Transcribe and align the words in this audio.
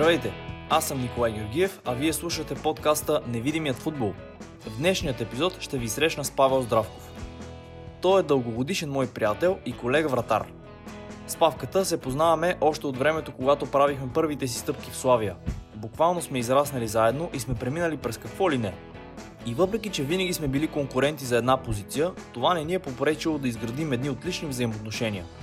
Здравейте! 0.00 0.32
Аз 0.70 0.84
съм 0.84 1.00
Николай 1.00 1.32
Георгиев, 1.32 1.80
а 1.84 1.94
вие 1.94 2.12
слушате 2.12 2.54
подкаста 2.54 3.20
Невидимият 3.26 3.76
футбол. 3.76 4.12
В 4.60 4.78
днешният 4.78 5.20
епизод 5.20 5.60
ще 5.60 5.78
ви 5.78 5.88
срещна 5.88 6.24
с 6.24 6.30
Павел 6.30 6.62
Здравков. 6.62 7.12
Той 8.02 8.20
е 8.20 8.22
дългогодишен 8.22 8.90
мой 8.90 9.06
приятел 9.06 9.58
и 9.66 9.76
колега 9.76 10.08
вратар. 10.08 10.46
С 11.26 11.36
Павката 11.36 11.84
се 11.84 12.00
познаваме 12.00 12.56
още 12.60 12.86
от 12.86 12.98
времето, 12.98 13.32
когато 13.32 13.66
правихме 13.66 14.12
първите 14.14 14.48
си 14.48 14.58
стъпки 14.58 14.90
в 14.90 14.96
Славия. 14.96 15.36
Буквално 15.74 16.22
сме 16.22 16.38
израснали 16.38 16.88
заедно 16.88 17.30
и 17.34 17.40
сме 17.40 17.54
преминали 17.54 17.96
през 17.96 18.18
какво 18.18 18.50
ли 18.50 18.58
не. 18.58 18.74
И 19.46 19.54
въпреки, 19.54 19.90
че 19.90 20.02
винаги 20.02 20.32
сме 20.32 20.48
били 20.48 20.66
конкуренти 20.66 21.24
за 21.24 21.36
една 21.36 21.56
позиция, 21.56 22.10
това 22.32 22.54
не 22.54 22.64
ни 22.64 22.74
е 22.74 22.78
попречило 22.78 23.38
да 23.38 23.48
изградим 23.48 23.92
едни 23.92 24.10
отлични 24.10 24.48
взаимоотношения– 24.48 25.24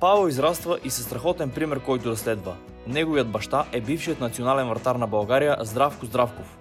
Павел 0.00 0.28
израства 0.28 0.78
и 0.84 0.90
със 0.90 1.04
страхотен 1.04 1.50
пример, 1.50 1.80
който 1.80 2.10
да 2.10 2.16
следва. 2.16 2.56
Неговият 2.86 3.30
баща 3.30 3.64
е 3.72 3.80
бившият 3.80 4.20
национален 4.20 4.68
вратар 4.68 4.96
на 4.96 5.06
България 5.06 5.56
Здравко 5.60 6.06
Здравков. 6.06 6.58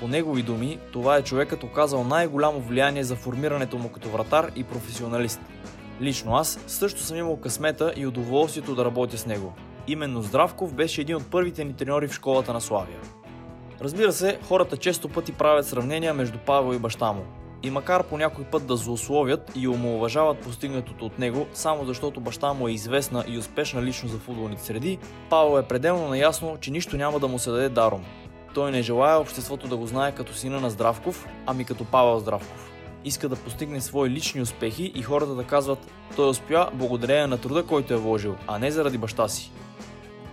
По 0.00 0.08
негови 0.08 0.42
думи, 0.42 0.78
това 0.92 1.16
е 1.16 1.22
човекът 1.22 1.62
оказал 1.62 2.04
най-голямо 2.04 2.60
влияние 2.60 3.04
за 3.04 3.16
формирането 3.16 3.78
му 3.78 3.88
като 3.88 4.08
вратар 4.08 4.50
и 4.56 4.64
професионалист. 4.64 5.40
Лично 6.00 6.34
аз 6.34 6.58
също 6.66 7.00
съм 7.00 7.16
имал 7.16 7.36
късмета 7.36 7.92
и 7.96 8.06
удоволствието 8.06 8.74
да 8.74 8.84
работя 8.84 9.18
с 9.18 9.26
него. 9.26 9.52
Именно 9.88 10.22
Здравков 10.22 10.74
беше 10.74 11.00
един 11.00 11.16
от 11.16 11.30
първите 11.30 11.64
ни 11.64 11.72
треньори 11.72 12.08
в 12.08 12.12
школата 12.12 12.52
на 12.52 12.60
Славия. 12.60 12.98
Разбира 13.80 14.12
се, 14.12 14.38
хората 14.48 14.76
често 14.76 15.08
пъти 15.08 15.32
правят 15.32 15.66
сравнения 15.66 16.14
между 16.14 16.38
Павел 16.38 16.74
и 16.74 16.78
баща 16.78 17.12
му. 17.12 17.22
И 17.62 17.70
макар 17.70 18.02
по 18.02 18.18
някой 18.18 18.44
път 18.44 18.66
да 18.66 18.76
злословят 18.76 19.52
и 19.54 19.68
омалуважават 19.68 20.38
постигнатото 20.38 21.06
от 21.06 21.18
него, 21.18 21.46
само 21.54 21.84
защото 21.84 22.20
баща 22.20 22.52
му 22.52 22.68
е 22.68 22.72
известна 22.72 23.24
и 23.28 23.38
успешна 23.38 23.82
лично 23.82 24.08
за 24.08 24.18
футболните 24.18 24.62
среди, 24.62 24.98
Павел 25.30 25.58
е 25.58 25.68
пределно 25.68 26.08
наясно, 26.08 26.56
че 26.60 26.70
нищо 26.70 26.96
няма 26.96 27.18
да 27.18 27.28
му 27.28 27.38
се 27.38 27.50
даде 27.50 27.68
даром. 27.68 28.04
Той 28.54 28.72
не 28.72 28.82
желая 28.82 29.18
обществото 29.18 29.68
да 29.68 29.76
го 29.76 29.86
знае 29.86 30.12
като 30.12 30.34
сина 30.34 30.60
на 30.60 30.70
Здравков, 30.70 31.28
ами 31.46 31.64
като 31.64 31.84
Павел 31.84 32.18
Здравков. 32.18 32.70
Иска 33.04 33.28
да 33.28 33.36
постигне 33.36 33.80
свои 33.80 34.10
лични 34.10 34.42
успехи 34.42 34.92
и 34.94 35.02
хората 35.02 35.34
да 35.34 35.44
казват, 35.44 35.78
той 36.16 36.28
успя 36.28 36.68
благодарение 36.72 37.26
на 37.26 37.38
труда, 37.38 37.62
който 37.62 37.94
е 37.94 37.96
вложил, 37.96 38.36
а 38.46 38.58
не 38.58 38.70
заради 38.70 38.98
баща 38.98 39.28
си. 39.28 39.52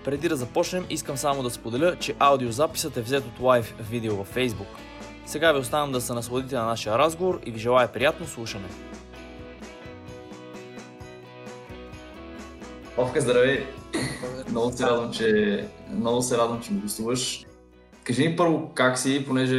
Преди 0.03 0.30
да 0.30 0.35
започнем, 0.35 0.85
искам 0.89 1.17
само 1.17 1.43
да 1.43 1.49
споделя, 1.49 1.95
че 1.99 2.15
аудиозаписът 2.19 2.97
е 2.97 3.02
взет 3.02 3.25
от 3.25 3.39
лайв 3.39 3.75
видео 3.80 4.15
във 4.15 4.35
Facebook. 4.35 4.83
Сега 5.25 5.52
ви 5.52 5.59
оставям 5.59 5.91
да 5.91 6.02
се 6.02 6.13
насладите 6.13 6.55
на 6.55 6.66
нашия 6.66 6.97
разговор 6.97 7.39
и 7.45 7.52
ви 7.52 7.59
желая 7.59 7.91
приятно 7.91 8.27
слушане. 8.27 8.67
Овка, 12.97 13.21
здравей! 13.21 13.65
много 14.49 14.71
се 14.71 14.83
радвам, 14.83 15.13
че, 15.13 15.69
много 15.89 16.21
се 16.21 16.38
радвам, 16.38 16.61
че 16.61 16.73
ми 16.73 16.81
гостуваш. 16.81 17.45
Кажи 18.03 18.27
ми 18.27 18.35
първо 18.35 18.71
как 18.73 18.99
си, 18.99 19.25
понеже 19.27 19.55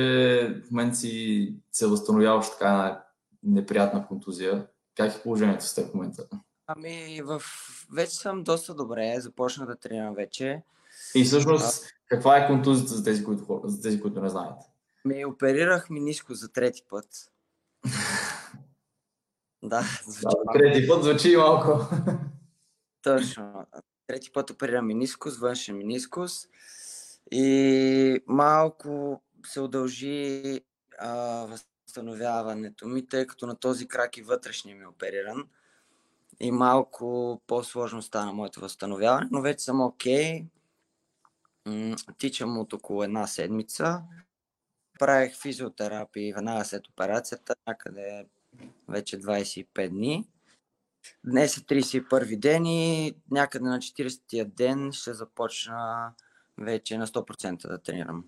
в 0.67 0.71
момента 0.71 0.97
си 0.97 1.55
се 1.73 1.87
възстановяваш 1.87 2.51
така 2.51 2.73
на 2.73 3.03
неприятна 3.43 4.07
контузия. 4.07 4.67
Как 4.97 5.15
е 5.15 5.23
положението 5.23 5.65
с 5.65 5.75
теб 5.75 5.91
в 5.91 5.95
момента? 5.95 6.27
Ами, 6.67 7.23
в... 7.25 7.43
вече 7.93 8.17
съм 8.17 8.43
доста 8.43 8.75
добре, 8.75 9.17
започна 9.19 9.67
да 9.67 9.77
тренирам 9.77 10.15
вече. 10.15 10.63
И 11.15 11.25
всъщност, 11.25 11.85
каква 12.09 12.37
е 12.37 12.47
контузията 12.47 12.95
за 12.95 13.05
тези, 13.05 13.25
които, 13.25 13.61
за 13.65 13.83
тези, 13.83 14.01
които 14.01 14.21
не 14.21 14.29
знаят? 14.29 14.59
Ми 15.05 15.25
оперирах 15.25 15.91
миниско 15.91 16.35
за 16.35 16.53
трети 16.53 16.83
път. 16.89 17.07
да, 19.63 19.85
звучи 20.07 20.37
да, 20.47 20.53
трети 20.53 20.89
път 20.89 21.05
звучи 21.05 21.37
малко. 21.37 21.87
Точно. 23.03 23.67
Трети 24.07 24.33
път 24.33 24.51
оперирам 24.51 24.87
минискус, 24.87 25.39
външен 25.39 25.79
минискус. 25.79 26.49
И 27.33 28.21
малко 28.27 29.23
се 29.47 29.61
удължи 29.61 30.61
а, 30.99 31.47
възстановяването 31.47 32.89
ми, 32.89 33.09
тъй 33.09 33.27
като 33.27 33.47
на 33.47 33.57
този 33.57 33.89
крак 33.89 34.17
и 34.17 34.23
вътрешния 34.23 34.77
ми 34.77 34.83
е 34.83 34.87
опериран. 34.87 35.49
И 36.41 36.51
малко 36.51 37.41
по-сложно 37.47 38.03
стана 38.03 38.33
моето 38.33 38.61
възстановяване, 38.61 39.29
но 39.31 39.41
вече 39.43 39.65
съм 39.65 39.81
окей. 39.81 40.45
Okay. 41.67 42.15
Тичам 42.19 42.59
от 42.59 42.73
около 42.73 43.05
една 43.05 43.27
седмица 43.27 44.03
правих 44.99 45.37
физиотерапия 45.43 46.35
веднага 46.35 46.65
след 46.65 46.89
операцията, 46.89 47.55
някъде 47.67 48.27
вече 48.89 49.21
25 49.21 49.89
дни. 49.89 50.29
Днес 51.25 51.57
е 51.57 51.61
31 51.61 52.39
ден 52.39 52.67
и 52.67 53.15
някъде 53.31 53.65
на 53.65 53.79
40-тия 53.79 54.45
ден 54.45 54.93
ще 54.93 55.15
започна 55.15 56.13
вече 56.59 56.99
на 56.99 57.07
100% 57.07 57.69
да 57.69 57.79
тренирам. 57.79 58.25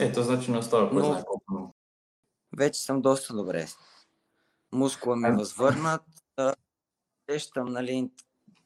Ето, 0.00 0.22
значи 0.22 0.50
на 0.50 0.62
100%. 0.62 1.24
Но, 1.50 1.74
вече 2.56 2.82
съм 2.82 3.02
доста 3.02 3.34
добре. 3.34 3.66
Мускула 4.72 5.16
ми 5.16 5.28
е 5.28 5.32
възвърнат. 5.32 6.02
Сещам, 7.30 7.72
нали, 7.72 8.10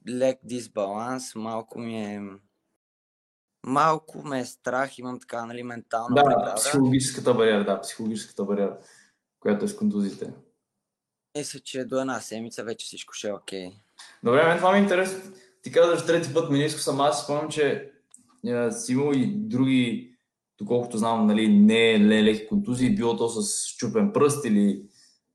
лек 0.08 0.38
дисбаланс, 0.44 1.34
малко 1.34 1.78
ми 1.78 2.04
е 2.04 2.22
малко 3.66 4.22
ме 4.22 4.40
е 4.40 4.44
страх, 4.44 4.98
имам 4.98 5.20
така, 5.20 5.46
нали, 5.46 5.62
ментална 5.62 6.14
да, 6.14 6.24
преграда. 6.24 6.54
психологическата 6.54 7.34
бариера, 7.34 7.64
да, 7.64 7.80
психологическата 7.80 8.44
бариера, 8.44 8.78
която 9.40 9.64
е 9.64 9.68
с 9.68 9.76
контузите. 9.76 10.32
Мисля, 11.38 11.60
че 11.60 11.84
до 11.84 12.00
една 12.00 12.20
седмица 12.20 12.64
вече 12.64 12.86
всичко 12.86 13.12
ще 13.12 13.28
е 13.28 13.32
окей. 13.32 13.66
Okay. 13.66 13.74
Добре, 14.22 14.46
мен 14.46 14.56
това 14.56 14.72
ми 14.72 14.78
е 14.78 14.82
интересно. 14.82 15.32
Ти 15.62 15.72
казваш 15.72 16.06
трети 16.06 16.34
път 16.34 16.50
миниско 16.50 16.80
съм, 16.80 17.00
аз 17.00 17.24
спомням, 17.24 17.50
че 17.50 17.92
е, 18.46 18.70
си 18.70 18.92
имал 18.92 19.12
и 19.12 19.26
други, 19.26 20.14
доколкото 20.58 20.98
знам, 20.98 21.26
нали, 21.26 21.48
не 21.48 21.92
е 21.92 22.00
леки 22.00 22.48
контузии, 22.48 22.94
било 22.94 23.16
то 23.16 23.28
с 23.28 23.66
чупен 23.76 24.12
пръст 24.12 24.44
или, 24.44 24.82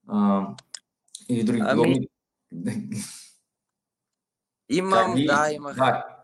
а, 0.08 0.48
или 1.30 1.44
други 1.44 1.62
ами... 1.62 1.70
подобни. 1.70 2.08
Имам, 4.70 5.16
да, 5.26 5.52
имах. 5.52 5.76
Да, 5.76 6.15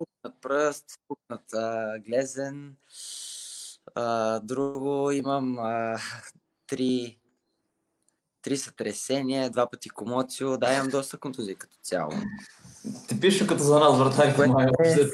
пукнат 0.00 0.40
пръст, 0.40 0.86
пукнат 1.08 1.54
а, 1.54 1.98
глезен. 1.98 2.76
А, 3.94 4.38
друго 4.40 5.10
имам 5.10 5.58
а, 5.58 5.98
три, 6.66 7.18
три 8.42 8.56
сътресения, 8.56 9.50
два 9.50 9.70
пъти 9.70 9.90
комоцио. 9.90 10.58
Да, 10.58 10.74
имам 10.74 10.88
доста 10.88 11.18
контузии 11.18 11.54
като 11.54 11.76
цяло. 11.82 12.12
пише 13.20 13.46
като 13.46 13.62
за 13.62 13.78
нас, 13.78 13.98
вратарите. 13.98 14.42
Е... 14.84 15.10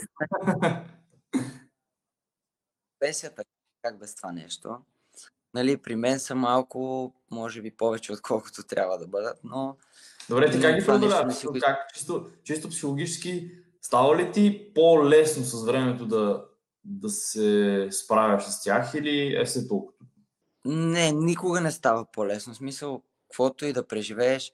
Песията, 2.98 3.42
как 3.82 3.98
без 3.98 4.14
това 4.14 4.32
нещо. 4.32 4.78
Нали, 5.54 5.76
при 5.76 5.96
мен 5.96 6.20
са 6.20 6.34
малко, 6.34 7.12
може 7.30 7.62
би 7.62 7.70
повече, 7.70 8.12
отколкото 8.12 8.62
трябва 8.62 8.98
да 8.98 9.06
бъдат, 9.06 9.38
но... 9.44 9.76
Добре, 10.28 10.50
ти 10.50 10.60
как 10.60 10.80
ги 10.80 10.86
преодоляваш? 10.86 11.36
Как, 11.60 11.94
чисто, 11.94 12.30
чисто 12.44 12.68
психологически 12.68 13.65
Става 13.86 14.16
ли 14.16 14.32
ти 14.32 14.70
по-лесно 14.74 15.44
с 15.44 15.64
времето 15.64 16.06
да, 16.06 16.44
да 16.84 17.08
се 17.08 17.88
справяш 17.90 18.44
с 18.44 18.62
тях 18.62 18.94
или 18.94 19.36
е 19.40 19.44
все 19.44 19.68
толкова? 19.68 20.06
Не, 20.64 21.12
никога 21.12 21.60
не 21.60 21.72
става 21.72 22.06
по-лесно. 22.12 22.54
В 22.54 22.56
смисъл, 22.56 23.02
каквото 23.28 23.66
и 23.66 23.72
да 23.72 23.86
преживееш, 23.86 24.52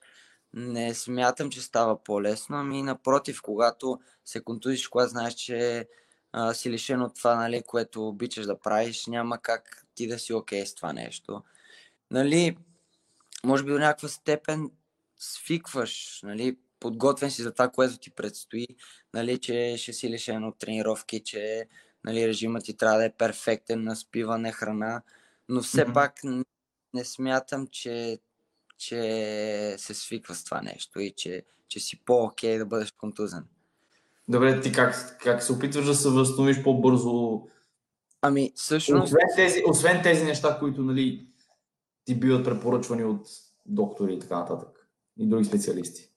не 0.55 0.95
смятам, 0.95 1.51
че 1.51 1.63
става 1.63 2.05
по-лесно. 2.05 2.57
Ами 2.57 2.83
напротив, 2.83 3.43
когато 3.43 4.01
се 4.25 4.45
контузиш, 4.45 4.89
когато 4.89 5.11
знаеш, 5.11 5.35
че 5.35 5.89
а, 6.33 6.55
си 6.55 6.71
лишен 6.71 7.03
от 7.03 7.15
това, 7.15 7.37
нали, 7.37 7.63
което 7.67 8.09
обичаш 8.09 8.47
да 8.47 8.61
правиш, 8.61 9.07
няма 9.07 9.39
как 9.39 9.87
ти 9.95 10.09
да 10.09 10.19
си 10.19 10.33
окей 10.33 10.63
okay 10.63 10.65
с 10.65 10.75
това 10.75 10.93
нещо. 10.93 11.43
Нали, 12.11 12.57
може 13.45 13.65
би 13.65 13.71
до 13.71 13.79
някаква 13.79 14.09
степен 14.09 14.71
свикваш, 15.19 16.21
нали, 16.23 16.57
подготвен 16.83 17.31
си 17.31 17.43
за 17.43 17.53
това, 17.53 17.69
което 17.69 17.99
ти 17.99 18.11
предстои, 18.11 18.67
нали, 19.15 19.39
че 19.39 19.75
ще 19.79 19.93
си 19.93 20.11
лишен 20.11 20.45
от 20.45 20.59
тренировки, 20.59 21.21
че 21.21 21.69
нали, 22.05 22.29
режимът 22.29 22.65
ти 22.65 22.77
трябва 22.77 22.99
да 22.99 23.05
е 23.05 23.13
перфектен 23.13 23.85
на 23.85 23.97
спиване, 23.97 24.53
храна, 24.53 25.03
но 25.49 25.63
все 25.63 25.87
mm-hmm. 25.87 25.95
пак 25.95 26.25
не, 26.25 26.45
не 26.95 27.05
смятам, 27.05 27.67
че, 27.67 28.19
че 28.79 29.75
се 29.79 29.95
свиква 29.95 30.35
с 30.35 30.45
това 30.45 30.63
нещо 30.63 31.01
и 31.01 31.11
че, 31.11 31.43
че 31.69 31.81
си 31.81 32.01
по-окей 32.05 32.59
да 32.59 32.67
бъдеш 32.67 32.93
контузен. 32.93 33.45
Добре, 34.29 34.61
ти 34.61 34.73
как, 34.73 35.19
как 35.21 35.43
се 35.43 35.53
опитваш 35.53 35.87
да 35.87 35.95
се 35.95 36.09
възстановиш 36.09 36.63
по-бързо? 36.63 37.43
Ами, 38.23 38.53
всъщност... 38.55 39.05
Освен 39.05 39.29
тези, 39.37 39.63
освен 39.69 40.03
тези 40.03 40.25
неща, 40.25 40.59
които 40.59 40.83
нали, 40.83 41.27
ти 42.05 42.15
биват 42.15 42.45
препоръчвани 42.45 43.05
от 43.05 43.27
доктори 43.67 44.15
и 44.15 44.19
така 44.19 44.39
нататък 44.39 44.89
и 45.19 45.27
други 45.27 45.45
специалисти. 45.45 46.12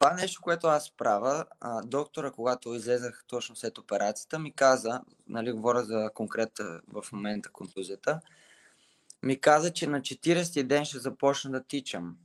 Това 0.00 0.14
нещо, 0.14 0.42
което 0.42 0.66
аз 0.66 0.90
правя, 0.90 1.44
а, 1.60 1.82
доктора, 1.82 2.30
когато 2.30 2.74
излезах 2.74 3.24
точно 3.26 3.56
след 3.56 3.78
операцията, 3.78 4.38
ми 4.38 4.52
каза, 4.52 5.00
нали, 5.28 5.52
говоря 5.52 5.84
за 5.84 6.10
конкретна 6.14 6.80
в 6.88 7.04
момента 7.12 7.50
контузията, 7.52 8.20
ми 9.22 9.40
каза, 9.40 9.72
че 9.72 9.86
на 9.86 10.00
40 10.00 10.62
ден 10.62 10.84
ще 10.84 10.98
започна 10.98 11.50
да 11.50 11.62
тичам. 11.62 12.16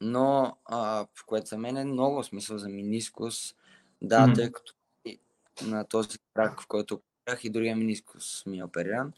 Но, 0.00 0.56
а, 0.64 1.06
в 1.14 1.26
което 1.26 1.46
за 1.46 1.58
мен 1.58 1.76
е 1.76 1.84
много 1.84 2.24
смисъл 2.24 2.58
за 2.58 2.68
минискус, 2.68 3.54
да, 4.02 4.26
mm. 4.26 4.34
тъй 4.34 4.52
като 4.52 4.72
на 5.62 5.84
този 5.84 6.18
крак, 6.34 6.60
в 6.62 6.66
който 6.66 6.94
оперирах 6.94 7.44
и 7.44 7.50
другия 7.50 7.76
менискус 7.76 8.46
ми 8.46 8.58
е 8.58 8.64
опериран. 8.64 9.12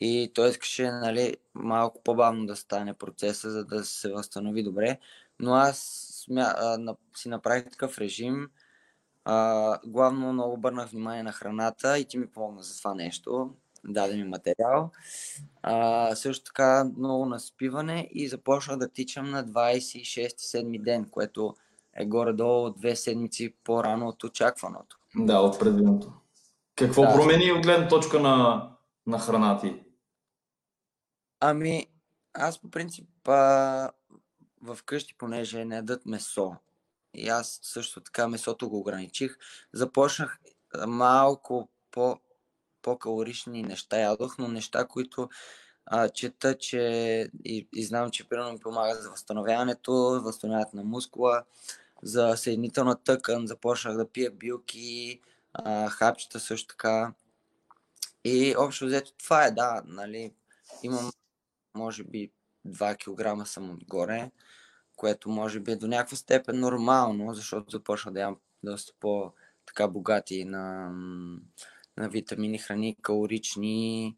И 0.00 0.30
той 0.34 0.50
искаше 0.50 0.90
нали, 0.90 1.36
малко 1.54 2.02
по-бавно 2.02 2.46
да 2.46 2.56
стане 2.56 2.94
процеса, 2.94 3.50
за 3.50 3.64
да 3.64 3.84
се 3.84 4.12
възстанови 4.12 4.62
добре. 4.62 4.98
Но 5.40 5.54
аз 5.54 6.10
смя... 6.24 6.54
а, 6.56 6.78
на... 6.78 6.96
си 7.16 7.28
направих 7.28 7.64
такъв 7.64 7.98
режим. 7.98 8.50
А, 9.24 9.78
главно 9.86 10.32
много 10.32 10.52
обърнах 10.52 10.88
внимание 10.88 11.22
на 11.22 11.32
храната 11.32 11.98
и 11.98 12.04
ти 12.04 12.18
ми 12.18 12.26
помогна 12.26 12.62
за 12.62 12.78
това 12.78 12.94
нещо. 12.94 13.50
Даде 13.84 14.16
ми 14.16 14.24
материал. 14.24 14.90
А, 15.62 16.14
също 16.14 16.44
така 16.44 16.84
много 16.98 17.26
наспиване 17.26 18.08
и 18.10 18.28
започнах 18.28 18.78
да 18.78 18.88
тичам 18.88 19.30
на 19.30 19.44
26-7 19.44 20.82
ден, 20.82 21.08
което 21.10 21.54
е 21.96 22.06
горе-долу 22.06 22.70
две 22.70 22.96
седмици 22.96 23.54
по-рано 23.64 24.08
от 24.08 24.24
очакваното. 24.24 24.98
Да, 25.16 25.40
от 25.40 25.58
предвиденото. 25.58 26.12
Какво 26.76 27.02
да. 27.02 27.14
промени 27.14 27.52
от 27.52 27.62
гледна 27.62 27.88
точка 27.88 28.20
на, 28.20 28.68
на 29.06 29.18
храна 29.18 29.58
ти? 29.58 29.82
Ами, 31.40 31.86
аз 32.34 32.60
по 32.60 32.70
принцип 32.70 33.28
а, 33.28 33.90
в 34.64 34.78
къщи, 34.84 35.14
понеже 35.18 35.64
не 35.64 35.76
ядат 35.76 36.06
месо, 36.06 36.56
и 37.14 37.28
аз 37.28 37.60
също 37.62 38.00
така 38.00 38.28
месото 38.28 38.68
го 38.68 38.78
ограничих, 38.78 39.36
започнах 39.72 40.38
малко 40.86 41.68
по, 41.90 42.18
по-калорични 42.82 43.62
неща 43.62 43.98
ядох, 43.98 44.38
но 44.38 44.48
неща, 44.48 44.86
които 44.86 45.28
а, 45.86 46.08
чета, 46.08 46.58
че 46.58 46.80
и, 47.44 47.68
и 47.74 47.84
знам, 47.84 48.10
че 48.10 48.28
примерно 48.28 48.52
ми 48.52 48.58
помага 48.58 48.94
за 49.02 49.10
възстановяването, 49.10 49.92
възстановяването 50.24 50.76
на 50.76 50.84
мускула, 50.84 51.44
за 52.02 52.36
съединителна 52.36 52.96
тъкан, 53.04 53.46
започнах 53.46 53.96
да 53.96 54.08
пия 54.08 54.30
билки, 54.30 55.20
а, 55.52 55.88
хапчета 55.88 56.40
също 56.40 56.68
така. 56.68 57.12
И 58.24 58.54
общо 58.58 58.86
взето 58.86 59.12
това 59.12 59.44
е, 59.44 59.50
да, 59.50 59.82
нали, 59.86 60.32
имам 60.82 61.10
може 61.74 62.04
би 62.04 62.30
2 62.66 62.96
кг 62.96 63.48
съм 63.48 63.70
отгоре, 63.70 64.30
което 64.96 65.30
може 65.30 65.60
би 65.60 65.72
е 65.72 65.76
до 65.76 65.86
някаква 65.86 66.16
степен 66.16 66.60
нормално, 66.60 67.34
защото 67.34 67.70
започна 67.70 68.12
да 68.12 68.20
ям 68.20 68.36
доста 68.62 68.92
по 69.00 69.32
така 69.66 69.88
богати 69.88 70.44
на, 70.44 70.90
на 71.96 72.08
витамини, 72.08 72.58
храни, 72.58 72.96
калорични, 73.02 74.16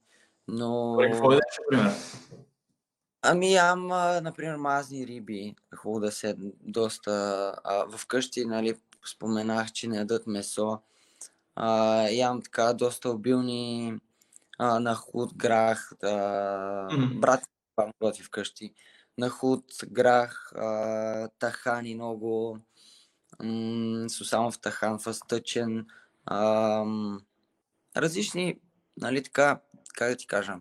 но... 0.48 0.96
Какво 1.00 1.32
е, 1.32 1.40
пример? 1.68 1.92
Ами 3.22 3.52
ям, 3.52 3.86
например, 4.22 4.56
мазни 4.56 5.06
риби. 5.06 5.54
Хубаво 5.76 6.00
да 6.00 6.12
се 6.12 6.34
доста... 6.60 7.12
А, 7.64 7.88
вкъщи, 7.98 8.44
нали, 8.44 8.74
споменах, 9.06 9.72
че 9.72 9.88
не 9.88 9.96
ядат 9.96 10.26
месо. 10.26 10.80
А, 11.54 12.00
ям 12.08 12.42
така 12.42 12.72
доста 12.72 13.10
обилни 13.10 13.94
а, 14.58 14.80
на 14.80 14.94
худ 14.94 15.36
грах. 15.36 15.92
А. 16.02 16.88
Брат 17.14 17.44
готви 18.02 18.22
вкъщи. 18.22 18.74
На 19.18 19.30
худ, 19.30 19.64
грах, 19.88 20.52
а, 20.56 21.28
тахани 21.38 21.94
много. 21.94 22.58
М- 23.42 24.06
в 24.32 24.52
тахан, 24.62 24.98
фастъчен. 24.98 25.86
А, 26.26 26.84
различни, 27.96 28.60
нали 28.96 29.22
така, 29.22 29.60
как 29.94 30.10
да 30.10 30.16
ти 30.16 30.26
кажа, 30.26 30.60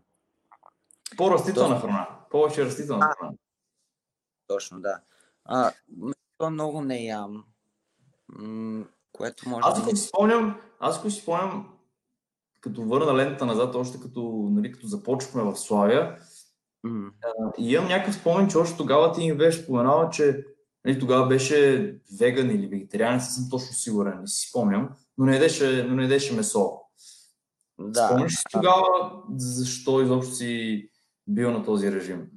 по-растителна 1.17 1.79
храна. 1.79 2.07
Повече 2.31 2.65
растителна 2.65 3.05
храна. 3.19 3.33
Точно, 4.47 4.81
да. 4.81 4.99
А, 5.45 5.71
месо 5.97 6.51
много 6.51 6.81
не 6.81 7.03
ям. 7.05 7.45
М- 8.27 8.85
което 9.11 9.49
може 9.49 9.61
аз 9.63 9.79
ако 9.79 9.89
си 9.89 10.07
спомням, 10.07 10.61
аз 10.79 10.97
ако 10.97 11.09
си 11.09 11.21
спомням, 11.21 11.77
като 12.61 12.83
върна 12.83 13.15
лента 13.15 13.45
назад, 13.45 13.75
още 13.75 13.99
като, 13.99 14.47
нали, 14.51 14.71
като 14.71 14.87
започвахме 14.87 15.43
в 15.43 15.55
Славия, 15.55 16.19
mm. 16.85 17.11
и 17.57 17.71
имам 17.71 17.87
някакъв 17.87 18.15
спомен, 18.15 18.47
че 18.47 18.57
още 18.57 18.77
тогава 18.77 19.11
ти 19.11 19.31
ми 19.31 19.37
беше 19.37 19.63
споменала, 19.63 20.09
че 20.09 20.45
нали, 20.85 20.99
тогава 20.99 21.27
беше 21.27 21.95
веган 22.19 22.49
или 22.49 22.67
вегетарианец, 22.67 23.23
не 23.23 23.29
съм 23.29 23.49
точно 23.49 23.73
сигурен, 23.73 24.21
не 24.21 24.27
си 24.27 24.49
спомням, 24.49 24.89
но 25.17 25.25
не 25.25 25.35
едеше, 25.35 25.83
но 25.83 25.95
не 25.95 26.03
едеше 26.03 26.35
месо. 26.35 26.81
Да. 27.79 28.07
Спомняш 28.07 28.31
си 28.31 28.43
тогава 28.51 28.83
защо 29.37 30.01
изобщо 30.01 30.33
си 30.33 30.89
бил 31.27 31.51
на 31.51 31.63
този 31.63 31.91
режим? 31.91 32.27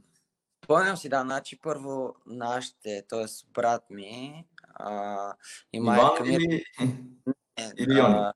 Спомням 0.65 0.97
си, 0.97 1.09
да, 1.09 1.23
значи 1.23 1.61
първо 1.61 2.15
нашите, 2.27 3.05
т.е. 3.09 3.25
брат 3.55 3.91
ми 3.91 4.45
а, 4.75 5.35
и 5.73 5.81
майка 5.81 6.25
ми... 6.25 6.35
Или, 6.35 6.65
или 7.79 7.99
Йони? 7.99 8.31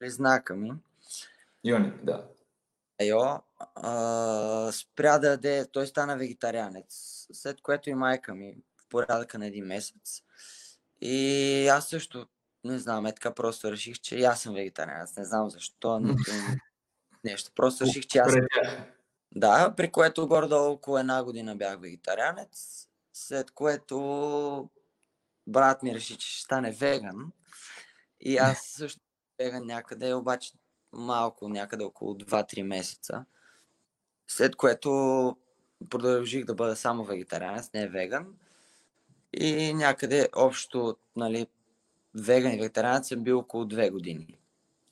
Близнака 0.00 0.56
ми. 0.56 0.72
Йони, 1.64 1.92
да. 2.02 2.26
Айо, 3.02 3.38
а, 3.74 4.72
спря 4.72 5.18
да 5.18 5.28
яде, 5.28 5.66
той 5.72 5.86
стана 5.86 6.16
вегетарианец, 6.16 7.26
след 7.32 7.60
което 7.60 7.90
и 7.90 7.94
майка 7.94 8.34
ми 8.34 8.56
в 8.76 8.88
порядъка 8.88 9.38
на 9.38 9.46
един 9.46 9.64
месец. 9.64 10.22
И 11.00 11.68
аз 11.68 11.88
също, 11.88 12.26
не 12.64 12.78
знам, 12.78 13.06
е 13.06 13.14
така 13.14 13.34
просто 13.34 13.72
реших, 13.72 13.98
че 14.00 14.22
аз 14.22 14.42
съм 14.42 14.54
вегетарианец. 14.54 15.16
Не 15.16 15.24
знам 15.24 15.50
защо, 15.50 15.98
нито 15.98 16.30
нещо. 17.24 17.50
Просто 17.54 17.84
реших, 17.84 18.06
че 18.06 18.18
аз 18.18 18.32
съм 18.32 18.46
да, 19.34 19.74
при 19.76 19.92
което 19.92 20.28
гордо 20.28 20.56
около 20.56 20.98
една 20.98 21.24
година 21.24 21.56
бях 21.56 21.80
вегетарианец, 21.80 22.86
след 23.12 23.50
което 23.50 24.70
брат 25.46 25.82
ми 25.82 25.94
реши, 25.94 26.16
че 26.16 26.30
ще 26.30 26.42
стане 26.42 26.70
веган. 26.70 27.32
И 28.20 28.36
аз 28.36 28.58
също 28.76 29.00
веган 29.38 29.66
някъде, 29.66 30.14
обаче 30.14 30.52
малко, 30.92 31.48
някъде 31.48 31.84
около 31.84 32.14
2-3 32.14 32.62
месеца. 32.62 33.24
След 34.28 34.56
което 34.56 34.90
продължих 35.90 36.44
да 36.44 36.54
бъда 36.54 36.76
само 36.76 37.04
вегетарианец, 37.04 37.70
не 37.74 37.88
веган. 37.88 38.26
И 39.32 39.74
някъде 39.74 40.28
общо, 40.36 40.96
нали, 41.16 41.46
веган 42.14 42.52
и 42.52 42.56
вегетарианец 42.56 43.08
съм 43.08 43.22
бил 43.22 43.38
около 43.38 43.64
2 43.64 43.90
години. 43.90 44.38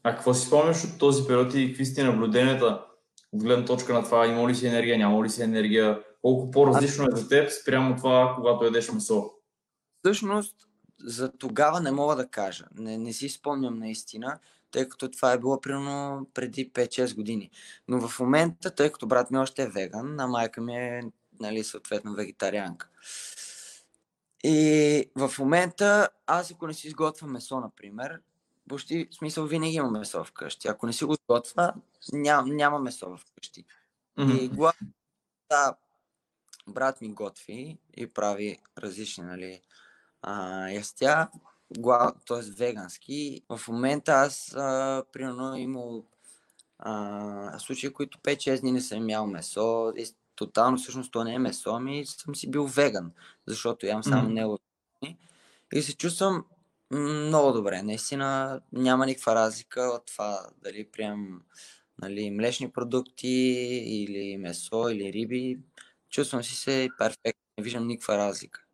А 0.02 0.14
какво 0.14 0.34
си 0.34 0.46
спомняш 0.46 0.84
от 0.84 0.98
този 0.98 1.26
период 1.26 1.54
и 1.54 1.68
какви 1.68 1.86
сте 1.86 2.04
наблюденията 2.04 2.84
от 3.32 3.42
гледна 3.42 3.64
точка 3.64 3.92
на 3.92 4.04
това 4.04 4.26
има 4.26 4.48
ли 4.48 4.54
си 4.54 4.66
енергия, 4.66 4.98
няма 4.98 5.24
ли 5.24 5.30
си 5.30 5.42
енергия, 5.42 6.02
колко 6.22 6.50
по-различно 6.50 7.04
е 7.04 7.16
за 7.16 7.28
теб 7.28 7.50
спрямо 7.50 7.96
това, 7.96 8.34
когато 8.36 8.64
ядеш 8.64 8.92
месо? 8.92 9.30
Всъщност, 9.98 10.56
за 11.04 11.32
тогава 11.32 11.80
не 11.80 11.90
мога 11.90 12.16
да 12.16 12.28
кажа. 12.28 12.64
Не, 12.74 12.98
не 12.98 13.12
си 13.12 13.28
спомням 13.28 13.78
наистина, 13.78 14.38
тъй 14.70 14.88
като 14.88 15.10
това 15.10 15.32
е 15.32 15.38
било 15.38 15.60
примерно 15.60 16.26
преди 16.34 16.70
5-6 16.70 17.14
години. 17.14 17.50
Но 17.88 18.08
в 18.08 18.20
момента, 18.20 18.74
тъй 18.74 18.92
като 18.92 19.06
брат 19.06 19.30
ми 19.30 19.38
още 19.38 19.62
е 19.62 19.68
веган, 19.68 20.20
а 20.20 20.26
майка 20.26 20.60
ми 20.60 20.76
е 20.76 21.02
нали, 21.40 21.64
съответно 21.64 22.14
вегетарианка. 22.14 22.88
И 24.44 25.10
в 25.16 25.32
момента, 25.38 26.08
аз 26.26 26.50
ако 26.50 26.66
не 26.66 26.74
си 26.74 26.86
изготвям 26.86 27.30
месо, 27.30 27.60
например, 27.60 28.20
почти, 28.68 29.08
в 29.10 29.14
смисъл, 29.14 29.46
винаги 29.46 29.74
има 29.74 29.90
месо 29.90 30.24
вкъщи. 30.24 30.68
Ако 30.68 30.86
не 30.86 30.92
си 30.92 31.04
го 31.04 31.16
готва, 31.28 31.74
ням, 32.12 32.56
няма 32.56 32.78
месо 32.78 33.16
вкъщи. 33.16 33.64
Mm-hmm. 34.18 34.40
И 34.40 34.48
главно, 34.48 34.88
да, 35.50 35.74
брат 36.68 37.00
ми 37.00 37.12
готви 37.12 37.78
и 37.96 38.06
прави 38.06 38.58
различни, 38.78 39.24
нали, 39.24 39.60
а, 40.22 40.68
ястя, 40.68 41.28
т.е. 42.26 42.50
вегански. 42.56 43.42
В 43.48 43.68
момента 43.68 44.12
аз, 44.12 44.54
а, 44.56 45.04
примерно, 45.12 45.56
имал 45.56 46.04
а, 46.78 47.58
случаи, 47.58 47.92
които 47.92 48.18
5-6 48.18 48.60
дни 48.60 48.72
не 48.72 48.80
съм 48.80 49.10
ял 49.10 49.26
месо. 49.26 49.92
И 49.96 50.06
тотално 50.34 50.76
всъщност 50.76 51.12
то 51.12 51.24
не 51.24 51.34
е 51.34 51.38
месо, 51.38 51.70
ами 51.70 52.06
съм 52.06 52.34
си 52.34 52.50
бил 52.50 52.66
веган, 52.66 53.12
защото 53.46 53.86
ям 53.86 54.04
само 54.04 54.28
mm-hmm. 54.28 54.32
него. 54.32 54.58
И 55.72 55.82
се 55.82 55.96
чувствам 55.96 56.44
много 56.90 57.52
добре. 57.52 57.82
Наистина 57.82 58.60
няма 58.72 59.06
никаква 59.06 59.34
разлика 59.34 59.80
от 59.82 60.06
това 60.06 60.46
дали 60.62 60.90
приемам 60.90 61.42
нали, 62.02 62.30
млечни 62.30 62.70
продукти 62.70 63.28
или 63.86 64.36
месо 64.36 64.88
или 64.88 65.12
риби. 65.12 65.58
Чувствам 66.10 66.42
си 66.42 66.54
се 66.54 66.88
перфектно. 66.98 67.42
Не 67.58 67.64
виждам 67.64 67.86
никаква 67.86 68.16
разлика. 68.18 68.64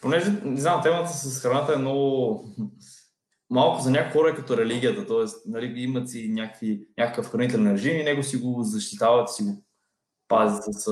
Понеже, 0.00 0.40
не 0.44 0.60
знам, 0.60 0.82
темата 0.82 1.12
с 1.12 1.42
храната 1.42 1.72
е 1.74 1.78
много 1.78 2.44
малко 3.50 3.82
за 3.82 3.90
някои 3.90 4.12
хора 4.12 4.30
е 4.30 4.34
като 4.34 4.56
религията, 4.56 5.06
т.е. 5.06 5.50
Нали, 5.50 5.82
имат 5.82 6.10
си 6.10 6.28
някакви, 6.28 6.86
някакъв 6.98 7.30
хранителен 7.30 7.72
режим 7.72 8.00
и 8.00 8.04
него 8.04 8.22
си 8.22 8.36
го 8.36 8.62
защитават, 8.62 9.34
си 9.34 9.42
го 9.42 9.64
пазят 10.28 10.64
с 10.74 10.90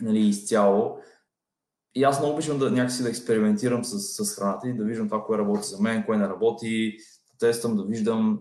нали, 0.00 0.20
изцяло. 0.20 0.98
И 1.94 2.04
аз 2.04 2.20
много 2.20 2.34
обичам 2.34 2.58
да 2.58 2.70
някакси 2.70 3.02
да 3.02 3.08
експериментирам 3.08 3.84
с, 3.84 4.24
с 4.24 4.36
храната 4.36 4.68
и 4.68 4.76
да 4.76 4.84
виждам 4.84 5.08
това, 5.08 5.24
кое 5.24 5.38
работи 5.38 5.68
за 5.68 5.82
мен, 5.82 6.04
кое 6.06 6.16
не 6.16 6.28
работи, 6.28 6.96
да 7.30 7.46
тествам, 7.46 7.76
да 7.76 7.84
виждам 7.84 8.40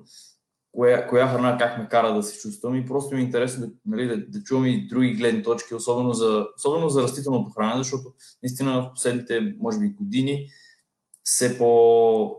коя, 0.71 1.07
коя 1.07 1.27
храна 1.27 1.57
как 1.57 1.77
ме 1.77 1.87
кара 1.89 2.13
да 2.13 2.23
се 2.23 2.39
чувствам 2.39 2.75
и 2.75 2.85
просто 2.85 3.15
ми 3.15 3.21
е 3.21 3.23
интересно 3.23 3.67
да, 3.67 3.73
нали, 3.85 4.07
да, 4.07 4.17
да 4.27 4.43
чувам 4.43 4.65
и 4.65 4.87
други 4.87 5.13
гледни 5.13 5.43
точки, 5.43 5.75
особено 5.75 6.13
за, 6.13 6.47
особено 6.57 6.89
за 6.89 7.03
растителното 7.03 7.51
хранене, 7.51 7.77
защото 7.77 8.13
наистина 8.43 8.81
в 8.81 8.93
последните, 8.93 9.55
може 9.59 9.79
би, 9.79 9.89
години 9.89 10.47
все 11.23 11.57
по 11.57 12.37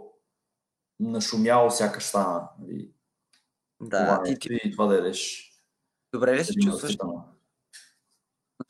нашумяло 1.00 1.70
сякаш 1.70 2.04
стана. 2.04 2.48
Нали, 2.60 2.90
Да, 3.80 4.04
това, 4.04 4.22
ти, 4.22 4.38
ти 4.38 4.60
и 4.64 4.72
това 4.72 4.86
да 4.86 4.94
ядеш. 4.94 5.52
добре 6.12 6.36
ли 6.36 6.44
се 6.44 6.54
чувстваш? 6.54 6.96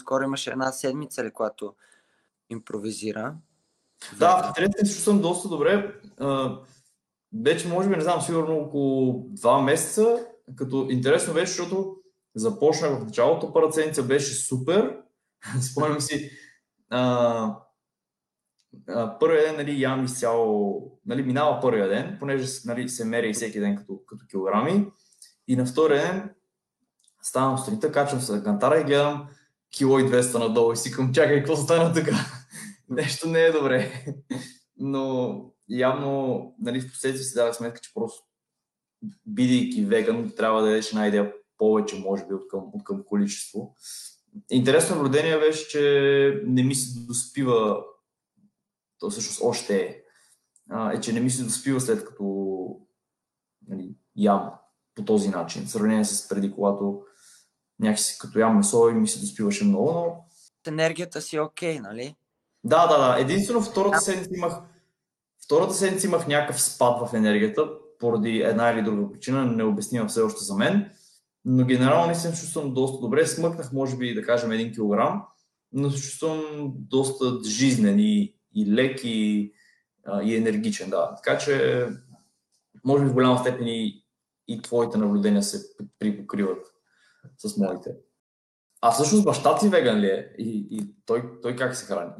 Скоро 0.00 0.24
имаше 0.24 0.50
една 0.50 0.72
седмица, 0.72 1.24
ли, 1.24 1.30
която 1.30 1.74
импровизира. 2.50 3.34
Да, 4.18 4.52
в 4.56 4.58
интерес 4.58 4.88
се 4.88 4.94
чувствам 4.94 5.22
доста 5.22 5.48
добре. 5.48 6.00
А, 6.18 6.58
вече, 7.42 7.68
може 7.68 7.88
би, 7.88 7.96
не 7.96 8.02
знам, 8.02 8.20
сигурно 8.20 8.56
около 8.56 9.26
два 9.28 9.62
месеца, 9.62 10.26
като 10.56 10.86
интересно 10.90 11.34
беше, 11.34 11.46
защото 11.46 11.96
започнах 12.34 12.98
в 12.98 13.04
началото, 13.04 13.52
първата 13.52 14.02
беше 14.02 14.34
супер. 14.34 14.96
Спомням 15.60 16.00
си, 16.00 16.30
а, 16.90 17.56
а, 18.88 19.18
първия 19.18 19.42
ден 19.42 19.56
нали, 19.56 19.82
ям 19.82 20.04
изцяло, 20.04 20.82
нали, 21.06 21.22
минава 21.22 21.60
първия 21.60 21.88
ден, 21.88 22.16
понеже 22.18 22.48
нали, 22.64 22.88
се 22.88 23.04
меря 23.04 23.32
всеки 23.32 23.60
ден 23.60 23.76
като, 23.76 24.00
като 24.06 24.26
килограми. 24.30 24.86
И 25.48 25.56
на 25.56 25.66
втория 25.66 26.02
ден 26.02 26.30
ставам 27.22 27.58
сутринта, 27.58 27.92
качвам 27.92 28.20
се 28.20 28.32
на 28.32 28.44
кантара 28.44 28.80
и 28.80 28.84
гледам 28.84 29.28
кило 29.76 29.98
и 29.98 30.04
200 30.04 30.38
надолу 30.38 30.72
и 30.72 30.76
си 30.76 30.92
към 30.92 31.12
чакай, 31.12 31.38
какво 31.38 31.56
стана 31.56 31.92
така? 31.92 32.16
Нещо 32.88 33.28
не 33.28 33.40
е 33.40 33.52
добре. 33.52 34.04
Но 34.76 35.51
явно, 35.68 36.54
нали, 36.58 36.80
в 36.80 36.92
последствие 36.92 37.24
си 37.24 37.34
дадах 37.34 37.56
сметка, 37.56 37.80
че 37.80 37.94
просто 37.94 38.24
бидейки 39.26 39.84
веган, 39.84 40.32
трябва 40.36 40.62
да 40.62 40.70
ядеш 40.70 40.88
една 40.88 41.06
идея 41.06 41.32
повече, 41.58 41.98
може 41.98 42.26
би, 42.26 42.34
от 42.34 42.48
към, 42.48 42.70
от 42.72 42.84
към 42.84 43.04
количество. 43.04 43.74
Интересно 44.50 44.96
наблюдение 44.96 45.38
беше, 45.38 45.68
че 45.68 46.42
не 46.46 46.62
ми 46.62 46.74
се 46.74 47.00
доспива, 47.00 47.84
то 48.98 49.10
всъщност 49.10 49.40
още 49.42 49.76
е, 49.76 50.02
е, 50.94 51.00
че 51.00 51.12
не 51.12 51.20
ми 51.20 51.30
се 51.30 51.44
доспива 51.44 51.80
след 51.80 52.04
като 52.04 52.24
нали, 53.68 53.94
ям 54.16 54.50
по 54.94 55.04
този 55.04 55.28
начин, 55.28 55.66
в 55.66 55.70
сравнение 55.70 56.04
с 56.04 56.28
преди, 56.28 56.52
когато 56.52 57.02
някакси 57.80 58.18
като 58.18 58.38
ям 58.38 58.56
месо 58.56 58.88
и 58.88 58.94
ми 58.94 59.08
се 59.08 59.20
доспиваше 59.20 59.64
много, 59.64 59.92
но 59.92 60.24
Енергията 60.66 61.20
си 61.20 61.36
е 61.36 61.40
окей, 61.40 61.80
нали? 61.80 62.16
да, 62.64 62.86
да, 62.86 62.98
да. 62.98 63.20
Единствено 63.20 63.62
втората 63.62 64.00
седмица 64.00 64.30
имах, 64.36 64.58
втората 65.44 65.74
седмица 65.74 66.06
имах 66.06 66.26
някакъв 66.26 66.62
спад 66.62 67.08
в 67.08 67.14
енергията, 67.14 67.70
поради 67.98 68.38
една 68.38 68.70
или 68.70 68.82
друга 68.82 69.12
причина, 69.12 69.46
необяснима 69.46 70.08
все 70.08 70.20
още 70.20 70.44
за 70.44 70.54
мен. 70.54 70.90
Но 71.44 71.66
генерално 71.66 72.06
не 72.06 72.14
се 72.14 72.30
чувствам 72.30 72.74
доста 72.74 73.00
добре. 73.00 73.26
Смъкнах, 73.26 73.72
може 73.72 73.96
би, 73.96 74.14
да 74.14 74.22
кажем, 74.22 74.52
един 74.52 74.72
килограм, 74.72 75.22
но 75.72 75.90
се 75.90 76.02
чувствам 76.02 76.72
доста 76.76 77.38
жизнен 77.44 77.98
и, 77.98 78.34
и 78.54 78.74
лек 78.74 79.00
и, 79.04 79.52
а, 80.06 80.22
и 80.22 80.36
енергичен. 80.36 80.90
Да. 80.90 81.14
Така 81.14 81.38
че, 81.38 81.86
може 82.84 83.04
би 83.04 83.10
в 83.10 83.14
голяма 83.14 83.38
степен 83.38 83.66
и, 83.66 84.04
и 84.48 84.62
твоите 84.62 84.98
наблюдения 84.98 85.42
се 85.42 85.66
припокриват 85.98 86.66
с 87.38 87.56
моите. 87.56 87.90
А 88.80 88.90
всъщност 88.90 89.24
баща 89.24 89.58
ти 89.58 89.68
веган 89.68 90.00
ли 90.00 90.06
е? 90.06 90.34
И, 90.38 90.66
и 90.70 90.94
той, 91.06 91.40
той 91.42 91.56
как 91.56 91.76
се 91.76 91.86
храни? 91.86 92.12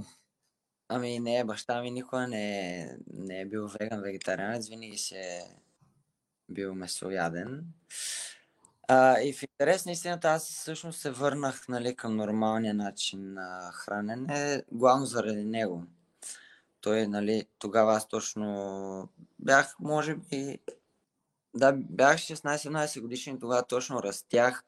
Ами 0.89 1.19
не, 1.19 1.45
баща 1.45 1.83
ми 1.83 1.91
никога 1.91 2.29
не, 2.29 2.79
е- 2.81 2.97
не 3.15 3.41
е 3.41 3.47
бил 3.47 3.69
веган, 3.69 4.03
вегетарианец, 4.03 4.69
винаги 4.69 4.99
си 4.99 5.15
е 5.15 5.41
бил 6.49 6.75
месояден. 6.75 7.65
А, 8.89 9.21
и 9.21 9.33
в 9.33 9.43
интерес 9.43 9.87
на 9.87 9.93
истината 9.93 10.29
аз 10.29 10.49
всъщност 10.49 11.01
се 11.01 11.11
върнах 11.11 11.69
нали, 11.69 11.97
към 11.97 12.17
нормалния 12.17 12.75
начин 12.75 13.33
на 13.33 13.71
хранене, 13.75 14.63
главно 14.73 15.07
заради 15.07 15.45
него. 15.45 15.85
Той, 16.81 17.07
нали, 17.07 17.47
тогава 17.59 17.95
аз 17.95 18.09
точно 18.09 19.09
бях, 19.39 19.77
може 19.81 20.15
би, 20.15 20.59
да, 21.55 21.73
бях 21.73 22.17
16-17 22.17 23.01
годишен, 23.01 23.41
тогава 23.41 23.67
точно 23.67 24.03
растях. 24.03 24.65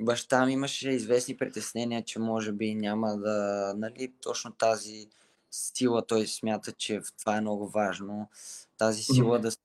И 0.00 0.04
баща 0.04 0.46
ми 0.46 0.52
имаше 0.52 0.90
известни 0.90 1.36
притеснения, 1.36 2.04
че 2.04 2.18
може 2.18 2.52
би 2.52 2.74
няма 2.74 3.16
да, 3.16 3.74
нали, 3.76 4.14
точно 4.22 4.52
тази 4.52 5.08
сила, 5.50 6.06
той 6.06 6.26
смята, 6.26 6.72
че 6.72 7.00
това 7.18 7.36
е 7.36 7.40
много 7.40 7.68
важно. 7.68 8.30
Тази 8.78 9.02
сила 9.02 9.38
да 9.38 9.50
се 9.50 9.58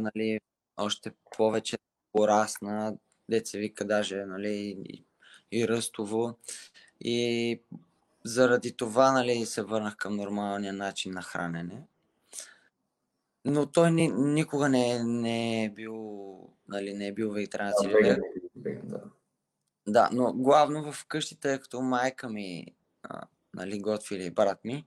нали, 0.00 0.40
още 0.76 1.12
повече 1.36 1.76
да 1.76 1.82
порасна, 2.12 2.96
деца 3.28 3.58
вика 3.58 3.84
даже, 3.84 4.24
нали, 4.24 4.84
и, 4.88 5.04
и 5.52 5.68
ръстово. 5.68 6.38
И 7.00 7.60
заради 8.24 8.72
това, 8.72 9.12
нали, 9.12 9.46
се 9.46 9.62
върнах 9.62 9.96
към 9.96 10.16
нормалния 10.16 10.72
начин 10.72 11.12
на 11.12 11.22
хранене. 11.22 11.82
Но 13.44 13.66
той 13.66 13.90
ни, 13.90 14.08
никога 14.08 14.68
не, 14.68 14.90
е- 14.90 15.04
не 15.04 15.64
е 15.64 15.70
бил, 15.70 16.48
нали, 16.68 16.94
не 16.94 17.06
е 17.06 17.12
бил 17.12 17.30
вегетарианец 17.30 17.76
веган. 17.86 18.20
веган, 18.56 18.88
да. 18.88 19.00
Да, 19.88 20.08
но 20.12 20.32
главно 20.32 20.92
в 20.92 21.06
къщи, 21.06 21.40
тъй 21.40 21.58
като 21.58 21.80
майка 21.80 22.28
ми 22.28 22.66
а, 23.02 23.22
нали, 23.54 23.80
готви 23.80 24.16
или 24.16 24.30
брат 24.30 24.64
ми, 24.64 24.84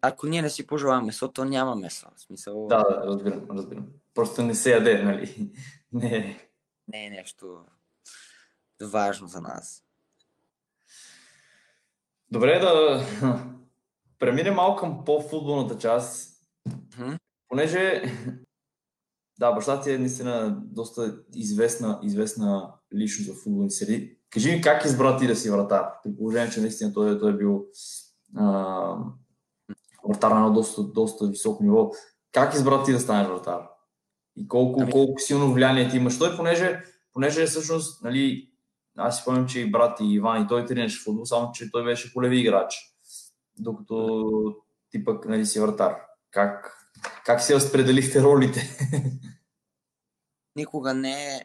ако 0.00 0.26
ние 0.26 0.42
не 0.42 0.50
си 0.50 0.66
пожелаваме 0.66 1.06
месо, 1.06 1.28
то 1.28 1.44
няма 1.44 1.76
месо. 1.76 2.06
В 2.16 2.20
смисъл, 2.20 2.66
Да, 2.66 2.82
да, 2.82 3.06
разбирам, 3.06 3.46
разбирам. 3.50 3.86
Просто 4.14 4.42
не 4.42 4.54
се 4.54 4.70
яде, 4.70 5.02
нали? 5.02 5.52
Не 5.92 6.16
е. 6.16 6.48
не 6.88 7.06
е 7.06 7.10
нещо 7.10 7.64
важно 8.82 9.26
за 9.28 9.40
нас. 9.40 9.84
Добре 12.30 12.58
да 12.58 13.04
преминем 14.18 14.54
малко 14.54 14.80
към 14.80 15.04
по-футболната 15.04 15.78
част, 15.78 16.42
Мгм. 16.98 17.12
понеже 17.48 18.02
да, 19.38 19.52
баща 19.52 19.80
ти 19.80 19.90
е 19.92 19.98
наистина 19.98 20.60
доста 20.64 21.22
известна, 21.34 22.00
известна 22.02 22.74
личност 22.94 23.30
в 23.30 23.42
футболни 23.42 23.70
среди. 23.70 24.18
Кажи 24.30 24.52
ми 24.56 24.62
как 24.62 24.84
избра 24.84 25.16
ти 25.16 25.26
да 25.26 25.36
си 25.36 25.50
вратар? 25.50 25.84
При 26.04 26.16
положение, 26.16 26.50
че 26.50 26.60
наистина 26.60 26.92
той, 26.92 27.18
той 27.18 27.30
е 27.30 27.36
бил 27.36 27.66
а, 28.36 28.96
вратар 30.08 30.30
на 30.30 30.50
доста, 30.50 30.82
доста 30.82 31.26
високо 31.26 31.62
ниво. 31.62 31.90
Как 32.32 32.54
избра 32.54 32.84
ти 32.84 32.92
да 32.92 33.00
станеш 33.00 33.28
вратар? 33.28 33.68
И 34.36 34.48
колко, 34.48 34.80
Ами- 34.82 34.92
колко 34.92 35.20
силно 35.20 35.52
влияние 35.52 35.88
ти 35.88 35.96
имаш? 35.96 36.18
Той, 36.18 36.36
понеже, 36.36 36.82
понеже 37.12 37.46
всъщност, 37.46 38.02
нали, 38.02 38.50
аз 38.96 39.16
си 39.16 39.22
спомням, 39.22 39.46
че 39.46 39.60
и 39.60 39.70
брат 39.70 40.00
и 40.00 40.12
Иван 40.12 40.42
и 40.42 40.48
той 40.48 40.66
тренираше 40.66 41.02
футбол, 41.04 41.24
само 41.24 41.52
че 41.52 41.70
той 41.70 41.84
беше 41.84 42.12
полеви 42.12 42.40
играч. 42.40 42.74
Докато 43.58 44.32
ти 44.90 45.04
пък 45.04 45.28
нали, 45.28 45.46
си 45.46 45.60
вратар. 45.60 45.96
Как, 46.30 46.76
как 47.24 47.42
си 47.42 47.54
разпределихте 47.54 48.22
ролите? 48.22 48.78
Никога 50.56 50.94
не 50.94 51.36
е 51.36 51.40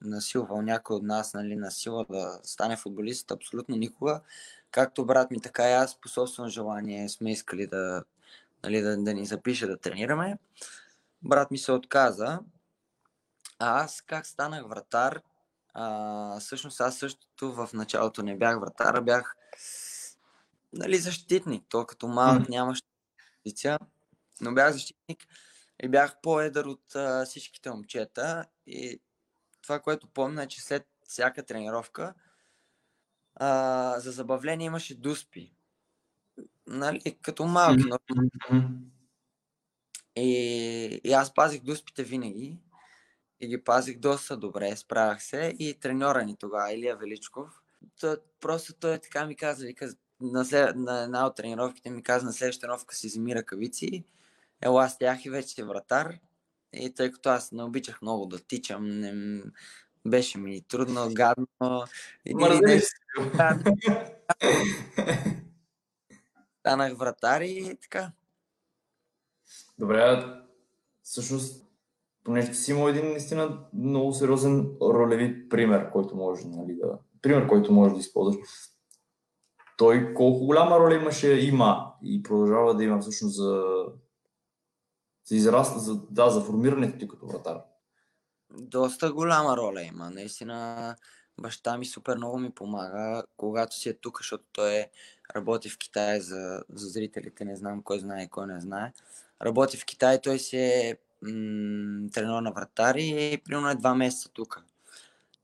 насилвал 0.00 0.62
някой 0.62 0.96
от 0.96 1.02
нас 1.02 1.34
нали, 1.34 1.56
на 1.56 1.70
сила 1.70 2.06
да 2.10 2.40
стане 2.42 2.76
футболист, 2.76 3.30
абсолютно 3.30 3.76
никога. 3.76 4.20
Както 4.70 5.06
брат 5.06 5.30
ми, 5.30 5.40
така 5.40 5.70
и 5.70 5.72
аз 5.72 6.00
по 6.00 6.08
собствено 6.08 6.48
желание 6.48 7.08
сме 7.08 7.32
искали 7.32 7.66
да, 7.66 8.04
нали, 8.64 8.80
да, 8.80 8.96
да 8.96 9.14
ни 9.14 9.26
запише 9.26 9.66
да 9.66 9.76
тренираме. 9.76 10.38
Брат 11.22 11.50
ми 11.50 11.58
се 11.58 11.72
отказа. 11.72 12.40
А 13.58 13.84
аз 13.84 14.02
как 14.06 14.26
станах 14.26 14.68
вратар? 14.68 15.22
А, 15.74 16.40
всъщност 16.40 16.80
аз 16.80 16.98
същото 16.98 17.52
в 17.52 17.70
началото 17.72 18.22
не 18.22 18.36
бях 18.36 18.60
вратар, 18.60 18.94
а 18.94 19.00
бях 19.00 19.36
нали, 20.72 20.96
защитник. 20.98 21.64
То 21.68 21.86
като 21.86 22.08
малък 22.08 22.40
Мгм. 22.40 22.50
нямаше 22.50 22.82
позиция, 23.44 23.78
но 24.40 24.54
бях 24.54 24.72
защитник 24.72 25.26
и 25.82 25.88
бях 25.88 26.16
по-едър 26.22 26.64
от 26.64 26.94
а, 26.94 27.24
всичките 27.24 27.70
момчета. 27.70 28.44
И 28.66 29.00
това, 29.62 29.80
което 29.80 30.08
помня 30.08 30.42
е, 30.42 30.48
че 30.48 30.62
след 30.62 30.86
всяка 31.08 31.42
тренировка 31.42 32.14
а, 33.36 34.00
за 34.00 34.12
забавление 34.12 34.66
имаше 34.66 34.94
дуспи. 34.94 35.52
Нали, 36.66 37.16
като 37.22 37.44
малки, 37.44 37.84
но 37.88 37.98
и, 40.16 41.00
и 41.04 41.12
аз 41.12 41.34
пазих 41.34 41.62
дуспите 41.62 42.04
винаги 42.04 42.58
и 43.40 43.48
ги 43.48 43.64
пазих 43.64 43.98
доста 43.98 44.36
добре, 44.36 44.76
справях 44.76 45.22
се 45.22 45.54
и 45.58 45.74
треньора 45.74 46.24
ни 46.24 46.36
тогава, 46.36 46.72
Илия 46.72 46.96
Величков, 46.96 47.62
той, 48.00 48.16
просто 48.40 48.74
той 48.74 48.98
така 48.98 49.26
ми 49.26 49.36
каза, 49.36 49.66
вика, 49.66 49.94
на, 50.20 50.44
след, 50.44 50.76
на 50.76 51.02
една 51.02 51.26
от 51.26 51.36
тренировките 51.36 51.90
ми 51.90 52.02
каза, 52.02 52.26
на 52.26 52.32
следващата 52.32 52.60
тренировка 52.60 52.94
си 52.94 53.06
вземи 53.06 53.34
ръкавици, 53.34 54.04
ела 54.62 54.88
с 54.88 54.98
тях 54.98 55.24
и 55.24 55.30
вече 55.30 55.48
си 55.48 55.62
вратар. 55.62 56.18
И 56.72 56.94
тъй 56.94 57.10
като 57.10 57.28
аз 57.28 57.52
не 57.52 57.62
обичах 57.62 58.02
много 58.02 58.26
да 58.26 58.38
тичам, 58.38 59.00
не, 59.00 59.42
беше 60.06 60.38
ми 60.38 60.62
трудно, 60.68 61.08
гадно. 61.12 61.46
И, 62.24 62.34
Мързелив 62.34 62.84
си. 62.84 62.94
станах 66.60 66.96
вратар 66.96 67.40
и 67.40 67.78
така. 67.82 68.12
Добре, 69.78 70.24
всъщност, 71.02 71.66
понеже 72.24 72.54
си 72.54 72.70
имал 72.70 72.88
един 72.88 73.06
наистина 73.06 73.58
много 73.72 74.12
сериозен 74.12 74.76
ролеви 74.80 75.48
пример, 75.48 75.90
който 75.90 76.16
може 76.16 76.46
нали, 76.46 76.76
да... 76.76 76.98
Пример, 77.22 77.48
който 77.48 77.72
може 77.72 77.94
да 77.94 78.00
използваш. 78.00 78.36
Той 79.76 80.14
колко 80.14 80.46
голяма 80.46 80.78
роля 80.78 80.94
имаше, 80.94 81.40
има 81.40 81.94
и 82.02 82.22
продължава 82.22 82.74
да 82.74 82.84
има 82.84 83.00
всъщност 83.00 83.36
за, 83.36 83.64
за, 85.24 85.36
израст, 85.36 85.80
за, 85.80 86.00
да, 86.10 86.30
за 86.30 86.40
формирането 86.40 86.98
ти 86.98 87.08
като 87.08 87.26
вратар? 87.26 87.62
Доста 88.50 89.12
голяма 89.12 89.56
роля 89.56 89.82
има. 89.82 90.10
Наистина 90.10 90.96
баща 91.40 91.78
ми 91.78 91.86
супер 91.86 92.16
много 92.16 92.38
ми 92.38 92.50
помага, 92.50 93.22
когато 93.36 93.76
си 93.76 93.88
е 93.88 93.94
тук, 93.94 94.18
защото 94.18 94.44
той 94.52 94.74
е, 94.74 94.90
работи 95.36 95.68
в 95.68 95.78
Китай 95.78 96.20
за, 96.20 96.62
за 96.72 96.88
зрителите, 96.88 97.44
не 97.44 97.56
знам 97.56 97.82
кой 97.82 97.98
знае 97.98 98.22
и 98.22 98.28
кой 98.28 98.46
не 98.46 98.60
знае. 98.60 98.92
Работи 99.42 99.76
в 99.76 99.84
Китай, 99.84 100.20
той 100.20 100.38
си 100.38 100.56
е 100.56 100.96
тренер 102.12 102.40
на 102.40 102.52
вратари 102.52 103.32
и 103.32 103.38
примерно 103.44 103.70
е 103.70 103.74
два 103.74 103.94
месеца 103.94 104.28
тук. 104.32 104.62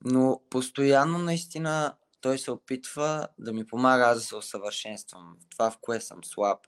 Но 0.04 0.40
постоянно 0.50 1.18
наистина 1.18 1.94
той 2.21 2.38
се 2.38 2.50
опитва 2.50 3.28
да 3.38 3.52
ми 3.52 3.66
помага 3.66 4.04
аз 4.04 4.18
да 4.18 4.25
се 4.25 4.37
усъвършенствам. 4.37 5.37
Това 5.50 5.71
в 5.71 5.78
кое 5.80 6.00
съм 6.00 6.25
слаб. 6.25 6.59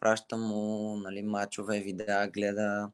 Пращам 0.00 0.40
му 0.40 0.96
нали, 0.96 1.22
мачове, 1.22 1.80
видеа, 1.80 2.28
гледа. 2.28 2.90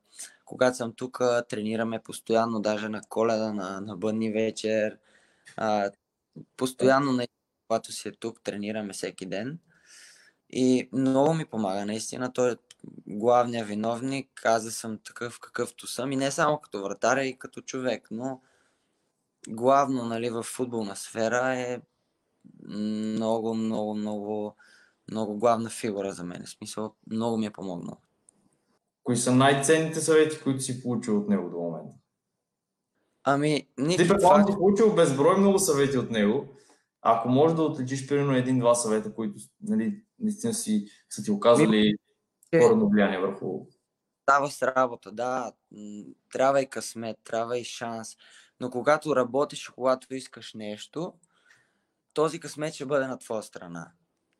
Когато 0.46 0.76
съм 0.76 0.92
тук, 0.92 1.20
тренираме 1.48 2.02
постоянно, 2.02 2.60
даже 2.60 2.88
на 2.88 3.00
коледа, 3.08 3.52
на, 3.52 3.80
на 3.80 3.96
бъдни 3.96 4.32
вечер. 4.32 4.98
А, 5.56 5.90
постоянно, 6.56 7.12
не, 7.12 7.28
когато 7.68 7.92
си 7.92 8.08
е 8.08 8.12
тук, 8.12 8.42
тренираме 8.42 8.92
всеки 8.92 9.26
ден. 9.26 9.58
И 10.50 10.88
много 10.92 11.34
ми 11.34 11.44
помага, 11.44 11.86
наистина. 11.86 12.32
Той 12.32 12.52
е 12.52 12.56
главният 13.06 13.68
виновник. 13.68 14.42
Аз 14.44 14.64
съм 14.64 14.98
такъв 14.98 15.40
какъвто 15.40 15.86
съм. 15.86 16.12
И 16.12 16.16
не 16.16 16.30
само 16.30 16.60
като 16.60 16.82
вратаря, 16.82 17.24
и 17.24 17.38
като 17.38 17.60
човек. 17.60 18.08
Но 18.10 18.40
главно 19.48 20.04
нали, 20.04 20.30
в 20.30 20.42
футболна 20.42 20.96
сфера 20.96 21.54
е 21.54 21.80
много, 22.68 23.54
много, 23.54 23.94
много, 23.94 24.56
много 25.10 25.38
главна 25.38 25.70
фигура 25.70 26.12
за 26.12 26.24
мен. 26.24 26.44
В 26.44 26.50
смисъл, 26.50 26.94
много 27.10 27.36
ми 27.36 27.46
е 27.46 27.50
помогнал. 27.50 28.00
Кои 29.06 29.16
са 29.16 29.34
най-ценните 29.34 30.00
съвети, 30.00 30.40
които 30.42 30.60
си 30.60 30.82
получил 30.82 31.18
от 31.18 31.28
него 31.28 31.50
до 31.50 31.56
момента? 31.56 31.92
Ами, 33.24 33.68
Ти 33.76 33.82
никакъв 33.82 34.08
предполагам, 34.08 34.46
си 34.46 34.58
получил 34.58 34.94
безброй 34.94 35.38
много 35.38 35.58
съвети 35.58 35.98
от 35.98 36.10
него. 36.10 36.48
Ако 37.02 37.28
можеш 37.28 37.56
да 37.56 37.62
отличиш 37.62 38.08
примерно 38.08 38.36
един-два 38.36 38.74
съвета, 38.74 39.14
които 39.14 39.38
нали, 39.62 40.02
наистина 40.18 40.54
си, 40.54 40.86
са 41.10 41.22
ти 41.22 41.30
оказали 41.30 41.94
Е. 42.52 42.60
коренно 42.60 42.88
влияние 42.88 43.18
върху... 43.18 43.66
Става 44.22 44.50
с 44.50 44.62
работа, 44.62 45.12
да. 45.12 45.52
Трябва 46.32 46.62
и 46.62 46.66
късмет, 46.66 47.16
трябва 47.24 47.58
и 47.58 47.64
шанс. 47.64 48.16
Но 48.60 48.70
когато 48.70 49.16
работиш, 49.16 49.68
когато 49.68 50.14
искаш 50.14 50.54
нещо, 50.54 51.14
този 52.12 52.40
късмет 52.40 52.74
ще 52.74 52.86
бъде 52.86 53.06
на 53.06 53.18
твоя 53.18 53.42
страна. 53.42 53.92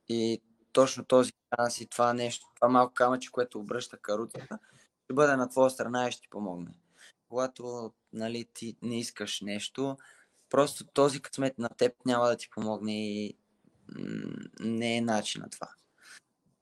И 0.08 0.42
точно 0.76 1.04
този 1.04 1.32
шанс 1.56 1.80
и 1.80 1.86
това 1.86 2.12
нещо, 2.12 2.46
това 2.54 2.68
малко 2.68 2.94
камъче, 2.94 3.30
което 3.32 3.58
обръща 3.58 3.98
каруцата, 3.98 4.58
ще 5.04 5.14
бъде 5.14 5.36
на 5.36 5.48
твоя 5.48 5.70
страна 5.70 6.08
и 6.08 6.12
ще 6.12 6.22
ти 6.22 6.28
помогне. 6.28 6.70
Когато 7.28 7.92
нали, 8.12 8.46
ти 8.54 8.76
не 8.82 8.98
искаш 8.98 9.40
нещо, 9.40 9.96
просто 10.50 10.84
този 10.84 11.22
късмет 11.22 11.58
на 11.58 11.68
теб 11.68 11.92
няма 12.06 12.26
да 12.26 12.36
ти 12.36 12.50
помогне 12.50 13.14
и 13.14 13.36
не 14.60 14.96
е 14.96 15.00
начин 15.00 15.42
на 15.42 15.50
това. 15.50 15.68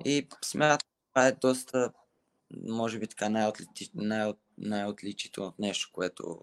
И 0.04 0.28
смятам, 0.44 0.88
това 1.12 1.26
е 1.26 1.32
доста, 1.32 1.92
може 2.68 2.98
би 2.98 3.06
така 3.06 3.28
най-отличи, 3.28 3.90
най- 3.94 4.34
най-отличително 4.58 5.54
нещо, 5.58 5.90
което 5.92 6.40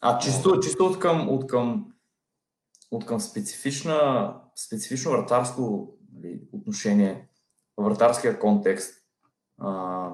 А 0.00 0.18
чисто, 0.18 0.60
чисто 0.60 0.86
от 0.86 0.98
към, 0.98 1.28
от 1.28 1.46
към, 1.46 1.92
от 2.90 3.06
към 3.06 3.20
специфична, 3.20 4.34
специфично 4.56 5.10
вратарско 5.10 5.94
нали, 6.12 6.40
отношение, 6.52 7.28
вратарския 7.78 8.38
контекст, 8.38 9.04
а, 9.58 10.10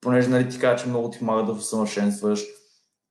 понеже 0.00 0.28
нали, 0.28 0.48
ти 0.48 0.58
кажа, 0.58 0.84
че 0.84 0.88
много 0.88 1.10
ти 1.10 1.18
помага 1.18 1.44
да 1.44 1.52
усъвършенстваш, 1.52 2.46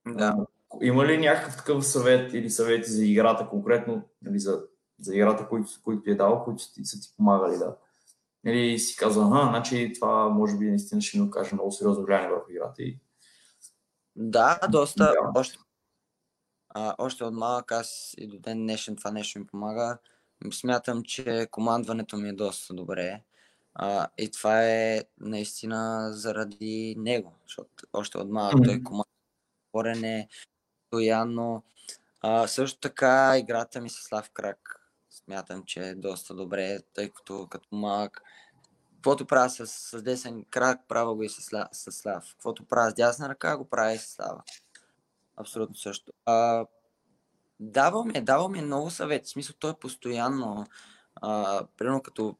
да. 0.07 0.35
А, 0.37 0.45
Има 0.81 1.05
ли 1.05 1.17
някакъв 1.17 1.57
такъв 1.57 1.87
съвет 1.87 2.33
или 2.33 2.49
съвети 2.49 2.91
за 2.91 3.05
играта 3.05 3.49
конкретно, 3.49 4.01
нали, 4.21 4.39
за, 4.39 4.63
за 4.99 5.15
играта, 5.15 5.47
които, 5.47 5.69
които 5.83 6.03
ти 6.03 6.11
е 6.11 6.15
дал, 6.15 6.43
които 6.43 6.73
ти, 6.73 6.85
са 6.85 6.99
ти 6.99 7.13
помагали 7.17 7.57
да? 7.57 7.77
Или 8.45 8.79
си 8.79 8.95
казва, 8.95 9.25
ага, 9.25 9.49
значи 9.49 9.93
това 9.95 10.29
може 10.29 10.57
би 10.57 10.65
наистина 10.65 11.01
ще 11.01 11.17
ми 11.17 11.27
окаже 11.27 11.53
много 11.53 11.71
сериозно 11.71 12.05
влияние 12.05 12.29
върху 12.29 12.51
играта. 12.51 12.83
И... 12.83 12.99
Да, 14.15 14.59
доста. 14.69 15.03
Да. 15.03 15.39
Още, 15.39 15.57
а, 16.69 16.95
още 16.97 17.23
от 17.23 17.33
малък 17.33 17.71
аз 17.71 18.13
и 18.17 18.27
до 18.27 18.39
ден 18.39 18.57
днешен 18.57 18.95
това 18.95 19.11
нещо 19.11 19.39
ми 19.39 19.47
помага. 19.47 19.97
Смятам, 20.51 21.03
че 21.03 21.47
командването 21.51 22.17
ми 22.17 22.29
е 22.29 22.33
доста 22.33 22.73
добре. 22.73 23.21
А, 23.73 24.07
и 24.17 24.31
това 24.31 24.63
е 24.65 25.03
наистина 25.19 26.09
заради 26.13 26.95
него, 26.97 27.33
защото 27.47 27.69
още 27.93 28.17
от 28.17 28.29
малък 28.29 28.55
той 28.65 28.75
Мгм. 28.75 28.83
командва 28.83 29.11
говорене, 29.73 30.27
постоянно. 30.89 31.63
А, 32.21 32.47
също 32.47 32.79
така 32.79 33.37
играта 33.37 33.81
ми 33.81 33.89
с 33.89 33.93
Слав 33.93 34.29
Крак 34.29 34.77
смятам, 35.09 35.63
че 35.65 35.79
е 35.79 35.95
доста 35.95 36.33
добре, 36.33 36.79
тъй 36.93 37.09
като 37.09 37.47
като 37.47 37.67
малък 37.71 38.21
Каквото 39.01 39.25
правя 39.25 39.49
с, 39.49 39.67
с 39.67 40.01
десен 40.01 40.45
крак, 40.49 40.81
правя 40.87 41.15
го 41.15 41.23
и 41.23 41.29
с, 41.29 41.67
с 41.71 41.91
Слав. 41.91 42.31
Каквото 42.31 42.65
правя 42.65 42.91
с 42.91 42.93
дясна 42.93 43.29
ръка, 43.29 43.57
го 43.57 43.69
правя 43.69 43.93
и 43.93 43.97
с 43.97 44.07
Слава. 44.07 44.43
Абсолютно 45.37 45.75
също. 45.75 46.11
А, 46.25 46.65
давал 47.61 48.03
ми, 48.03 48.11
е, 48.15 48.21
давал 48.21 48.49
ми 48.49 48.59
е 48.59 48.61
много 48.61 48.89
съвети. 48.89 49.25
В 49.25 49.29
смисъл, 49.29 49.55
той 49.59 49.71
е 49.71 49.79
постоянно. 49.79 50.65
А, 51.15 51.63
примерно 51.77 52.01
като 52.01 52.35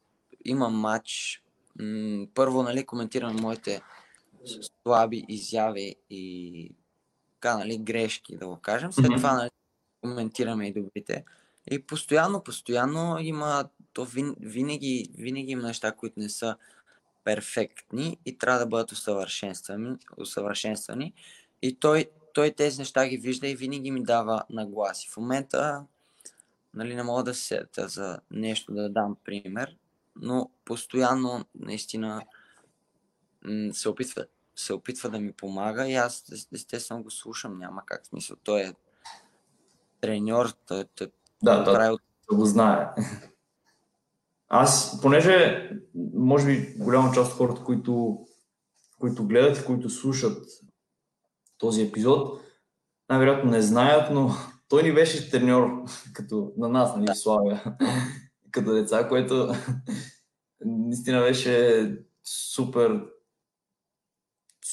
имам 0.46 0.80
матч, 0.80 1.42
м- 1.80 2.28
първо, 2.34 2.64
нали, 2.64 2.86
коментирам 2.86 3.36
моите 3.36 3.82
слаби 4.84 5.26
изяви 5.28 5.96
и 6.10 6.72
така, 7.34 7.58
нали, 7.58 7.78
грешки, 7.78 8.38
да 8.38 8.48
го 8.48 8.58
кажем. 8.58 8.94
След 8.94 9.06
Мгм. 9.06 9.18
това, 9.18 9.34
нали, 9.34 9.50
коментираме 10.02 10.68
и 10.68 10.74
добрите. 10.74 11.26
И 11.72 11.84
постоянно, 11.84 12.44
постоянно 12.44 13.20
има, 13.20 13.70
то 13.94 14.06
вин, 14.06 14.36
винаги, 14.40 15.06
винаги 15.18 15.52
има 15.52 15.64
неща, 15.64 15.92
които 15.92 16.20
не 16.20 16.30
са 16.30 16.56
перфектни 17.24 18.18
и 18.26 18.38
трябва 18.38 18.60
да 18.60 18.68
бъдат 18.68 18.92
усъвършенствани. 18.92 19.98
усъвършенствани. 20.18 21.14
И 21.62 21.80
той, 21.80 22.06
той 22.34 22.52
тези 22.52 22.80
неща 22.80 23.08
ги 23.08 23.18
вижда 23.18 23.48
и 23.48 23.56
винаги 23.56 23.92
ми 23.92 24.04
дава 24.04 24.44
нагласи. 24.50 25.10
В 25.10 25.18
момента 25.18 25.86
нали, 26.74 26.96
не 26.96 27.04
мога 27.04 27.24
да 27.24 27.34
се 27.34 27.46
сета 27.46 27.88
за 27.88 28.20
нещо 28.32 28.74
да 28.74 28.90
дам 28.90 29.18
пример, 29.24 29.78
но 30.16 30.50
постоянно 30.66 31.46
наистина 31.56 32.26
се 33.72 33.90
опитва, 33.90 34.26
се 34.56 34.74
опитва 34.74 35.10
да 35.10 35.20
ми 35.20 35.34
помага 35.34 35.88
и 35.88 35.96
аз 35.96 36.30
ес- 36.32 36.48
естествено 36.54 37.04
го 37.04 37.12
слушам, 37.12 37.60
няма 37.60 37.86
как 37.86 38.06
смисъл. 38.06 38.38
Той 38.44 38.62
е 38.62 38.74
треньор, 40.02 40.54
той, 40.68 40.86
той, 40.96 41.08
Да, 41.44 41.64
да, 41.64 41.74
прави 41.74 41.94
от 41.94 42.02
да 42.32 42.38
го 42.38 42.46
знае. 42.46 42.88
Аз, 44.50 45.02
понеже, 45.02 45.70
може 46.14 46.46
би, 46.46 46.76
голяма 46.78 47.14
част 47.14 47.32
от 47.32 47.38
хората, 47.38 47.64
които, 47.64 48.26
които 49.00 49.28
гледат 49.28 49.58
и 49.58 49.66
които 49.66 49.90
слушат 49.90 50.48
този 51.62 51.82
епизод, 51.82 52.42
най-вероятно 53.10 53.52
не 53.52 53.62
знаят, 53.62 54.12
но 54.14 54.30
той 54.70 54.84
ни 54.84 54.94
беше 54.94 55.32
треньор, 55.32 55.84
като 56.14 56.52
на 56.58 56.70
нас, 56.70 56.96
нали, 56.96 57.08
в 57.14 57.18
Славия, 57.18 57.64
като 58.52 58.74
деца, 58.74 59.08
което 59.08 59.54
наистина 60.66 61.22
беше 61.22 61.98
супер, 62.24 63.02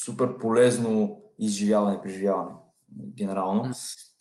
супер 0.05 0.39
полезно 0.39 1.23
изживяване, 1.39 2.03
преживяване, 2.03 2.51
генерално. 3.17 3.73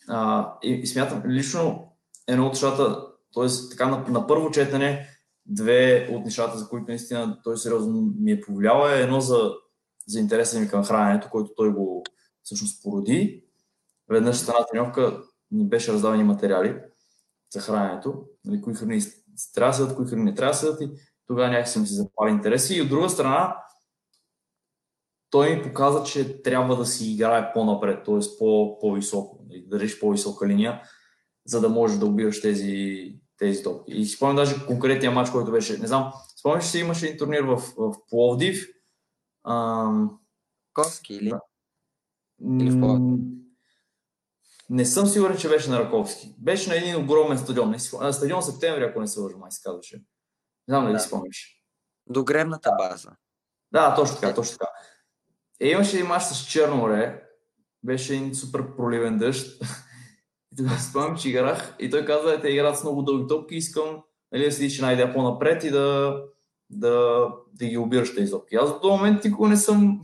А, 0.08 0.52
и, 0.62 0.72
и 0.72 0.86
смятам, 0.86 1.22
лично 1.26 1.92
едно 2.26 2.46
от 2.46 2.52
нещата, 2.52 3.06
т.е. 3.34 3.46
така 3.70 3.88
на, 3.88 4.04
на 4.08 4.26
първо 4.26 4.50
четене, 4.50 5.08
две 5.46 6.08
от 6.12 6.24
нещата, 6.24 6.58
за 6.58 6.68
които 6.68 6.84
наистина 6.88 7.40
той 7.44 7.58
сериозно 7.58 8.12
ми 8.18 8.32
е 8.32 8.40
повлиял, 8.40 8.88
е 8.88 9.02
едно 9.02 9.20
за, 9.20 9.52
за 10.06 10.20
интереса 10.20 10.60
ми 10.60 10.68
към 10.68 10.84
храненето, 10.84 11.28
който 11.30 11.50
той 11.56 11.72
го 11.72 12.04
всъщност 12.48 12.82
породи. 12.82 13.44
Веднъж 14.08 14.36
с 14.36 14.48
една 14.48 14.66
тренировка 14.66 15.22
ни 15.50 15.68
беше 15.68 15.92
раздавани 15.92 16.24
материали 16.24 16.80
за 17.52 17.60
храненето, 17.60 18.24
нали, 18.44 18.62
кои 18.62 18.74
храни 18.74 19.00
трябва 19.54 19.70
да 19.70 19.76
седат, 19.76 19.96
кои 19.96 20.06
храни 20.06 20.24
не 20.24 20.34
трябва 20.34 20.52
да 20.52 20.58
седат 20.58 20.80
и 20.80 20.90
тогава 21.26 21.48
някакси 21.48 21.78
ми 21.78 21.86
се 21.86 21.94
запали 21.94 22.30
интереси. 22.30 22.74
И 22.74 22.82
от 22.82 22.88
друга 22.88 23.08
страна, 23.08 23.56
той 25.30 25.56
ми 25.56 25.62
показа, 25.62 26.04
че 26.04 26.42
трябва 26.42 26.76
да 26.76 26.86
си 26.86 27.12
играе 27.12 27.52
по-напред, 27.52 28.04
т.е. 28.04 28.38
По, 28.38 28.78
по-високо, 28.80 29.44
нали, 29.48 29.62
да 29.62 29.68
държиш 29.68 30.00
по-висока 30.00 30.48
линия, 30.48 30.82
за 31.46 31.60
да 31.60 31.68
можеш 31.68 31.98
да 31.98 32.06
убиваш 32.06 32.40
тези, 32.40 33.14
тези 33.38 33.62
топки. 33.62 33.92
И 33.92 34.04
си 34.04 34.16
спомням 34.16 34.36
даже 34.36 34.66
конкретния 34.66 35.12
матч, 35.12 35.30
който 35.30 35.50
беше, 35.50 35.78
не 35.78 35.86
знам, 35.86 36.12
спомняш 36.38 36.64
си, 36.64 36.78
имаше 36.78 37.06
един 37.06 37.18
турнир 37.18 37.42
в, 37.42 37.56
в 37.76 37.94
Пловдив. 38.08 38.68
Ам, 39.44 40.18
Коски 40.72 41.14
или? 41.14 41.28
Да. 41.28 41.40
Или 42.42 42.70
в 42.70 43.18
не 44.70 44.84
съм 44.84 45.06
сигурен, 45.06 45.36
че 45.36 45.48
беше 45.48 45.70
на 45.70 45.78
Раковски. 45.78 46.34
Беше 46.38 46.70
на 46.70 46.76
един 46.76 46.96
огромен 46.96 47.38
стадион. 47.38 47.74
На 48.00 48.12
стадион 48.12 48.42
Септември, 48.42 48.84
ако 48.84 49.00
не 49.00 49.06
се 49.06 49.20
лъжа, 49.20 49.36
май 49.36 49.50
се 49.50 49.62
казваше. 49.62 49.96
Не 49.96 50.02
знам 50.68 50.84
дали 50.84 50.92
Да. 50.92 50.98
си. 51.00 51.10
До 52.06 52.24
гребната 52.24 52.70
база. 52.78 53.10
Да, 53.72 53.94
точно 53.94 54.16
така, 54.20 54.34
точно 54.34 54.58
така. 54.58 54.70
Е, 55.60 55.68
имаше 55.68 55.96
един 55.96 56.08
мач 56.08 56.22
с 56.22 56.46
Черно 56.46 56.76
море. 56.76 57.22
Беше 57.82 58.14
един 58.14 58.34
супер 58.34 58.76
проливен 58.76 59.18
дъжд. 59.18 59.62
И 60.52 60.56
тогава 60.56 60.78
спомням, 60.78 61.16
че 61.16 61.28
играх 61.28 61.76
и 61.78 61.90
той 61.90 62.04
каза, 62.04 62.40
те 62.40 62.48
играят 62.48 62.78
с 62.78 62.82
много 62.84 63.02
дълги 63.02 63.28
топки, 63.28 63.54
искам 63.54 64.02
нали, 64.32 64.44
да 64.44 64.52
седиш 64.52 64.78
една 64.78 64.92
идея 64.92 65.14
по-напред 65.14 65.64
и 65.64 65.70
да, 65.70 66.16
да, 66.70 67.26
да 67.52 67.66
ги 67.66 67.76
обираш 67.76 68.14
тези 68.14 68.30
топки. 68.30 68.56
Аз 68.56 68.72
до 68.72 68.80
този 68.80 68.96
момент 68.96 69.24
никога 69.24 69.48
не 69.48 69.56
съм, 69.56 70.00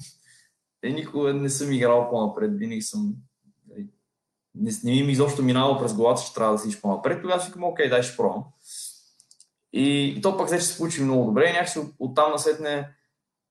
е, 0.84 0.90
никога 0.90 1.34
не 1.34 1.50
съм 1.50 1.72
играл 1.72 2.10
по-напред, 2.10 2.50
винаги 2.54 2.82
съм 2.82 3.14
нали, 3.68 3.86
не, 4.54 4.70
не 4.84 5.02
ми 5.02 5.12
изобщо 5.12 5.42
минало 5.42 5.78
през 5.78 5.94
главата, 5.94 6.22
че 6.22 6.34
трябва 6.34 6.52
да 6.52 6.58
седиш 6.58 6.80
по-напред. 6.80 7.22
Тогава 7.22 7.40
си 7.40 7.46
викам, 7.46 7.64
окей, 7.64 7.88
дай 7.88 8.02
ще 8.02 8.16
пробвам. 8.16 8.44
И, 9.72 10.14
и 10.16 10.20
то 10.20 10.36
пък 10.36 10.48
вече 10.48 10.64
се 10.64 10.76
получи 10.76 11.02
много 11.02 11.24
добре 11.24 11.48
и 11.48 11.52
някакси 11.52 11.78
от, 11.78 11.94
оттам 11.98 12.32
насетне 12.32 12.94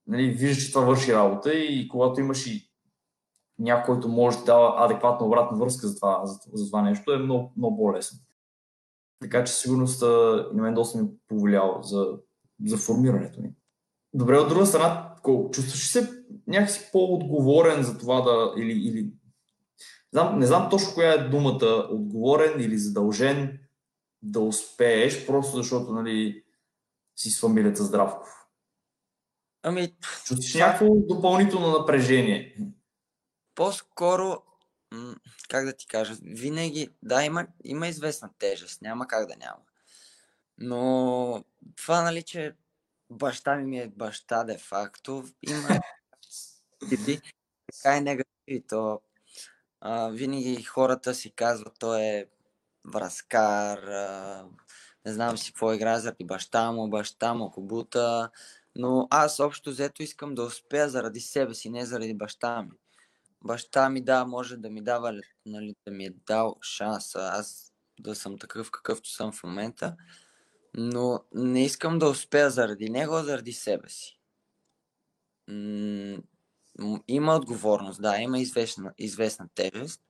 нали, 0.07 0.29
виждаш, 0.29 0.65
че 0.65 0.73
това 0.73 0.85
върши 0.85 1.13
работа 1.13 1.53
и 1.53 1.87
когато 1.87 2.19
имаш 2.19 2.47
и 2.47 2.69
някой, 3.59 3.95
който 3.95 4.07
може 4.07 4.37
да 4.37 4.43
дава 4.43 4.85
адекватна 4.85 5.27
обратна 5.27 5.57
връзка 5.57 5.87
за 5.87 5.95
това, 5.95 6.25
за, 6.25 6.39
за 6.53 6.65
това 6.65 6.81
нещо, 6.81 7.13
е 7.13 7.17
много, 7.17 7.53
много 7.57 7.77
по-лесно. 7.77 8.19
Така 9.21 9.43
че 9.43 9.53
сигурност 9.53 10.01
на 10.53 10.61
мен 10.61 10.73
доста 10.73 10.97
ми 10.97 11.09
повлиял 11.27 11.79
за, 11.81 12.07
за 12.65 12.77
формирането 12.77 13.41
ми. 13.41 13.53
Добре, 14.13 14.37
от 14.37 14.49
друга 14.49 14.65
страна, 14.65 15.15
чувстваш 15.51 15.87
се 15.87 16.22
някакси 16.47 16.89
по-отговорен 16.91 17.83
за 17.83 17.97
това 17.97 18.21
да, 18.21 18.53
или, 18.57 18.71
или 18.71 19.07
знам, 20.11 20.39
не 20.39 20.45
знам 20.45 20.69
точно 20.69 20.93
коя 20.93 21.13
е 21.13 21.29
думата, 21.29 21.87
отговорен 21.91 22.61
или 22.61 22.77
задължен 22.77 23.59
да 24.21 24.39
успееш, 24.39 25.25
просто 25.25 25.57
защото 25.57 25.93
нали, 25.93 26.43
си 27.15 27.29
с 27.29 27.39
фамилията 27.39 27.83
Здравков. 27.83 28.29
Ами... 29.63 29.95
Чувстваш 30.25 30.53
някакво 30.53 30.95
допълнително 30.95 31.79
напрежение? 31.79 32.57
По-скоро, 33.55 34.43
как 35.49 35.65
да 35.65 35.73
ти 35.73 35.87
кажа, 35.87 36.15
винаги, 36.23 36.89
да, 37.03 37.23
има, 37.23 37.47
има 37.63 37.87
известна 37.87 38.29
тежест, 38.39 38.81
няма 38.81 39.07
как 39.07 39.27
да 39.27 39.35
няма. 39.35 39.61
Но 40.57 41.43
това, 41.75 42.01
нали, 42.01 42.23
че 42.23 42.55
баща 43.09 43.55
ми 43.55 43.65
ми 43.65 43.79
е 43.79 43.87
баща 43.87 44.43
де-факто, 44.43 45.23
има 45.49 45.79
така 47.71 47.97
е 47.97 48.01
негативи, 48.01 48.63
то 48.69 49.01
а, 49.81 50.09
винаги 50.09 50.63
хората 50.63 51.15
си 51.15 51.31
казват, 51.31 51.73
той 51.79 52.01
е 52.01 52.25
връзкар, 52.93 53.77
а, 53.77 54.45
не 55.05 55.13
знам 55.13 55.37
си 55.37 55.51
какво 55.51 55.73
играе 55.73 55.99
заради 55.99 56.25
баща 56.25 56.71
му, 56.71 56.89
баща 56.89 57.33
му, 57.33 57.51
кобута, 57.51 58.29
но 58.75 59.07
аз 59.11 59.39
общо 59.39 59.69
взето 59.69 60.03
искам 60.03 60.35
да 60.35 60.43
успея 60.43 60.89
заради 60.89 61.19
себе 61.19 61.53
си, 61.53 61.69
не 61.69 61.85
заради 61.85 62.13
баща 62.13 62.61
ми. 62.61 62.71
Баща 63.45 63.89
ми, 63.89 64.01
да, 64.01 64.25
може 64.25 64.57
да 64.57 64.69
ми 64.69 64.81
дава, 64.81 65.21
нали, 65.45 65.75
да 65.87 65.91
ми 65.91 66.05
е 66.05 66.13
дал 66.27 66.55
шанса 66.61 67.29
аз 67.33 67.73
да 67.99 68.15
съм 68.15 68.37
такъв 68.37 68.71
какъвто 68.71 69.09
съм 69.09 69.31
в 69.31 69.43
момента, 69.43 69.95
но 70.73 71.23
не 71.33 71.65
искам 71.65 71.99
да 71.99 72.09
успея 72.09 72.49
заради 72.49 72.89
него, 72.89 73.15
а 73.15 73.23
заради 73.23 73.53
себе 73.53 73.89
си. 73.89 74.19
Има 77.07 77.35
отговорност, 77.35 78.01
да, 78.01 78.17
има 78.17 78.39
известна, 78.39 78.93
известна 78.97 79.49
тежест, 79.55 80.01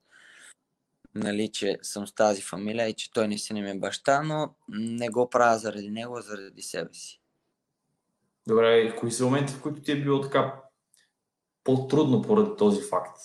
нали, 1.14 1.48
че 1.52 1.78
съм 1.82 2.06
с 2.06 2.14
тази 2.14 2.42
фамилия 2.42 2.88
и 2.88 2.94
че 2.94 3.12
той 3.12 3.28
не 3.28 3.38
си 3.38 3.52
не 3.52 3.62
ми 3.62 3.70
е 3.70 3.78
баща, 3.78 4.22
но 4.22 4.54
не 4.68 5.08
го 5.08 5.30
правя 5.30 5.58
заради 5.58 5.90
него, 5.90 6.16
а 6.16 6.22
заради 6.22 6.62
себе 6.62 6.94
си. 6.94 7.20
Добре, 8.46 8.96
кои 8.96 9.12
са 9.12 9.24
моменти, 9.24 9.52
в 9.52 9.62
които 9.62 9.82
ти 9.82 9.92
е 9.92 10.02
било 10.02 10.20
така 10.20 10.60
по-трудно 11.64 12.22
поради 12.22 12.50
този 12.58 12.82
факт? 12.82 13.20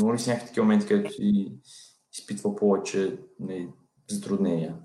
Има 0.00 0.14
ли 0.14 0.18
си 0.18 0.30
някакви 0.30 0.48
такива 0.48 0.64
моменти, 0.64 0.86
където 0.86 1.12
си 1.12 1.52
изпитва 2.12 2.56
повече 2.56 3.18
не, 3.40 3.68
затруднения? 4.10 4.76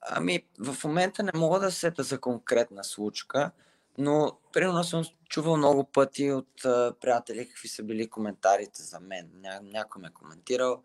Ами, 0.00 0.46
в 0.58 0.84
момента 0.84 1.22
не 1.22 1.30
мога 1.34 1.60
да 1.60 1.70
сета 1.70 2.02
за 2.02 2.20
конкретна 2.20 2.84
случка, 2.84 3.50
но 3.98 4.38
примерно 4.52 4.84
съм 4.84 5.04
чувал 5.28 5.56
много 5.56 5.84
пъти 5.84 6.32
от 6.32 6.64
а, 6.64 6.94
приятели 7.00 7.48
какви 7.48 7.68
са 7.68 7.82
били 7.82 8.10
коментарите 8.10 8.82
за 8.82 9.00
мен. 9.00 9.30
Ня, 9.34 9.60
някой 9.62 10.02
ме 10.02 10.08
е 10.08 10.10
коментирал, 10.10 10.82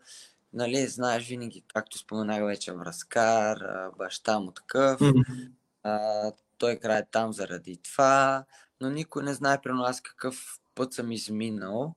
нали, 0.52 0.86
знаеш 0.86 1.28
винаги, 1.28 1.64
както 1.74 1.98
споменах 1.98 2.44
вече, 2.44 2.72
връзкар, 2.72 3.58
баща 3.98 4.38
му 4.38 4.52
такъв, 4.52 5.00
mm-hmm. 5.00 5.50
а, 5.82 6.32
той 6.58 6.72
играе 6.72 7.06
там 7.10 7.32
заради 7.32 7.76
това, 7.76 8.44
но 8.80 8.90
никой 8.90 9.22
не 9.22 9.34
знае 9.34 9.60
при 9.60 9.72
нас 9.72 10.00
какъв 10.00 10.60
път 10.74 10.92
съм 10.92 11.12
изминал 11.12 11.94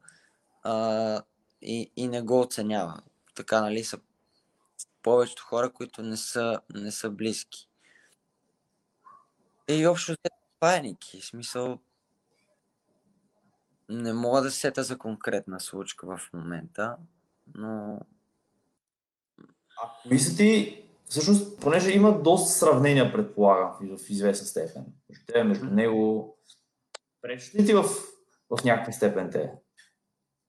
а, 0.64 1.22
и, 1.62 1.92
и 1.96 2.08
не 2.08 2.22
го 2.22 2.40
оценява. 2.40 3.02
Така, 3.36 3.62
нали, 3.62 3.84
са 3.84 4.00
повечето 5.04 5.44
хора, 5.44 5.70
които 5.74 6.02
не 6.02 6.18
са, 6.18 6.62
не 6.74 6.92
са 6.92 7.10
близки. 7.10 7.70
И 9.68 9.88
общо 9.88 10.16
това 10.60 10.80
Ники. 10.80 11.22
В 11.22 11.26
смисъл, 11.26 11.80
не 13.90 14.14
мога 14.14 14.42
да 14.42 14.52
сета 14.52 14.84
за 14.84 14.98
конкретна 14.98 15.60
случка 15.60 16.18
в 16.18 16.30
момента, 16.34 16.98
но... 17.56 18.00
А 19.84 19.92
кои 20.08 20.20
са 20.20 20.38
ти, 20.38 20.84
всъщност, 21.06 21.60
понеже 21.62 21.92
има 21.92 22.22
доста 22.22 22.52
сравнения, 22.52 23.14
предполагам, 23.14 23.98
в 23.98 24.10
известна 24.10 24.48
степен. 24.48 24.86
Между 25.10 25.26
те, 25.26 25.44
между 25.44 25.66
него. 25.66 26.38
Пречат 27.22 27.56
ли 27.56 27.66
ти 27.66 27.74
в, 27.74 27.84
в 28.50 28.64
някаква 28.66 28.94
степен 28.94 29.32
те? 29.32 29.52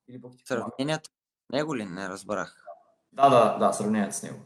Или 0.09 0.21
пък 0.21 0.33
ти 0.37 0.43
Сравненията? 0.47 1.11
Него 1.53 1.77
ли? 1.77 1.85
Не 1.85 2.09
разбрах. 2.09 2.65
Да, 3.13 3.29
да, 3.29 3.59
да, 3.59 3.73
сравненията 3.73 4.15
с 4.15 4.23
него. 4.23 4.39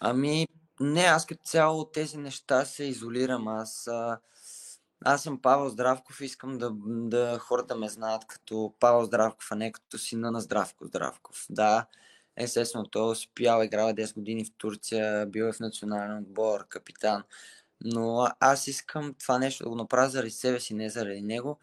Ами, 0.00 0.48
не, 0.80 1.00
аз 1.00 1.26
като 1.26 1.42
цяло 1.44 1.84
тези 1.84 2.16
неща 2.16 2.64
се 2.64 2.84
изолирам. 2.84 3.48
Аз, 3.48 3.88
аз 5.04 5.22
съм 5.22 5.42
Павел 5.42 5.68
Здравков 5.68 6.20
и 6.20 6.24
искам 6.24 6.58
да, 6.58 6.70
да 6.86 7.38
хората 7.38 7.76
ме 7.76 7.88
знаят 7.88 8.26
като 8.26 8.74
Павел 8.80 9.04
Здравков, 9.04 9.48
а 9.52 9.54
не 9.54 9.72
като 9.72 9.98
сина 9.98 10.30
на 10.30 10.40
Здравко 10.40 10.86
Здравков. 10.86 11.46
Да, 11.50 11.86
естествено, 12.36 12.86
той 12.86 13.02
е 13.02 13.10
успял, 13.10 13.62
играл 13.62 13.88
10 13.88 14.14
години 14.14 14.44
в 14.44 14.52
Турция, 14.58 15.26
бил 15.26 15.44
е 15.44 15.52
в 15.52 15.60
национален 15.60 16.18
отбор, 16.18 16.68
капитан. 16.68 17.22
Но 17.84 18.28
аз 18.40 18.66
искам 18.66 19.14
това 19.14 19.38
нещо 19.38 19.64
да 19.64 19.70
го 19.70 19.76
направя 19.76 20.08
заради 20.08 20.30
себе 20.30 20.60
си, 20.60 20.74
не 20.74 20.90
заради 20.90 21.22
него. 21.22 21.58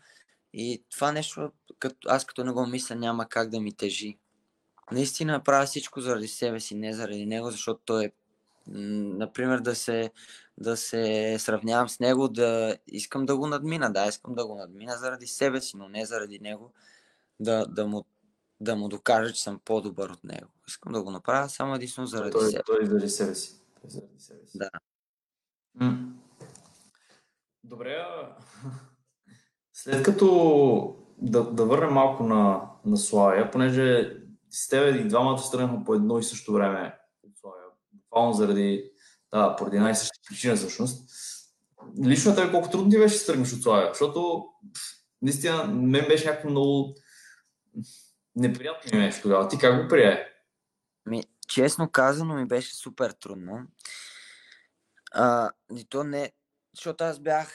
И 0.53 0.83
това 0.89 1.11
нещо, 1.11 1.51
като, 1.79 2.09
аз 2.09 2.25
като 2.25 2.43
не 2.43 2.51
го 2.51 2.65
мисля, 2.65 2.95
няма 2.95 3.29
как 3.29 3.49
да 3.49 3.59
ми 3.59 3.73
тежи. 3.73 4.17
Наистина 4.91 5.43
правя 5.43 5.65
всичко 5.65 6.01
заради 6.01 6.27
себе 6.27 6.59
си, 6.59 6.75
не 6.75 6.93
заради 6.93 7.25
него, 7.25 7.51
защото 7.51 7.81
той 7.85 8.05
е 8.05 8.11
например, 8.71 9.59
да 9.59 9.75
се, 9.75 10.11
да 10.57 10.77
се 10.77 11.35
сравнявам 11.39 11.89
с 11.89 11.99
него, 11.99 12.27
да 12.27 12.77
искам 12.87 13.25
да 13.25 13.37
го 13.37 13.47
надмина. 13.47 13.93
Да, 13.93 14.07
искам 14.07 14.35
да 14.35 14.47
го 14.47 14.55
надмина 14.55 14.97
заради 14.97 15.27
себе 15.27 15.61
си, 15.61 15.77
но 15.77 15.89
не 15.89 16.05
заради 16.05 16.39
него. 16.39 16.73
Да, 17.39 17.65
да, 17.65 17.87
му, 17.87 18.05
да 18.59 18.75
му 18.75 18.89
докажа, 18.89 19.33
че 19.33 19.43
съм 19.43 19.59
по-добър 19.65 20.09
от 20.09 20.23
него. 20.23 20.47
Искам 20.67 20.93
да 20.93 21.03
го 21.03 21.11
направя 21.11 21.49
само 21.49 21.75
единствено 21.75 22.07
заради 22.07 22.31
той, 22.31 22.49
себе. 22.51 22.63
Той 22.65 22.85
заради 22.85 23.09
себе 23.09 23.35
си. 23.35 23.61
Той 23.81 23.89
заради 23.89 24.19
себе 24.19 24.47
си. 24.47 24.57
Да. 24.57 24.69
М- 25.75 26.13
Добре, 27.63 28.05
след 29.73 30.03
като 30.03 31.05
да, 31.17 31.43
да 31.43 31.65
върнем 31.65 31.93
малко 31.93 32.23
на, 32.23 32.69
на 32.85 32.97
Славия, 32.97 33.51
понеже 33.51 34.17
с 34.49 34.69
тебе 34.69 34.89
и 34.89 35.07
двамата 35.07 35.37
стръгнахме 35.37 35.83
по 35.85 35.93
едно 35.93 36.19
и 36.19 36.23
също 36.23 36.53
време 36.53 36.98
буквално 38.09 38.33
заради, 38.33 38.91
да, 39.33 39.55
поради 39.55 39.77
една 39.77 39.89
и 39.89 39.95
съща 39.95 40.19
причина 40.27 40.55
всъщност. 40.55 41.09
Лично 42.05 42.35
тебе 42.35 42.51
колко 42.51 42.69
трудно 42.69 42.89
ти 42.89 42.99
беше 42.99 43.19
да 43.19 43.25
тръгнеш 43.25 43.53
от 43.53 43.61
Славия, 43.61 43.89
защото 43.93 44.45
наистина 45.21 45.63
мен 45.63 46.05
беше 46.07 46.27
някакво 46.27 46.49
много 46.49 46.95
неприятно 48.35 48.99
нещо 48.99 49.21
тогава. 49.21 49.47
Ти 49.47 49.57
как 49.57 49.83
го 49.83 49.87
прие? 49.87 50.27
Ми, 51.05 51.23
честно 51.47 51.89
казано 51.89 52.35
ми 52.35 52.45
беше 52.45 52.75
супер 52.75 53.11
трудно. 53.11 53.59
А, 55.13 55.51
и 55.75 55.85
то 55.85 56.03
не, 56.03 56.31
защото 56.75 57.03
аз 57.03 57.19
бях 57.19 57.53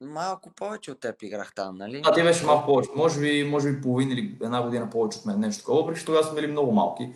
малко 0.00 0.50
повече 0.50 0.90
от 0.90 1.00
теб 1.00 1.22
играх 1.22 1.54
там, 1.54 1.76
нали? 1.76 2.02
А, 2.04 2.14
ти 2.14 2.22
беше 2.22 2.46
малко 2.46 2.66
повече. 2.66 2.90
Може 2.96 3.20
би, 3.20 3.44
може 3.44 3.72
би 3.72 3.82
половин 3.82 4.10
или 4.10 4.38
една 4.42 4.62
година 4.62 4.90
повече 4.90 5.18
от 5.18 5.26
мен, 5.26 5.40
нещо 5.40 5.62
такова, 5.62 5.80
въпреки 5.80 6.00
че 6.00 6.06
тогава 6.06 6.24
сме 6.24 6.40
били 6.40 6.52
много 6.52 6.72
малки. 6.72 7.12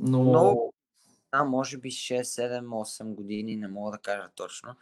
Но... 0.00 0.22
Много, 0.22 0.69
а, 1.32 1.44
може 1.44 1.78
би 1.78 1.90
6, 1.90 2.22
7, 2.22 2.64
8 2.64 3.14
години, 3.14 3.56
не 3.56 3.68
мога 3.68 3.90
да 3.90 3.98
кажа 3.98 4.28
точно. 4.34 4.74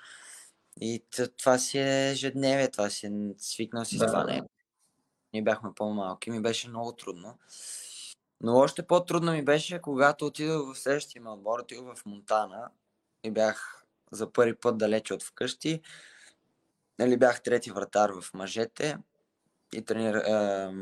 И 0.81 1.05
това 1.39 1.59
си 1.59 1.79
е 1.79 2.11
ежедневие, 2.11 2.71
това 2.71 2.91
си 2.91 3.07
е 3.07 3.11
свикнал 3.39 3.85
си 3.85 3.99
да. 3.99 4.09
с 4.09 4.11
това. 4.11 4.25
Не. 4.25 4.43
Ние 5.33 5.43
бяхме 5.43 5.71
по-малки, 5.77 6.31
ми 6.31 6.43
беше 6.43 6.69
много 6.69 6.93
трудно. 6.93 7.39
Но 8.41 8.57
още 8.57 8.87
по-трудно 8.87 9.33
ми 9.33 9.45
беше, 9.45 9.81
когато 9.81 10.27
отидох 10.27 10.75
в 10.75 10.79
следващия 10.79 11.23
ми 11.23 11.29
отбор, 11.29 11.59
отидох 11.59 11.97
в 11.97 12.07
Монтана 12.07 12.71
и 13.25 13.31
бях 13.31 13.85
за 14.13 14.33
първи 14.33 14.55
път 14.55 14.79
далече 14.79 15.15
от 15.15 15.23
вкъщи. 15.23 15.81
Нали, 16.99 17.17
бях 17.17 17.43
трети 17.43 17.71
вратар 17.71 18.11
в 18.11 18.35
мъжете 18.35 18.99
и, 19.73 19.85
тренир, 19.85 20.15
а, 20.15 20.73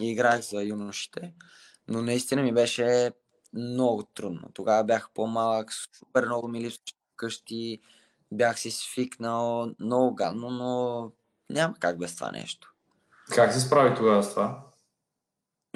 и 0.00 0.10
играх 0.10 0.40
за 0.40 0.62
юношите, 0.62 1.34
но 1.88 2.02
наистина 2.02 2.42
ми 2.42 2.52
беше 2.52 3.12
много 3.52 4.02
трудно. 4.02 4.50
Тогава 4.54 4.84
бях 4.84 5.10
по-малък, 5.14 5.72
супер 5.72 6.26
много 6.26 6.48
ми 6.48 6.60
липсваше 6.60 6.94
вкъщи, 7.12 7.80
бях 8.32 8.58
си 8.58 8.70
свикнал, 8.70 9.74
много 9.78 10.14
гадно, 10.14 10.50
но 10.50 11.12
няма 11.50 11.74
как 11.80 11.98
без 11.98 12.14
това 12.14 12.30
нещо. 12.30 12.74
Как 13.34 13.52
се 13.52 13.60
справи 13.60 13.96
тогава 13.96 14.22
с 14.22 14.30
това? 14.30 14.64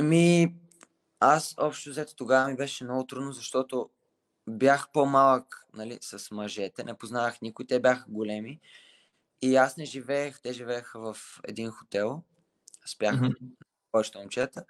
Ми, 0.01 0.55
аз 1.21 1.55
общо 1.59 1.91
взето 1.91 2.17
тогава 2.17 2.49
ми 2.49 2.57
беше 2.57 2.85
много 2.85 3.07
трудно, 3.07 3.33
защото 3.33 3.91
бях 4.49 4.89
по-малък 4.93 5.67
нали, 5.75 5.99
с 6.01 6.31
мъжете, 6.31 6.85
не 6.85 6.95
познавах 6.95 7.41
никой, 7.41 7.67
те 7.67 7.81
бяха 7.81 8.05
големи 8.09 8.61
и 9.43 9.57
аз 9.57 9.77
не 9.77 9.85
живеех, 9.85 10.41
те 10.43 10.53
живееха 10.53 11.01
в 11.01 11.41
един 11.45 11.71
хотел, 11.71 12.23
спяха 12.87 13.25
mm-hmm. 13.25 13.51
повечето 13.93 14.19
момчета 14.19 14.65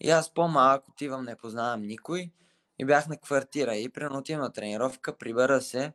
и 0.00 0.10
аз 0.10 0.34
по-малък 0.34 0.88
отивам, 0.88 1.24
не 1.24 1.36
познавам 1.36 1.82
никой 1.82 2.30
и 2.78 2.84
бях 2.84 3.08
на 3.08 3.16
квартира 3.16 3.76
и 3.76 3.88
примерно 3.88 4.18
отивам 4.18 4.40
на 4.40 4.52
тренировка, 4.52 5.18
прибера 5.18 5.60
се, 5.60 5.92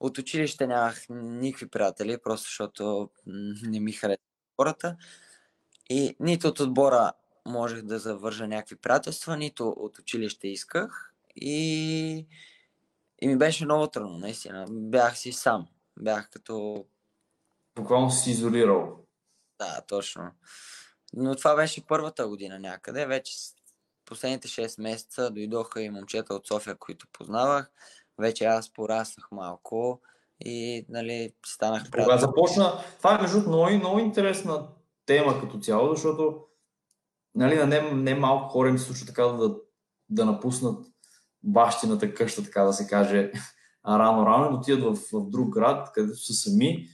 от 0.00 0.18
училище 0.18 0.66
нямах 0.66 1.06
никакви 1.10 1.68
приятели, 1.68 2.18
просто 2.18 2.44
защото 2.44 3.10
не 3.62 3.80
ми 3.80 3.92
харесва 3.92 4.24
хората 4.56 4.96
и 5.90 6.16
нито 6.20 6.48
от 6.48 6.60
отбора 6.60 7.12
можех 7.46 7.82
да 7.82 7.98
завържа 7.98 8.48
някакви 8.48 8.76
приятелства, 8.76 9.36
нито 9.36 9.68
от 9.68 9.98
училище 9.98 10.48
исках 10.48 11.14
и 11.36 12.26
и 13.20 13.28
ми 13.28 13.38
беше 13.38 13.64
много 13.64 13.86
трудно, 13.86 14.18
наистина. 14.18 14.66
Бях 14.70 15.18
си 15.18 15.32
сам. 15.32 15.68
Бях 15.98 16.30
като... 16.30 16.86
Буквално 17.74 18.10
си 18.10 18.30
изолирал. 18.30 19.04
Да, 19.58 19.80
точно. 19.88 20.30
Но 21.12 21.36
това 21.36 21.56
беше 21.56 21.86
първата 21.86 22.28
година 22.28 22.58
някъде. 22.58 23.06
Вече 23.06 23.36
последните 24.10 24.48
6 24.48 24.82
месеца 24.82 25.30
дойдоха 25.30 25.82
и 25.82 25.90
момчета 25.90 26.34
от 26.34 26.46
София, 26.46 26.74
които 26.74 27.06
познавах. 27.12 27.70
Вече 28.18 28.44
аз 28.44 28.72
пораснах 28.72 29.28
малко 29.32 30.00
и 30.44 30.86
нали, 30.88 31.32
станах 31.46 31.90
приятел. 31.90 32.04
Кога 32.04 32.18
започна, 32.18 32.72
това 32.98 33.14
е 33.14 33.22
между 33.22 33.40
много, 33.40 33.70
много 33.70 33.98
интересна 33.98 34.66
тема 35.06 35.40
като 35.40 35.58
цяло, 35.58 35.94
защото 35.94 36.40
нали, 37.34 37.56
на 37.56 37.66
не, 37.66 37.92
не 37.92 38.14
малко 38.14 38.48
хора 38.48 38.68
им 38.68 38.78
се 38.78 38.84
случва 38.84 39.06
така 39.06 39.22
да, 39.22 39.56
да 40.08 40.24
напуснат 40.24 40.86
бащината 41.42 42.14
къща, 42.14 42.44
така 42.44 42.62
да 42.62 42.72
се 42.72 42.86
каже, 42.86 43.32
рано-рано, 43.88 44.50
да 44.50 44.56
отидат 44.56 44.98
в, 44.98 45.00
в 45.12 45.30
друг 45.30 45.48
град, 45.48 45.92
където 45.92 46.18
са 46.18 46.32
сами. 46.32 46.86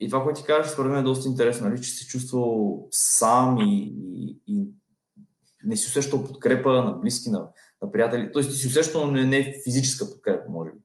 И 0.00 0.08
това, 0.08 0.22
което 0.22 0.40
ти 0.40 0.46
кажеш, 0.46 0.72
според 0.72 0.90
мен 0.90 1.00
е 1.00 1.02
доста 1.02 1.28
интересно, 1.28 1.68
нали, 1.68 1.82
че 1.82 1.90
се 1.90 2.06
чувствал 2.06 2.86
сам 2.90 3.58
и, 3.58 3.94
и, 4.16 4.38
и 4.46 4.68
не 5.66 5.76
си 5.76 5.86
усещал 5.86 6.24
подкрепа 6.24 6.72
на 6.72 6.92
близки, 6.92 7.30
на, 7.30 7.48
на 7.82 7.92
приятели. 7.92 8.32
Тоест 8.32 8.50
ти 8.50 8.56
си 8.56 8.66
усещал, 8.66 9.06
но 9.06 9.12
не, 9.12 9.24
не 9.24 9.60
физическа 9.64 10.10
подкрепа, 10.10 10.50
може 10.50 10.70
би. 10.70 10.78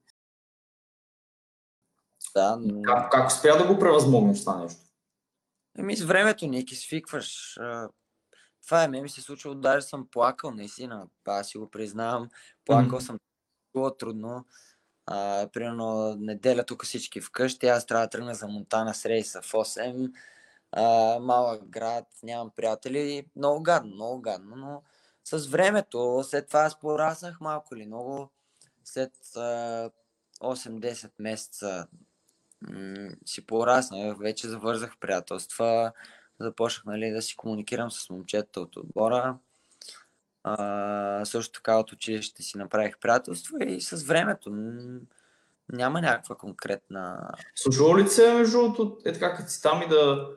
Да, 2.35 2.55
но... 2.61 2.81
Как, 2.81 3.11
как 3.11 3.27
успя 3.27 3.57
да 3.57 3.73
го 3.73 3.79
превъзмогнеш 3.79 4.39
това 4.39 4.57
нещо? 4.57 4.81
Еми, 5.77 5.95
с 5.95 6.03
времето 6.03 6.47
Ники 6.47 6.75
свикваш 6.75 7.57
това 8.65 8.83
е, 8.83 8.87
ми 8.87 9.09
се 9.09 9.21
случва, 9.21 9.55
даже 9.55 9.85
съм 9.85 10.07
плакал, 10.11 10.51
наистина, 10.51 11.07
аз 11.25 11.47
си 11.47 11.57
го 11.57 11.69
признавам, 11.69 12.29
плакал 12.65 12.99
mm-hmm. 12.99 13.05
съм 13.05 13.19
било 13.75 13.97
трудно. 13.97 14.45
А, 15.05 15.49
примерно 15.53 16.15
неделя 16.15 16.63
тук 16.63 16.85
всички 16.85 17.21
вкъщи, 17.21 17.67
аз 17.67 17.85
трябва 17.85 18.05
да 18.05 18.09
тръгна 18.09 18.35
за 18.35 18.47
Монтана 18.47 18.93
с 18.95 19.05
рейса 19.05 19.41
в 19.41 19.51
8, 19.51 20.13
а, 20.71 21.19
малък 21.19 21.69
град, 21.69 22.07
нямам 22.23 22.51
приятели, 22.55 23.25
много 23.35 23.63
гадно, 23.63 23.95
много 23.95 24.21
гадно, 24.21 24.55
но 24.55 24.81
с 25.23 25.47
времето, 25.47 26.23
след 26.23 26.47
това 26.47 26.59
аз 26.59 26.79
пораснах 26.79 27.41
малко 27.41 27.75
или 27.75 27.85
много, 27.85 28.29
след 28.83 29.11
а, 29.35 29.89
8-10 30.41 31.11
месеца 31.19 31.87
м- 32.61 33.09
си 33.25 33.45
пораснах, 33.45 34.17
вече 34.17 34.49
завързах 34.49 34.97
приятелства, 34.97 35.91
започнах 36.39 36.85
нали, 36.85 37.11
да 37.11 37.21
си 37.21 37.35
комуникирам 37.35 37.91
с 37.91 38.09
момчета 38.09 38.61
от 38.61 38.77
отбора. 38.77 39.37
А, 40.43 41.25
също 41.25 41.51
така 41.51 41.77
от 41.77 41.91
училище 41.91 42.43
си 42.43 42.57
направих 42.57 42.99
приятелство 42.99 43.57
и 43.59 43.81
с 43.81 44.03
времето 44.03 44.51
няма 45.69 46.01
някаква 46.01 46.35
конкретна... 46.35 47.31
Случвало 47.55 47.97
ли 47.97 48.07
се, 48.07 48.33
между 48.33 48.57
другото, 48.57 48.97
е 49.05 49.13
така, 49.13 49.35
като 49.35 49.51
си 49.51 49.61
там 49.61 49.81
и 49.81 49.87
да 49.87 50.29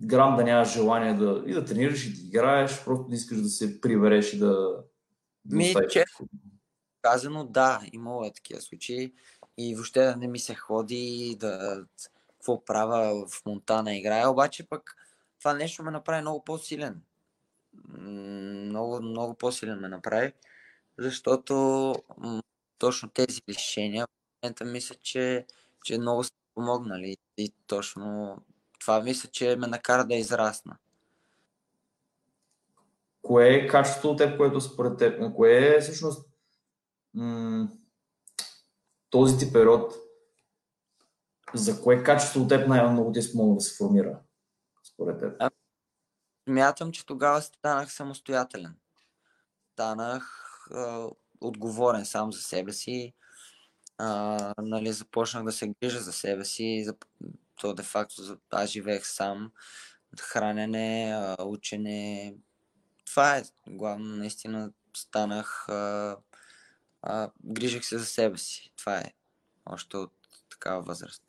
грам 0.00 0.36
да 0.36 0.44
нямаш 0.44 0.72
желание 0.72 1.14
да, 1.14 1.42
и 1.46 1.54
да 1.54 1.64
тренираш 1.64 2.06
и 2.06 2.14
да 2.14 2.20
играеш, 2.28 2.84
просто 2.84 3.08
да 3.08 3.14
искаш 3.14 3.42
да 3.42 3.48
се 3.48 3.80
прибереш 3.80 4.32
и 4.32 4.38
да... 4.38 4.84
да 5.44 5.56
Ми, 5.56 5.74
честно 5.90 6.28
казано, 7.02 7.44
да, 7.44 7.80
имало 7.92 8.24
е 8.24 8.32
такива 8.32 8.60
случаи. 8.60 9.12
И 9.58 9.74
въобще 9.74 10.00
да 10.00 10.16
не 10.16 10.28
ми 10.28 10.38
се 10.38 10.54
ходи 10.54 11.36
да 11.40 11.84
какво 12.28 12.64
правя 12.64 13.26
в 13.26 13.44
Монтана 13.46 13.96
играя, 13.96 14.30
обаче 14.30 14.68
пък 14.68 14.96
това 15.38 15.54
нещо 15.54 15.82
ме 15.82 15.90
направи 15.90 16.20
много 16.20 16.44
по-силен. 16.44 17.02
Много, 17.88 19.02
много 19.02 19.34
по-силен 19.34 19.80
ме 19.80 19.88
направи, 19.88 20.32
защото 20.98 21.94
точно 22.78 23.08
тези 23.08 23.40
лишения 23.48 24.06
в 24.06 24.42
момента 24.42 24.64
мисля, 24.64 24.94
че, 24.94 25.46
че 25.84 25.98
много 25.98 26.24
са 26.24 26.30
помогнали. 26.54 27.16
И 27.36 27.52
точно 27.66 28.36
това 28.84 29.02
мисля, 29.02 29.28
че 29.32 29.56
ме 29.56 29.66
накара 29.66 30.06
да 30.06 30.14
израсна. 30.14 30.76
Кое 33.22 33.48
е 33.48 33.66
качеството 33.66 34.10
от 34.10 34.18
теб, 34.18 34.36
което 34.36 34.60
според 34.60 34.98
теб, 34.98 35.34
кое 35.34 35.76
е 35.76 35.80
всъщност 35.80 36.28
м- 37.14 37.68
този 39.10 39.38
ти 39.38 39.52
период 39.52 39.94
за 41.54 41.82
кое 41.82 42.02
качество 42.02 42.42
от 42.42 42.48
теб 42.48 42.68
най-много 42.68 43.12
ти 43.12 43.22
смогна 43.22 43.54
да 43.54 43.60
се 43.60 43.76
формира, 43.76 44.18
според 44.92 45.20
теб? 45.20 45.42
Смятам, 46.48 46.92
че 46.92 47.06
тогава 47.06 47.42
станах 47.42 47.92
самостоятелен. 47.92 48.76
Станах 49.72 50.50
а, 50.70 51.08
отговорен 51.40 52.04
сам 52.04 52.32
за 52.32 52.40
себе 52.40 52.72
си. 52.72 53.14
А, 53.98 54.54
нали, 54.58 54.92
започнах 54.92 55.44
да 55.44 55.52
се 55.52 55.68
грижа 55.68 56.00
за 56.00 56.12
себе 56.12 56.44
си. 56.44 56.82
За, 56.86 56.94
то 57.60 57.74
де-факто 57.74 58.38
аз 58.50 58.70
живеех 58.70 59.06
сам. 59.06 59.52
Хранене, 60.20 61.18
учене. 61.38 62.34
Това 63.06 63.36
е 63.36 63.42
главно. 63.68 64.16
Наистина 64.16 64.70
станах. 64.96 65.68
А, 65.68 66.16
а, 67.02 67.30
грижих 67.44 67.84
се 67.84 67.98
за 67.98 68.06
себе 68.06 68.38
си. 68.38 68.72
Това 68.76 68.98
е. 68.98 69.12
Още 69.66 69.96
от 69.96 70.12
такава 70.50 70.82
възраст. 70.82 71.22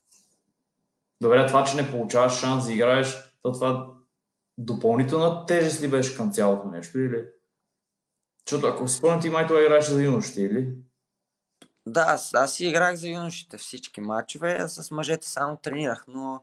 Добре, 1.22 1.48
това, 1.48 1.64
че 1.64 1.76
не 1.76 1.92
получаваш 1.92 2.40
шанс 2.40 2.66
да 2.66 2.74
играеш, 2.74 3.16
то 3.42 3.52
това 3.52 3.88
допълнителна 4.58 5.46
тежест 5.46 5.82
ли 5.82 5.88
беше 5.88 6.18
към 6.18 6.34
цялото 6.34 6.68
нещо 6.68 7.00
или? 7.00 7.26
Защото 8.48 8.68
ако 8.68 8.88
спомням, 8.88 9.22
ти 9.22 9.30
май 9.30 9.48
това 9.48 9.62
играеш 9.62 9.86
за 9.86 10.04
юношите, 10.04 10.42
или? 10.42 10.76
Да, 11.86 12.06
аз, 12.08 12.34
аз 12.34 12.54
си 12.54 12.65
играх 12.65 12.95
за 12.95 13.08
юношите 13.08 13.58
всички 13.58 14.02
матчове, 14.02 14.58
а 14.60 14.67
с 14.67 14.91
мъжете 14.91 15.30
само 15.30 15.58
тренирах, 15.58 16.06
но 16.08 16.41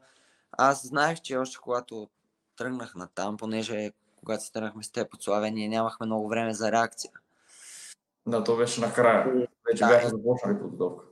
аз 0.51 0.87
знаех, 0.87 1.21
че 1.21 1.37
още 1.37 1.57
когато 1.61 2.09
тръгнах 2.57 2.95
на 2.95 3.07
там, 3.07 3.37
понеже 3.37 3.91
когато 4.19 4.43
се 4.43 4.51
тръгнахме 4.51 4.83
с 4.83 4.91
теб 4.91 5.13
от 5.13 5.23
Славя, 5.23 5.51
ние 5.51 5.67
нямахме 5.67 6.05
много 6.05 6.29
време 6.29 6.53
за 6.53 6.71
реакция. 6.71 7.11
Да, 8.25 8.43
то 8.43 8.57
беше 8.57 8.81
накрая. 8.81 9.47
Вече 9.71 9.83
да, 9.83 9.87
бяха 9.87 10.09
започнали 10.09 10.59
подготовка 10.59 11.05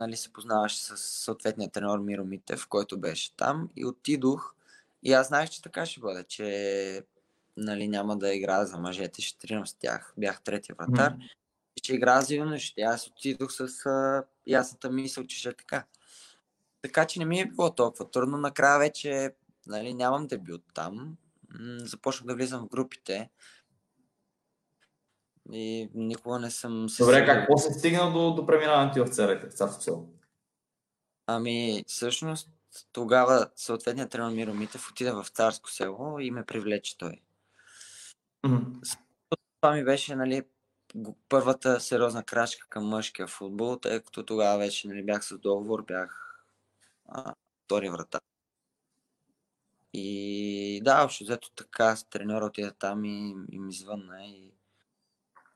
нали, 0.00 0.16
се 0.16 0.32
познаваше 0.32 0.76
с 0.76 0.96
съответния 0.96 1.70
тренер 1.70 1.98
Миро 1.98 2.24
Митев, 2.24 2.68
който 2.68 2.98
беше 2.98 3.36
там 3.36 3.68
и 3.76 3.86
отидох 3.86 4.54
и 5.02 5.12
аз 5.12 5.28
знаех, 5.28 5.50
че 5.50 5.62
така 5.62 5.86
ще 5.86 6.00
бъде, 6.00 6.24
че 6.24 7.04
нали, 7.56 7.88
няма 7.88 8.18
да 8.18 8.34
игра 8.34 8.64
за 8.64 8.78
мъжете, 8.78 9.22
ще 9.22 9.38
тренирам 9.38 9.66
с 9.66 9.74
тях. 9.74 10.14
Бях 10.18 10.42
третия 10.42 10.76
вратар 10.78 11.12
mm-hmm. 11.12 11.30
Ще 11.84 11.94
игра 11.94 12.20
за 12.20 12.34
юношите. 12.34 12.82
Аз 12.82 13.06
отидох 13.06 13.52
с 13.52 13.86
а, 13.86 14.24
ясната 14.46 14.90
мисъл, 14.90 15.24
че 15.24 15.38
ще 15.38 15.48
е 15.48 15.52
така. 15.52 15.84
Така 16.82 17.06
че 17.06 17.18
не 17.18 17.24
ми 17.24 17.40
е 17.40 17.46
било 17.46 17.70
толкова 17.70 18.10
трудно. 18.10 18.36
Накрая 18.36 18.78
вече 18.78 19.34
нали, 19.66 19.94
нямам 19.94 20.26
дебют 20.26 20.62
там. 20.74 21.16
Започнах 21.78 22.26
да 22.26 22.34
влизам 22.34 22.64
в 22.64 22.68
групите. 22.68 23.30
И 25.52 25.90
никога 25.94 26.38
не 26.38 26.50
съм 26.50 26.88
се... 26.88 27.02
Добре, 27.02 27.26
как 27.26 27.48
после 27.48 27.72
стигна 27.72 28.12
до, 28.12 28.34
до 28.34 28.46
преминаването 28.46 29.04
в 29.04 29.08
ЦРК, 29.08 29.50
в 29.50 29.54
Царство 29.54 29.82
село? 29.82 30.08
Ами, 31.26 31.84
всъщност, 31.86 32.48
тогава 32.92 33.48
съответният 33.56 34.10
тренер 34.10 34.30
Миро 34.30 34.54
Митев 34.54 34.90
отида 34.90 35.22
в 35.22 35.28
Царско 35.28 35.70
село 35.70 36.18
и 36.20 36.30
ме 36.30 36.44
привлече 36.44 36.98
той. 36.98 37.20
Mm-hmm. 38.46 38.98
Това 39.60 39.74
ми 39.74 39.84
беше, 39.84 40.16
нали, 40.16 40.42
първата 41.28 41.80
сериозна 41.80 42.24
крачка 42.24 42.66
към 42.68 42.88
мъжкия 42.88 43.26
футбол, 43.26 43.76
тъй 43.76 44.00
като 44.00 44.22
тогава 44.22 44.58
вече 44.58 44.88
нали, 44.88 45.04
бях 45.04 45.24
с 45.24 45.38
договор, 45.38 45.84
бях 45.84 46.40
а, 47.08 47.34
втори 47.64 47.90
врата. 47.90 48.20
И 49.92 50.80
да, 50.84 51.04
общо 51.04 51.24
взето 51.24 51.50
така, 51.56 51.96
с 51.96 52.04
треньора 52.04 52.44
отида 52.44 52.72
там 52.72 53.04
и, 53.04 53.34
и 53.52 53.58
ми 53.58 53.72
звънна 53.72 54.26
и, 54.26 54.52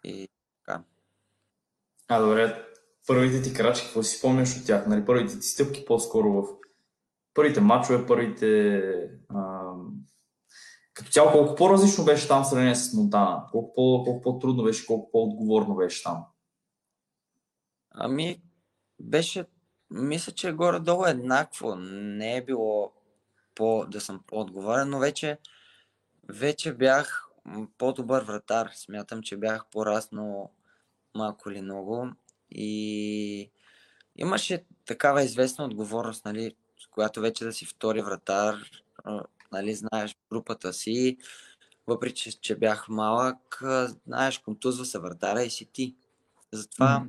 и 0.04 0.28
така. 0.58 0.82
А, 2.08 2.20
добре. 2.20 2.64
Първите 3.06 3.42
ти 3.42 3.54
крачки, 3.54 3.86
какво 3.86 4.02
си 4.02 4.18
спомняш 4.18 4.56
от 4.56 4.66
тях? 4.66 4.86
Нали, 4.86 5.04
първите 5.04 5.40
ти 5.40 5.46
стъпки 5.46 5.84
по-скоро 5.84 6.32
в 6.32 6.58
първите 7.34 7.60
матчове, 7.60 8.06
първите... 8.06 8.80
А... 9.28 9.57
Като 10.98 11.10
цяло, 11.10 11.32
колко 11.32 11.54
по-различно 11.54 12.04
беше 12.04 12.28
там 12.28 12.42
в 12.42 12.46
сравнение 12.46 12.74
с 12.74 12.94
Монтана? 12.94 13.44
Колко, 13.52 13.74
по, 13.74 14.02
колко 14.04 14.20
по-трудно 14.20 14.62
беше, 14.62 14.86
колко 14.86 15.10
по-отговорно 15.10 15.74
беше 15.74 16.02
там? 16.02 16.24
Ами, 17.90 18.42
беше, 19.00 19.44
мисля, 19.90 20.32
че 20.32 20.52
горе-долу 20.52 21.04
еднакво. 21.04 21.74
Не 21.76 22.36
е 22.36 22.44
било 22.44 22.92
по, 23.54 23.86
да 23.88 24.00
съм 24.00 24.20
по-отговорен, 24.26 24.90
но 24.90 24.98
вече, 24.98 25.38
вече 26.28 26.72
бях 26.72 27.28
по-добър 27.78 28.24
вратар. 28.24 28.70
Смятам, 28.74 29.22
че 29.22 29.36
бях 29.36 29.66
пораснал 29.70 30.50
малко 31.14 31.50
или 31.50 31.60
много 31.62 32.08
и 32.50 33.50
имаше 34.16 34.64
такава 34.86 35.22
известна 35.22 35.64
отговорност, 35.64 36.24
нали, 36.24 36.54
която 36.90 37.20
вече 37.20 37.44
да 37.44 37.52
си 37.52 37.66
втори 37.66 38.02
вратар, 38.02 38.56
нали, 39.52 39.74
знаеш 39.74 40.16
групата 40.32 40.72
си, 40.72 41.18
въпреки 41.86 42.32
че 42.32 42.56
бях 42.56 42.88
малък, 42.88 43.62
знаеш, 44.06 44.38
контузва 44.38 44.84
се 44.84 44.98
вратаря 44.98 45.42
и 45.42 45.50
си 45.50 45.68
ти. 45.72 45.94
Затова 46.52 47.06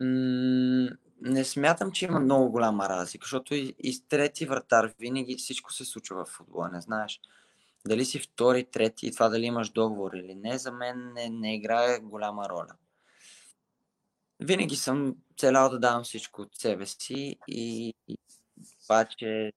м- 0.00 0.88
не 1.20 1.44
смятам, 1.44 1.92
че 1.92 2.04
има 2.04 2.20
много 2.20 2.50
голяма 2.50 2.88
разлика, 2.88 3.24
защото 3.24 3.54
и, 3.54 3.74
и 3.78 3.92
с 3.92 4.06
трети 4.08 4.46
вратар 4.46 4.92
винаги 4.98 5.36
всичко 5.36 5.72
се 5.72 5.84
случва 5.84 6.24
в 6.24 6.28
футбола, 6.28 6.68
не 6.72 6.80
знаеш. 6.80 7.20
Дали 7.86 8.04
си 8.04 8.18
втори, 8.18 8.64
трети 8.64 9.06
и 9.06 9.12
това 9.12 9.28
дали 9.28 9.44
имаш 9.44 9.70
договор 9.70 10.12
или 10.12 10.34
не, 10.34 10.58
за 10.58 10.72
мен 10.72 11.12
не, 11.12 11.28
не 11.28 11.54
играе 11.54 11.98
голяма 11.98 12.48
роля. 12.48 12.74
Винаги 14.40 14.76
съм 14.76 15.16
целял 15.36 15.70
да 15.70 15.78
давам 15.78 16.04
всичко 16.04 16.42
от 16.42 16.54
себе 16.54 16.86
си 16.86 17.36
и, 17.48 17.94
и 18.08 18.18
това, 18.82 19.04
че 19.04 19.52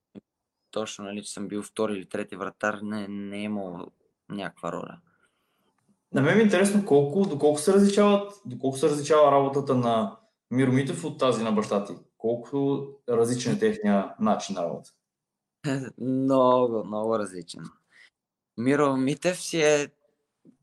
точно, 0.70 1.04
нали, 1.04 1.24
че 1.24 1.32
съм 1.32 1.48
бил 1.48 1.62
втори 1.62 1.92
или 1.92 2.08
трети 2.08 2.36
вратар, 2.36 2.78
не, 2.82 3.08
не 3.08 3.36
е 3.36 3.42
имало 3.42 3.86
някаква 4.28 4.72
роля. 4.72 4.98
На 6.14 6.22
мен 6.22 6.38
е 6.38 6.42
интересно 6.42 6.86
колко, 6.86 7.26
доколко 7.26 7.60
се 7.60 7.72
различават, 7.72 8.32
доколко 8.46 8.76
се 8.78 8.88
различава 8.88 9.32
работата 9.32 9.74
на 9.74 10.16
Миро 10.50 10.72
Митев 10.72 11.04
от 11.04 11.18
тази 11.18 11.42
на 11.42 11.52
баща 11.52 11.84
ти. 11.84 11.92
Колко 12.18 12.86
различен 13.08 13.54
е 13.54 13.58
техния 13.58 14.14
начин 14.20 14.54
на 14.54 14.62
работа? 14.62 14.90
много, 15.98 16.84
много 16.84 17.18
различен. 17.18 17.64
Миро 18.56 18.96
Митев 18.96 19.40
си 19.40 19.62
е, 19.62 19.88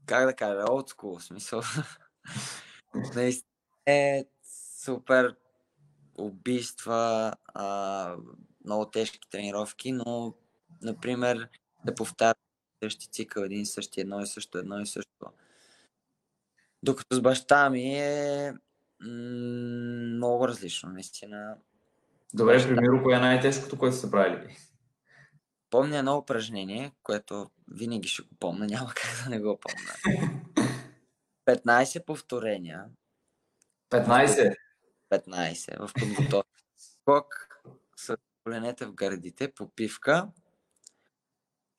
как 0.06 0.26
да 0.26 0.36
кажа, 0.36 0.66
old 0.66 0.96
school, 0.96 1.20
смисъл. 1.20 1.62
Наистина 3.16 3.52
е 3.86 4.26
супер 4.84 5.36
убийства, 6.18 7.34
а, 7.54 8.16
много 8.68 8.86
тежки 8.86 9.20
тренировки, 9.30 9.92
но, 9.92 10.34
например, 10.82 11.50
да 11.86 11.96
повтаря 11.96 12.36
същи 12.84 13.08
цикъл, 13.08 13.42
един 13.42 13.62
и 13.62 13.66
същи, 13.66 14.02
едно 14.02 14.22
и 14.22 14.28
също, 14.28 14.58
едно 14.58 14.80
и 14.80 14.88
също. 14.88 15.26
Докато 16.84 17.16
с 17.16 17.22
баща 17.22 17.70
ми 17.70 18.00
е 18.00 18.52
м- 18.52 19.08
много 20.16 20.48
различно, 20.48 20.90
наистина. 20.90 21.58
Добре, 22.34 22.54
баща... 22.54 22.70
примерно, 22.70 23.04
кое 23.04 23.16
е 23.16 23.20
най-тежкото, 23.20 23.78
което 23.78 23.96
сте 23.96 24.12
правили? 24.12 24.58
Помня 25.70 25.98
едно 25.98 26.18
упражнение, 26.18 26.92
което 27.04 27.50
винаги 27.72 28.08
ще 28.08 28.22
го 28.22 28.36
помня, 28.40 28.66
няма 28.70 28.94
как 28.96 29.24
да 29.24 29.30
не 29.30 29.40
го 29.40 29.60
помня. 29.60 30.18
15 31.48 32.06
повторения. 32.06 32.86
15? 33.90 34.56
15 35.12 35.88
в 35.88 35.94
подготовка. 35.94 36.62
Скок 36.78 37.26
с 37.96 38.18
коленете 38.48 38.86
в 38.86 38.94
гърдите, 38.94 39.54
попивка, 39.54 40.28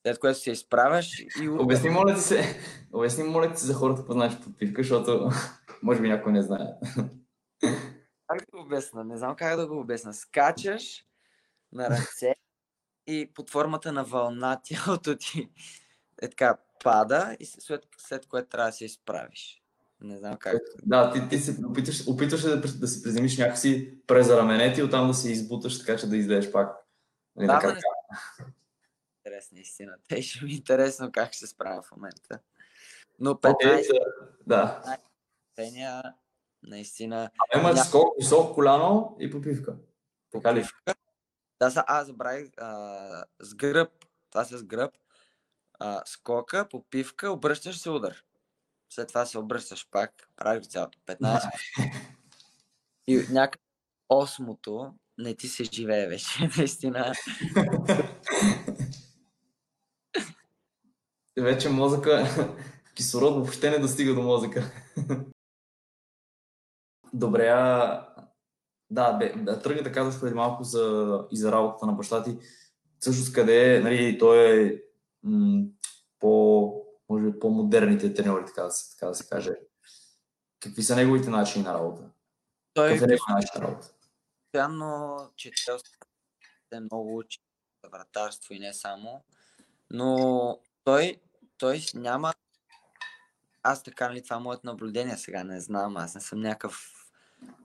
след 0.07 0.18
което 0.18 0.38
се 0.38 0.50
изправяш 0.50 1.18
и... 1.40 1.48
Обясни, 1.48 1.90
моля 1.90 2.14
ти 2.14 2.20
се, 2.20 2.61
обясни, 2.92 3.24
моля 3.24 3.52
ти 3.52 3.61
се 3.61 3.66
за 3.66 3.74
хората, 3.74 4.04
по 4.04 4.12
знаеш 4.12 4.40
попивка, 4.40 4.83
защото 4.83 5.31
може 5.83 6.00
би 6.00 6.09
някой 6.09 6.33
не 6.33 6.42
знае. 6.42 6.66
Как 8.26 8.40
да 8.40 8.46
го 8.52 8.61
обясна? 8.62 9.04
Не 9.04 9.16
знам 9.16 9.37
как 9.37 9.57
да 9.57 9.66
го 9.66 9.81
обясна. 9.81 10.14
Скачаш 10.14 11.04
на 11.72 11.90
ръце 11.90 12.35
и 13.07 13.31
под 13.35 13.50
формата 13.50 13.92
на 13.92 14.04
вълна 14.04 14.61
тялото 14.64 15.16
ти 15.16 15.50
е 16.22 16.28
така 16.28 16.59
пада 16.85 17.37
и 17.40 17.46
след, 17.46 17.83
след 17.98 18.26
което 18.26 18.48
трябва 18.48 18.68
да 18.68 18.72
се 18.72 18.85
изправиш. 18.85 19.62
Не 20.00 20.18
знам 20.18 20.37
как. 20.37 20.62
Да, 20.82 21.12
ти, 21.12 21.28
ти 21.28 21.38
се 21.38 21.66
опитваш, 21.66 22.08
опитваш 22.08 22.42
да, 22.42 22.61
да 22.61 22.88
се 22.88 23.02
приземиш 23.02 23.38
някакси 23.38 23.98
през 24.06 24.30
раменете 24.30 24.80
и 24.80 24.84
оттам 24.84 25.08
да 25.08 25.14
се 25.14 25.32
избуташ, 25.32 25.78
така 25.78 25.96
че 25.98 26.08
да 26.08 26.16
излезеш 26.16 26.52
пак. 26.52 26.76
Нали, 27.37 27.46
да, 27.46 27.61
така, 27.61 27.74
не... 27.74 27.80
Интересна 29.18 29.61
истина. 29.61 29.96
Те 30.08 30.22
ще 30.22 30.44
ми 30.44 30.50
е 30.50 30.54
интересно 30.54 31.12
как 31.12 31.32
ще 31.32 31.38
се 31.38 31.46
справя 31.46 31.82
в 31.82 31.90
момента. 31.90 32.38
Но 33.18 33.30
15... 33.30 33.54
Okay, 33.54 34.00
да. 34.46 34.96
Тения, 35.54 36.02
наистина... 36.62 37.30
А 37.54 37.58
има 37.58 37.72
ня... 37.72 37.84
скок, 37.84 38.14
висок 38.18 38.54
коляно 38.54 39.16
и 39.20 39.30
попивка. 39.30 39.76
Така 40.32 40.54
ли? 40.54 40.64
Да, 41.61 41.70
са, 41.70 41.84
аз 41.87 42.06
забравих 42.06 42.48
а, 42.56 43.24
с 43.40 43.54
гръб. 43.54 43.90
Това 44.30 44.44
с 44.44 44.64
гръб. 44.64 44.92
А, 45.78 46.02
скока, 46.06 46.68
попивка, 46.68 47.30
обръщаш 47.30 47.78
се 47.78 47.90
удар 47.90 48.24
след 48.90 49.09
това 49.09 49.27
се 49.27 49.38
обръщаш 49.38 49.88
пак, 49.90 50.31
правиш 50.37 50.66
цялото 50.66 50.98
15 51.07 51.51
и 53.07 53.27
някакъв 53.31 53.62
осмото 54.09 54.94
не 55.18 55.35
ти 55.35 55.48
се 55.48 55.64
живее 55.64 56.09
вече, 56.09 56.51
наистина. 56.59 57.12
вече 61.40 61.68
мозъка, 61.68 62.24
кислород 62.94 63.35
въобще 63.35 63.70
не 63.70 63.79
достига 63.79 64.14
до 64.14 64.22
мозъка. 64.22 64.72
Добре, 67.12 67.48
а... 67.48 68.05
Да, 68.90 69.12
бе, 69.12 69.33
да, 69.37 69.62
тръгна 69.62 69.83
да 69.83 69.92
казах 69.92 70.20
преди 70.20 70.35
малко 70.35 70.64
за, 70.64 71.18
и 71.31 71.37
за 71.37 71.53
работата 71.53 71.87
на 71.87 71.92
баща 71.92 72.22
ти. 72.22 72.38
Всъщност 73.01 73.33
къде, 73.33 73.77
е, 73.77 73.81
нали, 73.81 74.18
той 74.18 74.62
е 74.62 74.83
м- 75.22 75.64
по 76.18 76.77
може 77.09 77.25
би 77.25 77.38
по-модерните 77.38 78.14
треньори, 78.14 78.47
така 78.47 78.62
да, 78.62 78.71
се, 78.71 78.90
така 78.90 79.07
да 79.07 79.14
се 79.14 79.29
каже. 79.29 79.51
Какви 80.61 80.83
са 80.83 80.97
неговите 80.97 81.31
начини 81.31 81.64
на 81.64 81.75
работа? 81.75 82.03
Той 82.75 82.88
Какъв 82.88 83.03
е 83.03 83.07
неговите 83.07 83.33
начин 83.33 83.51
на 83.55 83.68
работа? 83.68 83.92
Постоянно 84.42 85.16
чете 85.37 85.57
е 86.73 86.81
много 86.81 87.16
учи 87.16 87.38
за 87.85 87.90
вратарство 87.90 88.55
и 88.55 88.59
не 88.59 88.75
само, 88.75 89.25
но 89.90 90.59
той, 90.85 91.21
той 91.59 91.81
няма 91.94 92.35
аз 93.62 93.83
така 93.83 94.12
ли 94.12 94.23
това 94.23 94.37
е 94.37 94.40
моето 94.40 94.66
наблюдение 94.66 95.16
сега, 95.16 95.44
не 95.44 95.61
знам, 95.61 95.97
аз 95.97 96.14
не 96.14 96.21
съм 96.21 96.40
някакъв 96.40 96.92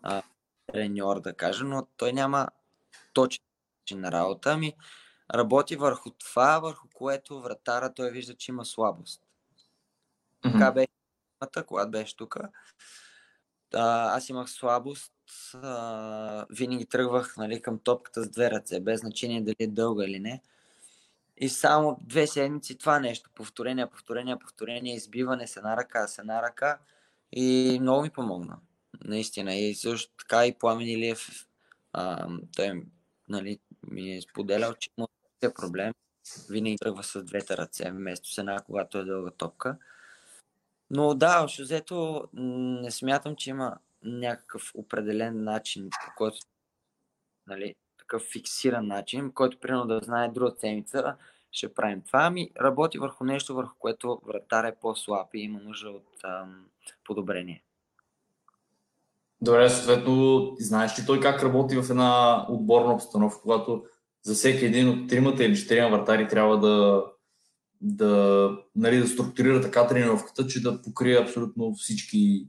а, 0.01 0.21
треньор 0.67 1.21
да 1.21 1.33
кажа, 1.33 1.63
но 1.63 1.87
той 1.97 2.13
няма 2.13 2.47
точен 3.13 3.43
начин 3.81 3.99
на 3.99 4.11
работа, 4.11 4.51
ами 4.51 4.73
работи 5.33 5.75
върху 5.75 6.09
това, 6.09 6.59
върху 6.59 6.87
което 6.93 7.41
вратара 7.41 7.93
той 7.93 8.11
вижда, 8.11 8.35
че 8.35 8.51
има 8.51 8.65
слабост. 8.65 9.21
Mm-hmm. 10.45 10.51
Така 10.51 10.71
беше, 10.71 11.65
когато 11.67 11.91
беше 11.91 12.17
тук. 12.17 12.37
Аз 13.73 14.29
имах 14.29 14.49
слабост, 14.49 15.13
а, 15.53 16.45
винаги 16.49 16.85
тръгвах 16.85 17.37
нали, 17.37 17.61
към 17.61 17.79
топката 17.79 18.23
с 18.23 18.29
две 18.29 18.51
ръце, 18.51 18.79
без 18.79 18.99
значение 18.99 19.41
дали 19.41 19.55
е 19.59 19.67
дълга 19.67 20.05
или 20.05 20.19
не. 20.19 20.41
И 21.37 21.49
само 21.49 21.99
две 22.01 22.27
седмици 22.27 22.77
това 22.77 22.99
нещо. 22.99 23.29
Повторение, 23.35 23.89
повторение, 23.89 24.39
повторение, 24.39 24.95
избиване 24.95 25.47
с 25.47 25.57
една 25.57 25.77
ръка, 25.77 26.07
с 26.07 26.17
една 26.17 26.41
ръка. 26.41 26.79
И 27.31 27.77
много 27.81 28.01
ми 28.01 28.09
помогна. 28.09 28.57
Наистина. 29.05 29.55
И 29.55 29.75
също 29.75 30.13
така 30.17 30.45
и 30.45 30.57
Пламен 30.59 30.87
Илиев, 30.87 31.47
а, 31.93 32.27
той 32.55 32.83
нали, 33.29 33.59
ми 33.87 34.15
е 34.15 34.21
споделял, 34.21 34.73
че 34.73 34.89
му 34.97 35.07
е 35.41 35.53
проблем. 35.53 35.93
Винаги 36.49 36.77
тръгва 36.77 37.03
с 37.03 37.23
двете 37.23 37.57
ръце, 37.57 37.91
вместо 37.91 38.33
с 38.33 38.37
една, 38.37 38.59
когато 38.59 38.97
е 38.97 39.05
дълга 39.05 39.31
топка. 39.31 39.77
Но 40.89 41.13
да, 41.13 41.43
общо 41.43 41.61
взето 41.61 42.27
не 42.33 42.91
смятам, 42.91 43.35
че 43.35 43.49
има 43.49 43.77
някакъв 44.03 44.71
определен 44.75 45.43
начин, 45.43 45.89
по 45.89 46.11
който 46.17 46.37
нали, 47.47 47.75
такъв 47.99 48.23
фиксиран 48.31 48.87
начин, 48.87 49.31
който 49.31 49.59
примерно 49.59 49.85
да 49.85 49.99
знае 50.03 50.29
друга 50.29 50.53
седмица 50.57 51.15
ще 51.51 51.73
правим 51.73 52.01
това. 52.01 52.19
Ами 52.23 52.51
работи 52.61 52.97
върху 52.97 53.23
нещо, 53.23 53.55
върху 53.55 53.75
което 53.79 54.21
вратар 54.25 54.63
е 54.63 54.75
по-слаб 54.81 55.27
и 55.33 55.39
има 55.39 55.59
нужда 55.59 55.89
от 55.89 56.23
ам, 56.23 56.65
подобрение. 57.03 57.63
Добре, 59.41 59.69
съответно, 59.69 60.51
знаеш 60.59 60.99
ли 60.99 61.05
той 61.05 61.19
как 61.19 61.43
работи 61.43 61.75
в 61.75 61.89
една 61.89 62.45
отборна 62.49 62.93
обстановка, 62.93 63.41
когато 63.41 63.85
за 64.21 64.33
всеки 64.33 64.65
един 64.65 64.89
от 64.89 65.09
тримата 65.09 65.43
или 65.43 65.55
четирима 65.55 65.89
вратари 65.89 66.27
трябва 66.27 66.59
да, 66.59 67.05
да, 67.85 68.49
нали, 68.75 68.97
да 68.97 69.07
структурира 69.07 69.61
така 69.61 69.87
тренировката, 69.87 70.47
че 70.47 70.61
да 70.61 70.81
покрие 70.81 71.21
абсолютно 71.21 71.73
всички 71.75 72.47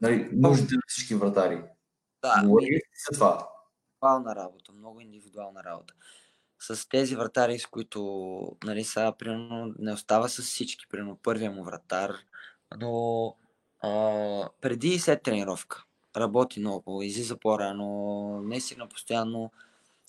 нали, 0.00 0.28
нуждите 0.32 0.74
на 0.74 0.80
всички 0.86 1.14
вратари. 1.14 1.62
Да, 2.22 2.42
Говори 2.44 2.64
ми- 2.70 2.80
за 3.10 3.18
това? 3.18 3.48
индивидуална 4.02 4.36
работа, 4.36 4.72
много 4.72 5.00
индивидуална 5.00 5.64
работа. 5.64 5.94
С 6.58 6.88
тези 6.88 7.16
вратари, 7.16 7.58
с 7.58 7.66
които, 7.66 8.56
нали, 8.64 8.84
сега, 8.84 9.12
примерно, 9.12 9.74
не 9.78 9.92
остава 9.92 10.28
с 10.28 10.42
всички, 10.42 10.86
примерно, 10.88 11.18
първия 11.22 11.50
му 11.50 11.64
вратар, 11.64 12.16
но 12.76 13.34
а, 13.82 13.90
преди 14.60 14.88
и 14.88 14.98
след 14.98 15.22
тренировка 15.22 15.84
работи 16.16 16.60
много, 16.60 17.02
излиза 17.02 17.36
по-рано, 17.36 18.40
наистина 18.42 18.88
постоянно 18.88 19.52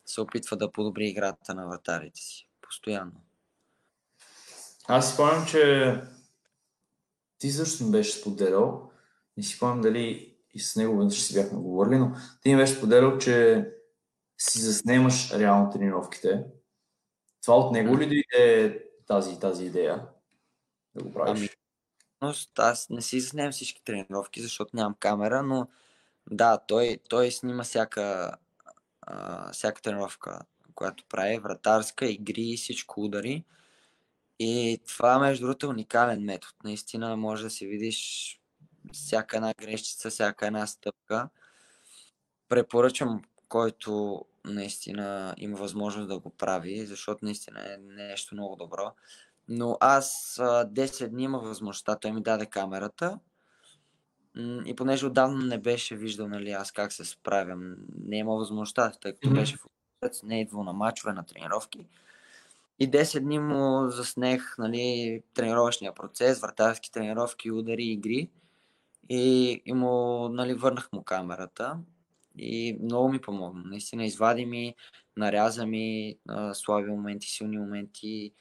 се 0.05 0.21
опитва 0.21 0.57
да 0.57 0.71
подобри 0.71 1.07
играта 1.07 1.55
на 1.55 1.67
вратарите 1.67 2.19
си. 2.19 2.49
Постоянно. 2.61 3.21
Аз 4.87 5.07
си 5.07 5.13
спомням, 5.13 5.45
че 5.45 5.93
ти 7.37 7.51
също 7.51 7.83
ми 7.83 7.91
беше 7.91 8.19
споделял, 8.19 8.91
не 9.37 9.43
си 9.43 9.55
спомням 9.55 9.81
дали 9.81 10.37
и 10.53 10.59
с 10.59 10.75
него 10.75 10.97
веднъж 10.97 11.21
си 11.21 11.33
бяхме 11.33 11.59
говорили, 11.59 11.99
но 11.99 12.15
ти 12.41 12.49
ми 12.49 12.57
беше 12.57 12.73
споделял, 12.73 13.17
че 13.17 13.65
си 14.37 14.59
заснемаш 14.59 15.33
реално 15.33 15.71
тренировките. 15.71 16.45
Това 17.41 17.57
от 17.57 17.71
него 17.71 17.97
ли 17.97 18.07
дойде 18.07 18.83
тази, 19.07 19.39
тази 19.39 19.65
идея 19.65 20.07
да 20.95 21.03
го 21.03 21.13
правиш? 21.13 21.57
Ами, 22.19 22.33
аз 22.57 22.89
не 22.89 23.01
си 23.01 23.19
заснемам 23.19 23.51
всички 23.51 23.83
тренировки, 23.83 24.41
защото 24.41 24.75
нямам 24.75 24.95
камера, 24.99 25.43
но 25.43 25.67
да, 26.31 26.57
той, 26.67 26.99
той 27.09 27.31
снима 27.31 27.63
всяка, 27.63 28.37
а, 29.01 29.51
всяка 29.53 29.81
тренировка, 29.81 30.39
която 30.75 31.03
прави, 31.09 31.39
вратарска, 31.39 32.05
игри, 32.05 32.57
всичко 32.57 33.01
удари. 33.01 33.43
И 34.39 34.81
това, 34.87 35.19
между 35.19 35.45
другото, 35.45 35.65
е 35.65 35.69
уникален 35.69 36.23
метод. 36.23 36.53
Наистина 36.63 37.17
може 37.17 37.43
да 37.43 37.49
си 37.49 37.67
видиш 37.67 38.39
всяка 38.93 39.35
една 39.35 39.53
грешчица, 39.53 40.09
всяка 40.09 40.47
една 40.47 40.67
стъпка. 40.67 41.29
Препоръчвам, 42.49 43.21
който 43.49 44.21
наистина 44.45 45.35
има 45.37 45.57
възможност 45.57 46.07
да 46.07 46.19
го 46.19 46.29
прави, 46.29 46.85
защото 46.85 47.25
наистина 47.25 47.73
е 47.73 47.77
нещо 47.77 48.35
много 48.35 48.55
добро. 48.55 48.91
Но 49.47 49.77
аз 49.79 50.39
а, 50.39 50.65
10 50.65 51.07
дни 51.07 51.23
имах 51.23 51.41
възможността, 51.41 51.95
той 51.95 52.11
ми 52.11 52.21
даде 52.21 52.45
камерата 52.45 53.19
и 54.65 54.73
понеже 54.75 55.05
отдавна 55.05 55.45
не 55.45 55.57
беше 55.57 55.95
виждал 55.95 56.27
нали, 56.27 56.51
аз 56.51 56.71
как 56.71 56.91
се 56.93 57.05
справям, 57.05 57.75
не 58.05 58.17
има 58.17 58.35
възможността, 58.35 58.91
тъй 59.01 59.13
като 59.13 59.27
Мгм. 59.27 59.39
беше 59.39 59.57
в 59.57 59.65
университет, 59.65 60.27
не 60.27 60.37
е 60.37 60.41
идвал 60.41 60.63
на 60.63 60.73
мачове, 60.73 61.13
на 61.13 61.25
тренировки. 61.25 61.85
И 62.79 62.91
10 62.91 63.19
дни 63.19 63.39
му 63.39 63.89
заснех 63.89 64.57
нали, 64.57 65.21
тренировъчния 65.33 65.93
процес, 65.93 66.41
вратарски 66.41 66.91
тренировки, 66.91 67.51
удари, 67.51 67.83
игри. 67.83 68.29
И, 69.09 69.61
и 69.65 69.73
му 69.73 70.29
нали, 70.29 70.53
върнах 70.53 70.91
му 70.93 71.03
камерата. 71.03 71.79
И 72.37 72.79
много 72.83 73.09
ми 73.09 73.21
помогна. 73.21 73.63
Наистина 73.65 74.05
извади 74.05 74.45
ми, 74.45 74.75
наряза 75.17 75.65
ми 75.65 76.17
а, 76.27 76.53
слаби 76.53 76.89
моменти, 76.89 77.27
силни 77.27 77.57
моменти. 77.57 78.33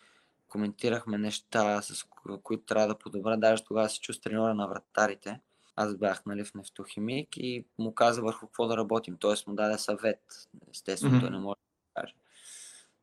Коментирахме 0.49 1.18
неща, 1.18 1.82
с 1.82 2.05
ко- 2.05 2.43
които 2.43 2.64
трябва 2.64 2.89
да 2.89 2.99
подобра. 2.99 3.37
Даже 3.37 3.64
тогава 3.64 3.89
се 3.89 4.01
чувства 4.01 4.30
треньора 4.30 4.55
на 4.55 4.66
вратарите. 4.66 5.41
Аз 5.76 5.97
бях 5.97 6.26
нали, 6.26 6.45
в 6.45 6.55
нефтохимик 6.55 7.37
и 7.37 7.64
му 7.78 7.95
каза 7.95 8.22
върху 8.22 8.47
какво 8.47 8.66
да 8.66 8.76
работим. 8.76 9.16
Тоест 9.16 9.47
му 9.47 9.55
даде 9.55 9.78
съвет. 9.78 10.22
Естествено, 10.70 11.20
той 11.20 11.28
Мгм. 11.28 11.39
не 11.39 11.43
може 11.43 11.57
да 11.95 12.01
каже. 12.01 12.14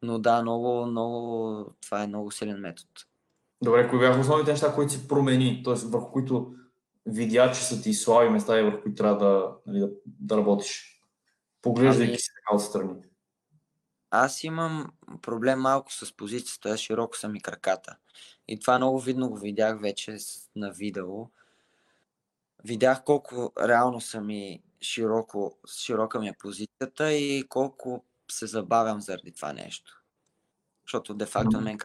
Но 0.04 0.20
да, 0.20 0.42
много, 0.42 0.86
много, 0.86 1.66
това 1.82 2.04
е 2.04 2.08
много 2.08 2.32
силен 2.32 2.60
метод. 2.60 2.90
Добре, 3.64 3.90
кои 3.90 4.00
бяха 4.00 4.20
основните 4.20 4.52
неща, 4.52 4.76
които 4.76 4.92
си 4.92 5.08
промени, 5.08 5.62
т.е. 5.66 5.74
върху 5.74 6.12
които 6.12 6.56
видя, 7.06 7.52
че 7.52 7.62
са 7.62 7.82
ти 7.82 7.94
слаби 7.94 8.30
места 8.30 8.60
и 8.60 8.64
върху 8.64 8.82
които 8.82 8.96
трябва 8.96 9.18
да, 9.18 9.56
нали, 9.68 9.80
да, 9.80 9.90
да 10.06 10.38
работиш, 10.38 11.02
поглеждайки 11.62 12.12
Ами- 12.12 12.20
си 12.20 12.30
така 12.36 12.56
отстрани. 12.56 12.94
Аз 14.12 14.44
имам 14.44 14.92
проблем 15.22 15.60
малко 15.60 15.94
с 15.94 16.18
позицията, 16.18 16.78
широко 16.78 17.18
са 17.18 17.30
ми 17.30 17.42
краката. 17.42 17.98
И 18.48 18.60
това 18.60 18.78
много 18.78 19.00
видно 19.00 19.30
го 19.30 19.38
видях 19.38 19.82
вече 19.82 20.18
на 20.56 20.72
видео. 20.72 21.28
Видях 22.64 23.04
колко 23.04 23.54
реално 23.60 24.02
са 24.02 24.22
ми 24.22 24.64
широко, 24.82 25.58
широка 25.78 26.20
ми 26.20 26.28
е 26.28 26.36
позицията 26.40 27.14
и 27.14 27.44
колко 27.50 28.06
се 28.34 28.48
забавям 28.48 29.02
заради 29.02 29.32
това 29.32 29.54
нещо. 29.54 30.04
Защото 30.86 31.14
де-факто 31.14 31.62
мен 31.62 31.78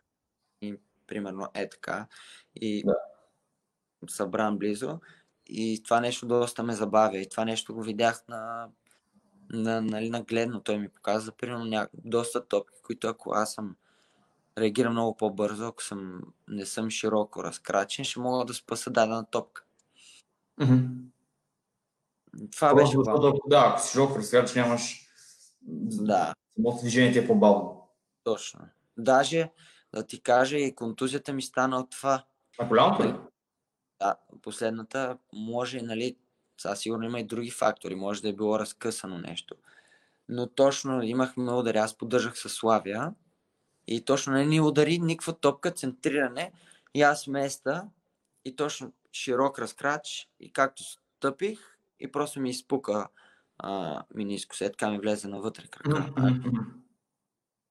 и, 0.61 0.76
примерно 1.07 1.49
е 1.55 1.68
така 1.68 2.07
и 2.55 2.84
Да. 2.86 2.96
събран 4.09 4.59
близо 4.59 5.01
и 5.46 5.82
това 5.82 6.01
нещо 6.01 6.26
доста 6.26 6.62
ме 6.62 6.74
забавя 6.74 7.18
и 7.18 7.28
това 7.28 7.44
нещо 7.44 7.74
го 7.74 7.82
видях 7.82 8.22
на, 8.28 8.68
на, 9.51 9.80
нали, 9.80 10.11
нагледно. 10.11 10.61
Той 10.61 10.78
ми 10.78 10.88
показа 10.88 11.32
примерно 11.32 11.64
ня... 11.64 11.88
доста 11.94 12.46
топки, 12.46 12.82
които 12.82 13.09
ако 13.09 13.32
аз 13.34 13.55
съм 13.55 13.76
реагирам 14.59 14.92
много 14.92 15.16
по-бързо, 15.16 15.66
ако 15.66 15.82
съм, 15.82 16.20
не 16.49 16.66
съм 16.66 16.90
широко 16.90 17.44
разкрачен, 17.44 18.05
ще 18.05 18.20
мога 18.20 18.44
да 18.44 18.55
спаса 18.55 18.90
дадена 18.90 19.26
топка. 19.30 19.64
Мгм. 20.61 20.76
Това 22.53 22.74
беше 22.74 22.96
да, 23.46 23.66
ако 23.66 23.80
си 23.80 23.92
широко 23.92 24.18
разкараш, 24.18 24.55
нямаш 24.55 25.07
Да, 25.61 26.34
самото 26.56 26.80
движение 26.80 27.18
е 27.18 27.26
по-бавно. 27.26 27.88
точно. 28.24 28.61
Даже 28.96 29.50
да 29.94 30.06
ти 30.06 30.20
кажа 30.20 30.59
и 30.59 30.74
контузията 30.74 31.32
ми 31.32 31.42
стана 31.42 31.78
от 31.78 31.90
това. 31.90 32.24
А 32.59 32.64
голямото 32.64 33.04
ли? 33.04 33.14
Да, 34.00 34.16
последната 34.42 35.18
може, 35.32 35.80
нали, 35.80 36.16
сега 36.61 36.76
сигурно 36.76 37.04
има 37.04 37.20
и 37.20 37.26
други 37.26 37.50
фактори, 37.50 37.94
може 37.94 38.22
да 38.22 38.28
е 38.28 38.32
било 38.32 38.59
разкъсано 38.59 39.18
нещо. 39.18 39.54
Но 40.28 40.46
точно 40.46 41.02
имахме 41.02 41.52
удари, 41.52 41.78
аз 41.78 41.98
поддържах 41.98 42.38
със 42.38 42.52
Славия 42.52 43.14
и 43.86 44.04
точно 44.04 44.32
не 44.32 44.46
ни 44.46 44.61
удари 44.61 44.98
никаква 44.98 45.32
топка, 45.32 45.70
центриране 45.70 46.52
и 46.94 47.02
аз 47.02 47.26
места 47.26 47.88
и 48.44 48.56
точно 48.56 48.92
широк 49.12 49.59
разкрач 49.59 50.28
и 50.40 50.52
както 50.52 50.82
стъпих 50.82 51.78
и 52.00 52.12
просто 52.12 52.40
ми 52.40 52.50
изпука 52.50 53.09
а, 53.59 54.02
миниско, 54.14 54.56
е 54.61 54.70
така 54.70 54.90
ми 54.90 54.98
влезе 54.98 55.28
навътре 55.28 55.66
крака. 55.66 56.12
А, 56.16 56.30
Мгм. 56.30 56.61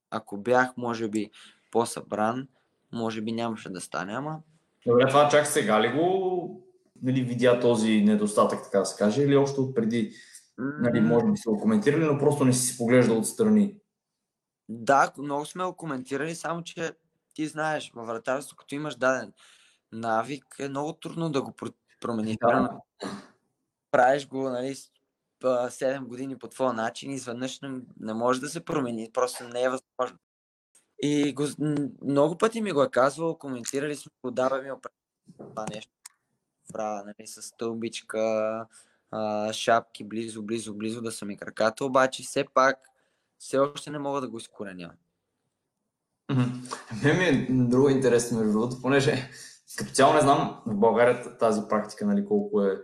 ако 0.09 0.37
бях, 0.37 0.77
може 0.77 1.07
би, 1.07 1.31
по-събран, 1.71 2.47
може 2.91 3.21
би 3.21 3.31
нямаше 3.31 3.69
да 3.69 3.81
стане, 3.81 4.13
ама 4.13 4.41
Добре, 4.85 5.07
това 5.07 5.29
чак 5.29 5.47
сега 5.47 5.81
ли 5.81 5.91
го 5.91 6.63
нали, 7.03 7.23
видя 7.23 7.59
този 7.59 8.01
недостатък, 8.01 8.63
така 8.63 8.79
да 8.79 8.85
се 8.85 8.97
каже, 8.97 9.21
или 9.23 9.35
още 9.35 9.59
от 9.61 9.75
преди, 9.75 10.13
нали, 10.57 11.01
може 11.01 11.25
би 11.25 11.37
са 11.37 11.49
го 11.49 11.59
коментирали, 11.59 12.05
но 12.05 12.19
просто 12.19 12.45
не 12.45 12.53
си 12.53 12.67
си 12.67 12.77
поглеждал 12.77 13.17
отстрани. 13.17 13.77
Да, 14.69 15.13
много 15.17 15.45
сме 15.45 15.63
го 15.63 15.75
коментирали, 15.75 16.35
само 16.35 16.63
че 16.63 16.91
ти 17.33 17.47
знаеш, 17.47 17.91
във 17.95 18.07
вратарството, 18.07 18.55
като 18.55 18.75
имаш 18.75 18.95
даден 18.95 19.33
навик, 19.91 20.55
е 20.59 20.69
много 20.69 20.93
трудно 20.93 21.29
да 21.29 21.41
го 21.41 21.51
про- 21.51 21.73
промениш. 22.01 22.37
Да. 22.41 22.69
Правиш 23.91 24.27
го, 24.27 24.49
нали, 24.49 24.75
7 25.41 26.03
години 26.03 26.37
по 26.37 26.47
твоя 26.47 26.73
начин 26.73 27.11
изведнъж 27.11 27.59
не, 27.59 27.69
не 27.99 28.13
може 28.13 28.41
да 28.41 28.49
се 28.49 28.65
промени, 28.65 29.09
просто 29.13 29.43
не 29.43 29.63
е 29.63 29.69
възможно. 29.69 30.17
И 31.01 31.33
го, 31.33 31.47
много 32.01 32.37
пъти 32.37 32.61
ми 32.61 32.71
го 32.71 32.83
е 32.83 32.89
казвал, 32.89 33.37
коментирали 33.37 33.95
сме 33.95 34.11
го, 34.23 34.31
дава 34.31 34.61
ми 34.61 34.69
това 35.37 35.65
нещо. 35.73 35.91
Правя, 36.73 37.03
нали, 37.05 37.27
с 37.27 37.41
стълбичка, 37.41 38.65
шапки, 39.51 40.03
близо, 40.03 40.43
близо, 40.43 40.73
близо 40.73 41.01
да 41.01 41.11
са 41.11 41.25
ми 41.25 41.37
краката, 41.37 41.85
обаче 41.85 42.23
все 42.23 42.45
пак 42.53 42.79
все 43.39 43.57
още 43.57 43.89
не 43.89 43.99
мога 43.99 44.21
да 44.21 44.29
го 44.29 44.37
изкореня. 44.37 44.93
Мен 47.03 47.17
ми 47.17 47.25
е 47.25 47.47
друго 47.49 47.89
интересно, 47.89 48.39
между 48.39 48.53
другото, 48.53 48.81
понеже 48.81 49.29
като 49.77 49.91
цяло 49.91 50.13
не 50.13 50.21
знам 50.21 50.61
в 50.65 50.75
България 50.75 51.37
тази 51.37 51.61
практика, 51.69 52.05
нали, 52.05 52.25
колко 52.25 52.63
е 52.63 52.81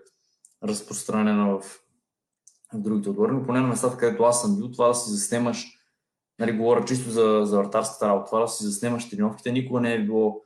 разпространена 0.63 1.59
в, 1.59 1.79
в 2.73 2.81
другите 2.81 3.09
отбори, 3.09 3.31
но 3.31 3.45
поне 3.45 3.59
на 3.59 3.67
местата, 3.67 3.97
където 3.97 4.23
аз 4.23 4.41
съм 4.41 4.57
бил, 4.57 4.71
това 4.71 4.87
да 4.87 4.93
си 4.93 5.11
заснемаш, 5.11 5.79
нали, 6.39 6.57
говоря 6.57 6.85
чисто 6.85 7.09
за, 7.09 7.41
за 7.43 7.57
вратарската 7.57 8.07
работа, 8.07 8.25
това 8.25 8.39
да 8.39 8.47
си 8.47 8.63
заснемаш 8.63 9.09
тренировките, 9.09 9.51
никога 9.51 9.81
не 9.81 9.93
е 9.93 10.05
било 10.05 10.41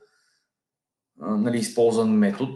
нали, 1.18 1.58
използван 1.58 2.10
метод. 2.10 2.52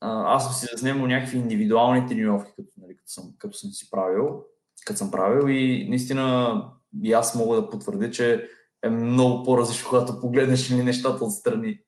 Аз 0.00 0.44
съм 0.44 0.52
си 0.52 0.66
заснемал 0.72 1.06
някакви 1.06 1.38
индивидуални 1.38 2.06
тренировки, 2.06 2.52
като, 2.56 2.70
нали, 2.76 2.96
като, 2.96 3.10
съм, 3.10 3.34
като 3.38 3.58
съм 3.58 3.70
си 3.70 3.90
правил, 3.90 4.44
като 4.86 4.98
съм 4.98 5.10
правил 5.10 5.48
и 5.48 5.88
наистина 5.88 6.62
и 7.02 7.12
аз 7.12 7.34
мога 7.34 7.56
да 7.56 7.70
потвърдя, 7.70 8.10
че 8.10 8.48
е 8.82 8.90
много 8.90 9.44
по-различно, 9.44 9.88
когато 9.88 10.20
погледнеш 10.20 10.70
ли 10.70 10.82
нещата 10.82 11.24
отстрани. 11.24 11.80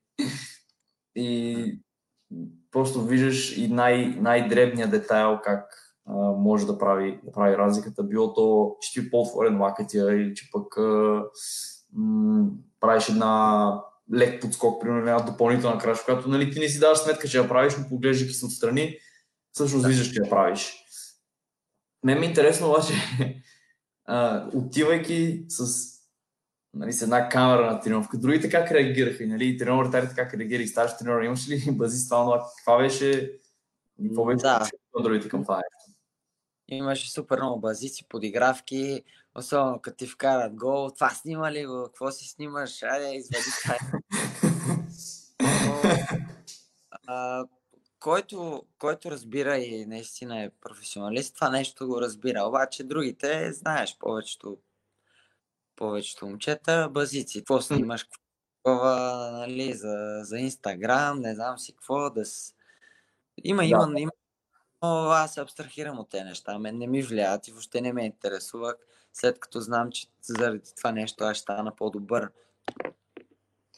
И 1.15 1.79
просто 2.71 3.01
виждаш 3.01 3.57
и 3.57 3.67
най- 3.67 4.15
най-дребния 4.19 4.87
детайл, 4.87 5.39
как 5.43 5.88
може 6.37 6.65
да 6.65 6.77
прави, 6.77 7.19
да 7.23 7.31
прави 7.31 7.57
разликата. 7.57 8.03
Било 8.03 8.33
то, 8.33 8.75
че 8.81 8.93
ти 9.01 9.11
по-отворен 9.11 9.61
лакътя 9.61 10.15
или 10.15 10.35
че 10.35 10.49
пък 10.51 10.77
м- 11.93 12.49
правиш 12.79 13.09
една 13.09 13.73
лек 14.13 14.41
подскок, 14.41 14.81
примерно 14.81 14.99
една 14.99 15.19
допълнителна 15.19 15.77
крачка, 15.77 16.05
която 16.05 16.29
нали, 16.29 16.51
ти 16.51 16.59
не 16.59 16.67
си 16.69 16.79
даваш 16.79 16.97
сметка, 16.97 17.27
че 17.27 17.37
я 17.37 17.47
правиш, 17.47 17.73
но 17.79 17.89
поглеждайки 17.89 18.33
се 18.33 18.45
отстрани, 18.45 18.97
всъщност 19.51 19.87
виждаш, 19.87 20.11
че 20.11 20.21
я 20.23 20.29
правиш. 20.29 20.75
Мен 22.03 22.19
ми 22.19 22.25
е 22.25 22.29
интересно 22.29 22.67
обаче, 22.67 22.93
отивайки 24.53 25.45
с, 25.47 25.89
нали, 26.73 26.93
с 26.93 27.01
една 27.01 27.29
камера 27.29 27.71
на 27.71 27.79
тренировка, 27.79 28.17
другите 28.17 28.49
как 28.49 28.71
реагираха? 28.71 29.27
Нали, 29.27 29.57
треньорите 29.57 30.09
как 30.15 30.33
реагираха? 30.33 30.67
Старши 30.67 30.93
треньор, 30.99 31.21
имаш 31.21 31.49
ли 31.49 31.63
бази 31.71 31.97
с 31.97 32.09
това? 32.09 32.45
Каква 32.57 32.77
беше? 32.77 33.31
Какво 34.07 34.25
беше 34.25 34.41
Да. 34.41 34.67
другите 35.03 35.29
към 35.29 35.43
това? 35.43 35.61
Имаше 36.71 37.11
супер 37.11 37.37
много 37.37 37.59
базици, 37.59 38.07
подигравки, 38.09 39.03
особено 39.35 39.81
като 39.81 39.97
ти 39.97 40.07
вкарат 40.07 40.55
гол. 40.55 40.89
Това 40.89 41.09
снима 41.09 41.51
ли 41.51 41.65
го? 41.65 41.83
Какво 41.85 42.11
си 42.11 42.27
снимаш? 42.27 42.83
Айде, 42.83 43.15
извади 43.15 43.43
това. 43.63 43.77
Който, 47.99 48.65
който 48.77 49.11
разбира 49.11 49.57
и 49.57 49.85
наистина 49.85 50.43
е 50.43 50.51
професионалист, 50.61 51.35
това 51.35 51.49
нещо 51.49 51.87
го 51.87 52.01
разбира. 52.01 52.43
Обаче 52.43 52.83
другите, 52.83 53.53
знаеш, 53.53 53.97
повечето, 53.99 54.57
повечето 55.75 56.27
момчета, 56.27 56.89
базици. 56.91 57.39
Какво 57.39 57.61
снимаш, 57.61 58.03
какво, 58.03 58.85
нали, 59.31 59.73
за, 59.73 60.19
за 60.23 60.39
Инстаграм, 60.39 61.19
не 61.19 61.35
знам 61.35 61.59
си 61.59 61.71
какво, 61.73 62.09
да 62.09 62.25
с... 62.25 62.53
Има, 63.43 63.61
Да. 63.61 63.67
има, 63.67 63.99
има, 63.99 64.11
аз 64.81 65.33
се 65.33 65.41
абстрахирам 65.41 65.99
от 65.99 66.09
тези 66.09 66.23
неща. 66.23 66.59
Мен 66.59 66.77
не 66.77 66.87
ми 66.87 67.01
влияят 67.01 67.47
и 67.47 67.51
въобще 67.51 67.81
не 67.81 67.93
ме 67.93 68.05
интересува, 68.05 68.75
след 69.13 69.39
като 69.39 69.59
знам, 69.59 69.91
че 69.91 70.07
заради 70.21 70.61
това 70.77 70.91
нещо 70.91 71.23
аз 71.23 71.37
ще 71.37 71.41
стана 71.41 71.75
по-добър. 71.75 72.29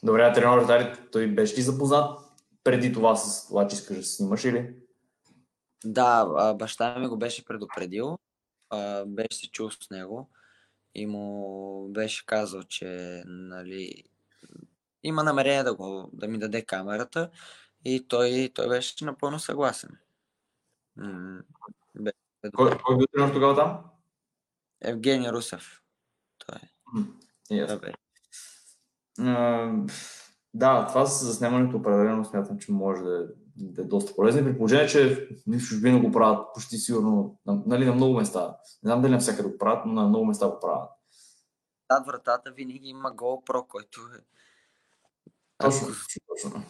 Добре, 0.02 0.22
а 0.22 0.32
треньор 0.32 0.66
Дали, 0.66 0.94
той 1.12 1.26
беше 1.26 1.56
ли 1.56 1.62
запознат 1.62 2.20
преди 2.64 2.92
това 2.92 3.16
с 3.16 3.48
това, 3.48 3.68
че 3.68 3.76
искаш 3.76 3.96
да 3.96 4.02
се 4.02 4.16
снимаш 4.16 4.44
или? 4.44 4.74
Да, 5.84 6.54
баща 6.54 6.98
ми 6.98 7.08
го 7.08 7.16
беше 7.16 7.44
предупредил, 7.44 8.18
беше 9.06 9.38
се 9.38 9.50
чул 9.50 9.70
с 9.70 9.90
него 9.90 10.30
и 10.94 11.06
му 11.06 11.88
беше 11.88 12.26
казал, 12.26 12.62
че 12.62 13.22
нали, 13.26 14.04
има 15.02 15.24
намерение 15.24 15.62
да, 15.62 15.74
го, 15.74 16.10
да 16.12 16.28
ми 16.28 16.38
даде 16.38 16.62
камерата 16.62 17.30
и 17.84 18.08
той, 18.08 18.50
той 18.54 18.68
беше 18.68 19.04
напълно 19.04 19.38
съгласен. 19.38 19.90
М, 20.96 21.42
Беше 21.94 22.16
Кой, 22.54 22.78
кой 22.84 22.96
бил 22.96 23.06
треньор 23.06 23.32
тогава 23.32 23.54
там? 23.54 23.84
Евгений 24.80 25.30
Русев. 25.32 25.82
Той 26.46 26.58
Yes. 27.50 27.94
А, 29.18 29.72
да, 30.54 30.86
това 30.86 31.06
с 31.06 31.24
заснемането 31.24 31.76
определено 31.76 32.24
смятам, 32.24 32.58
че 32.58 32.72
може 32.72 33.02
да 33.02 33.18
е, 33.18 33.26
да 33.56 33.82
е 33.82 33.84
доста 33.84 34.14
полезно. 34.14 34.44
При 34.44 34.56
положение, 34.56 34.86
че 34.88 35.28
в 35.46 35.58
чужбина 35.58 36.00
го 36.00 36.12
правят 36.12 36.46
почти 36.54 36.76
сигурно, 36.76 37.38
на- 37.46 37.62
нали, 37.66 37.86
на 37.86 37.94
много 37.94 38.14
места. 38.16 38.56
Не 38.82 38.88
знам 38.88 39.02
дали 39.02 39.12
навсякъде 39.12 39.48
го 39.48 39.58
правят, 39.58 39.86
но 39.86 39.92
на 39.92 40.08
много 40.08 40.24
места 40.24 40.48
го 40.48 40.60
правят. 40.60 40.90
Над 41.90 42.06
вратата 42.06 42.52
винаги 42.52 42.88
има 42.88 43.12
GoPro, 43.12 43.66
който 43.66 44.00
е... 44.00 44.20
Точно, 45.58 45.86
точно. 46.28 46.62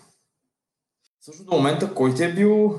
Също 1.20 1.44
до 1.44 1.56
момента, 1.56 1.94
кой 1.94 2.14
ти 2.14 2.24
е 2.24 2.34
бил... 2.34 2.78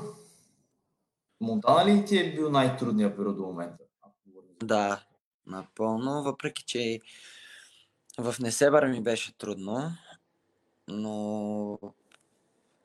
Монтана 1.40 1.84
ли 1.86 2.04
ти 2.04 2.18
е 2.18 2.32
бил 2.32 2.50
най-трудният 2.50 3.16
период 3.16 3.36
до 3.36 3.42
момента? 3.42 3.84
Да, 4.62 5.02
напълно, 5.46 6.22
въпреки 6.22 6.64
че 6.64 7.00
в 8.18 8.36
Несебър 8.40 8.86
ми 8.86 9.02
беше 9.02 9.38
трудно, 9.38 9.92
но 10.88 11.78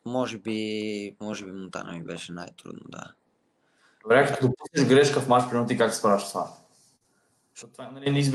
може 0.06 0.38
би, 0.38 1.16
може 1.22 1.46
би 1.46 1.52
Монтана 1.52 1.92
ми 1.92 2.04
беше 2.04 2.32
най-трудно, 2.32 2.82
да. 2.90 3.14
Добре, 4.02 4.28
като 4.28 4.48
допуснеш 4.48 4.88
грешка 4.88 5.20
в 5.20 5.28
мач, 5.28 5.44
примерно 5.50 5.68
ти 5.68 5.78
как 5.78 5.92
се 5.92 6.00
справяш 6.00 6.30
това? 6.30 6.54
Защото 7.56 7.74
това 7.74 7.92
нали. 7.92 8.26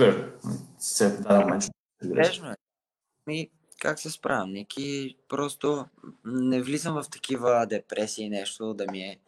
Се 0.79 1.09
даден 1.17 1.41
момент, 1.41 1.63
ще 1.63 1.73
допуснеш 1.73 2.15
грешка. 2.15 2.33
Грешно 2.33 2.51
е. 2.51 2.57
Ми, 3.27 3.51
как 3.81 3.99
се 3.99 4.11
справям, 4.11 4.53
Ники? 4.53 5.17
Просто 5.29 5.87
не 6.25 6.63
влизам 6.63 7.03
в 7.03 7.11
такива 7.11 7.67
депресии, 7.67 8.29
нещо 8.29 8.75
да 8.75 8.87
ми 8.91 9.01
е, 9.01 9.19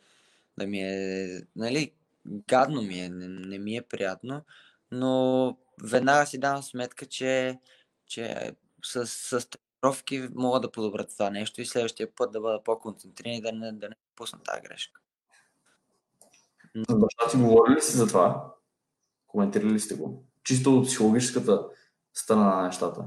да 0.58 0.66
ми 0.66 0.80
е, 0.80 1.40
нали, 1.56 1.92
гадно 2.26 2.82
ми 2.82 3.00
е, 3.00 3.08
не, 3.08 3.28
не 3.28 3.58
ми 3.58 3.76
е 3.76 3.82
приятно, 3.82 4.42
но 4.90 5.56
веднага 5.82 6.26
си 6.26 6.38
давам 6.38 6.62
сметка, 6.62 7.06
че, 7.06 7.58
че 8.06 8.52
с, 8.84 9.06
с 9.06 9.48
тренировки 9.82 10.28
мога 10.34 10.60
да 10.60 10.72
подобря 10.72 11.06
това 11.06 11.30
нещо 11.30 11.60
и 11.60 11.66
следващия 11.66 12.14
път 12.14 12.32
да 12.32 12.40
бъда 12.40 12.62
по-концентриран 12.64 13.32
и 13.32 13.40
да 13.40 13.52
не, 13.52 13.72
да 13.72 13.88
не 13.88 13.94
пусна 14.16 14.38
тази 14.42 14.62
грешка. 14.62 15.00
С 16.88 16.94
баща 16.94 17.28
ти 17.30 17.36
говорили 17.36 17.76
ли 17.76 17.80
си 17.80 17.96
за 17.96 18.06
това? 18.06 18.54
Коментирали 19.26 19.72
ли 19.72 19.80
сте 19.80 19.94
го? 19.94 20.24
Чисто 20.44 20.78
от 20.78 20.86
психологическата 20.86 21.68
страна 22.14 22.56
на 22.56 22.62
нещата. 22.62 23.04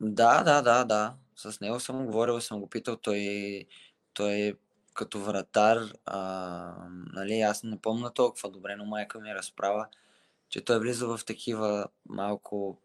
Да, 0.00 0.42
да, 0.42 0.62
да, 0.62 0.84
да. 0.84 1.14
С 1.36 1.60
него 1.60 1.80
съм 1.80 2.06
говорил, 2.06 2.40
съм 2.40 2.60
го 2.60 2.68
питал. 2.68 2.96
Той, 2.96 3.66
той 4.14 4.58
като 4.96 5.20
вратар, 5.20 5.78
а, 6.04 6.88
нали, 6.88 7.40
аз 7.40 7.62
не 7.62 7.80
помня 7.80 8.14
толкова 8.14 8.50
добре, 8.50 8.76
но 8.76 8.84
майка 8.84 9.20
ми 9.20 9.34
разправа, 9.34 9.88
че 10.48 10.64
той 10.64 10.78
влиза 10.78 11.06
в 11.06 11.24
такива 11.26 11.86
малко 12.08 12.78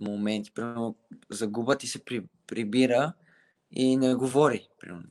моменти. 0.00 0.50
Примерно, 0.52 0.96
загуба 1.30 1.78
ти 1.78 1.86
се 1.86 2.04
при, 2.04 2.24
прибира 2.46 3.12
и 3.70 3.96
не 3.96 4.14
говори. 4.14 4.68
Примерно. 4.80 5.08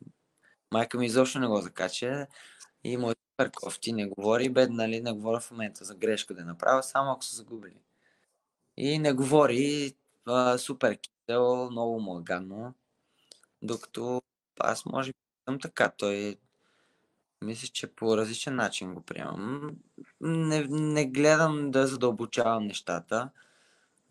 Майка 0.71 0.97
ми 0.97 1.05
изобщо 1.05 1.39
не 1.39 1.47
го 1.47 1.61
закача 1.61 2.27
и 2.83 2.97
му 2.97 3.11
е 3.11 3.15
супер 3.31 3.51
кофти, 3.51 3.93
не 3.93 4.07
говори, 4.07 4.49
бед, 4.49 4.69
нали, 4.69 5.01
не 5.01 5.11
говоря 5.11 5.39
в 5.39 5.51
момента 5.51 5.85
за 5.85 5.95
грешка 5.95 6.33
да 6.33 6.45
направя, 6.45 6.83
само 6.83 7.11
ако 7.11 7.23
са 7.23 7.35
загубили. 7.35 7.81
И 8.77 8.99
не 8.99 9.13
говори, 9.13 9.93
а, 10.25 10.57
супер 10.57 10.97
кисел, 10.97 11.71
много 11.71 11.99
му 11.99 12.19
е. 12.19 12.73
Докато 13.61 14.21
аз 14.59 14.85
може 14.85 15.11
би 15.11 15.17
съм 15.47 15.59
така, 15.59 15.89
той 15.97 16.37
мисля, 17.43 17.67
че 17.67 17.95
по 17.95 18.17
различен 18.17 18.55
начин 18.55 18.93
го 18.93 19.01
приемам. 19.01 19.71
Не, 20.21 20.67
не 20.69 21.05
гледам 21.05 21.71
да 21.71 21.87
задълбочавам 21.87 22.67
нещата, 22.67 23.29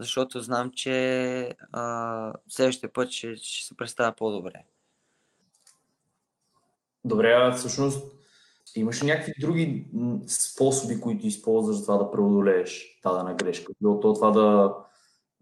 защото 0.01 0.41
знам, 0.41 0.71
че 0.71 1.57
а, 1.73 2.33
следващия 2.49 2.93
път 2.93 3.11
ще, 3.11 3.37
ще 3.37 3.67
се 3.67 3.77
представя 3.77 4.13
по-добре. 4.13 4.65
Добре, 7.05 7.33
а 7.33 7.53
всъщност 7.53 8.13
имаш 8.75 9.03
ли 9.03 9.07
някакви 9.07 9.33
други 9.41 9.87
способи, 10.27 11.01
които 11.01 11.27
използваш 11.27 11.77
за 11.77 11.83
това 11.83 11.97
да 11.97 12.11
преодолееш 12.11 13.01
дадена 13.03 13.35
грешка? 13.35 13.73
Било 13.81 14.01
то 14.01 14.15
това 14.15 14.31
да, 14.31 14.75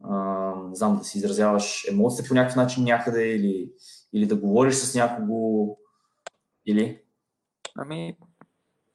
а, 0.05 0.53
знам, 0.73 0.99
да 0.99 1.05
си 1.05 1.19
изразяваш 1.19 1.85
емоциите 1.89 2.29
по 2.29 2.35
някакъв 2.35 2.57
начин 2.57 2.85
някъде 2.85 3.29
или, 3.29 3.73
или 4.13 4.27
да 4.27 4.37
говориш 4.37 4.75
с 4.75 4.95
някого 4.95 5.77
или? 6.67 7.04
Ами, 7.75 8.17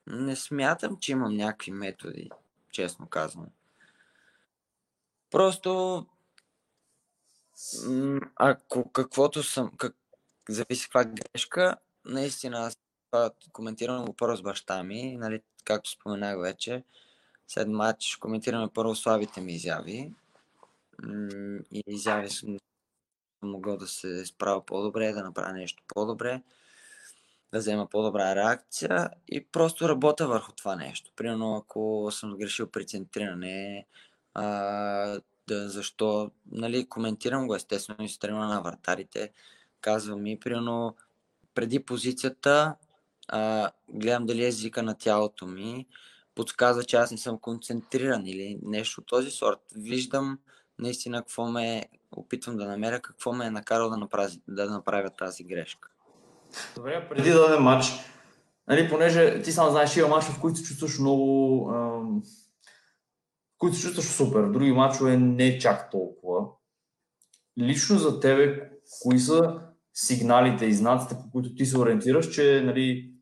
не 0.08 0.36
смятам, 0.36 0.98
че 1.00 1.12
имам 1.12 1.36
някакви 1.36 1.72
методи, 1.72 2.30
честно 2.72 3.08
казвам. 3.08 3.48
Просто, 5.32 6.06
ако 8.36 8.92
каквото 8.92 9.44
съм, 9.44 9.72
как, 9.78 9.96
зависи 10.50 10.84
каква 10.84 11.06
грешка, 11.06 11.76
наистина 12.06 12.58
аз 12.60 12.78
коментирам 13.52 14.06
го 14.06 14.14
първо 14.14 14.38
с 14.38 14.42
баща 14.42 14.84
ми, 14.84 15.18
нали, 15.18 15.42
както 15.64 15.90
споменах 15.90 16.42
вече, 16.42 16.84
след 17.48 17.68
матч 17.68 18.16
коментираме 18.16 18.68
първо 18.74 18.96
слабите 18.96 19.42
ми 19.42 19.54
изяви. 19.54 20.14
И 21.72 21.84
изяви 21.88 22.30
съм 22.30 22.58
могъл 23.42 23.78
да 23.78 23.88
се 23.88 24.26
справя 24.26 24.66
по-добре, 24.66 25.12
да 25.12 25.24
направя 25.24 25.54
нещо 25.54 25.84
по-добре, 25.88 26.42
да 27.54 27.60
взема 27.60 27.88
по-добра 27.88 28.36
реакция 28.36 29.10
и 29.28 29.46
просто 29.46 29.90
работя 29.90 30.28
върху 30.28 30.52
това 30.52 30.76
нещо. 30.76 31.12
Примерно, 31.16 31.56
ако 31.56 32.10
съм 32.12 32.34
сгрешил 32.34 32.68
при 32.68 32.86
центриране, 32.86 33.86
а, 34.34 34.46
да, 35.48 35.70
защо, 35.70 36.32
нали, 36.52 36.90
коментирам 36.90 37.48
го 37.48 37.56
естествено 37.56 38.04
и 38.04 38.10
с 38.10 38.20
тренера 38.20 38.48
на 38.48 38.62
вратарите, 38.62 39.32
казвам 39.82 40.24
ми, 40.24 40.40
примерно, 40.40 40.96
преди 41.56 41.80
позицията, 41.80 42.76
а, 43.28 43.72
гледам 43.90 44.26
дали 44.26 44.46
езика 44.46 44.84
на 44.84 44.98
тялото 44.98 45.46
ми 45.46 45.88
подсказва, 46.36 46.84
че 46.84 46.96
аз 46.96 47.12
не 47.12 47.18
съм 47.18 47.40
концентриран 47.40 48.26
или 48.26 48.60
нещо 48.64 49.02
от 49.02 49.08
този 49.08 49.32
сорт. 49.32 49.60
Виждам 49.76 50.40
наистина 50.80 51.22
какво 51.22 51.48
ме 51.48 51.86
опитвам 52.12 52.58
да 52.58 52.66
намеря, 52.66 53.02
какво 53.02 53.34
ме 53.34 53.46
е 53.46 53.52
накарало 53.52 53.90
да 53.90 53.98
направя, 53.98 54.32
да 54.48 54.70
направя 54.70 55.10
тази 55.10 55.44
грешка. 55.44 55.90
Добре, 56.76 57.10
преди 57.10 57.30
да 57.30 57.40
дадем 57.40 57.64
матч, 57.64 57.86
нали, 58.68 58.90
понеже 58.90 59.42
ти 59.42 59.52
сам 59.52 59.70
знаеш, 59.70 59.98
има 59.98 60.08
мачове, 60.08 60.38
в 60.38 60.42
които 60.42 60.58
се 60.58 60.64
чувстваш 60.64 61.00
много... 61.00 61.70
Ам, 61.74 62.22
в 63.56 63.58
които 63.58 63.76
се 63.76 63.82
чувстваш 63.82 64.06
супер, 64.06 64.40
в 64.40 64.52
други 64.52 64.72
мачове 64.72 65.18
не 65.18 65.60
чак 65.60 65.92
толкова. 65.92 66.46
Лично 67.60 67.98
за 67.98 68.20
тебе, 68.20 68.70
кои 69.02 69.20
са 69.20 69.62
сигналите 69.94 70.66
и 70.66 70.74
знаците, 70.74 71.16
по 71.24 71.32
които 71.32 71.56
ти 71.56 71.66
се 71.66 71.78
ориентираш, 71.78 72.30
че 72.30 72.62
нали, 72.66 73.14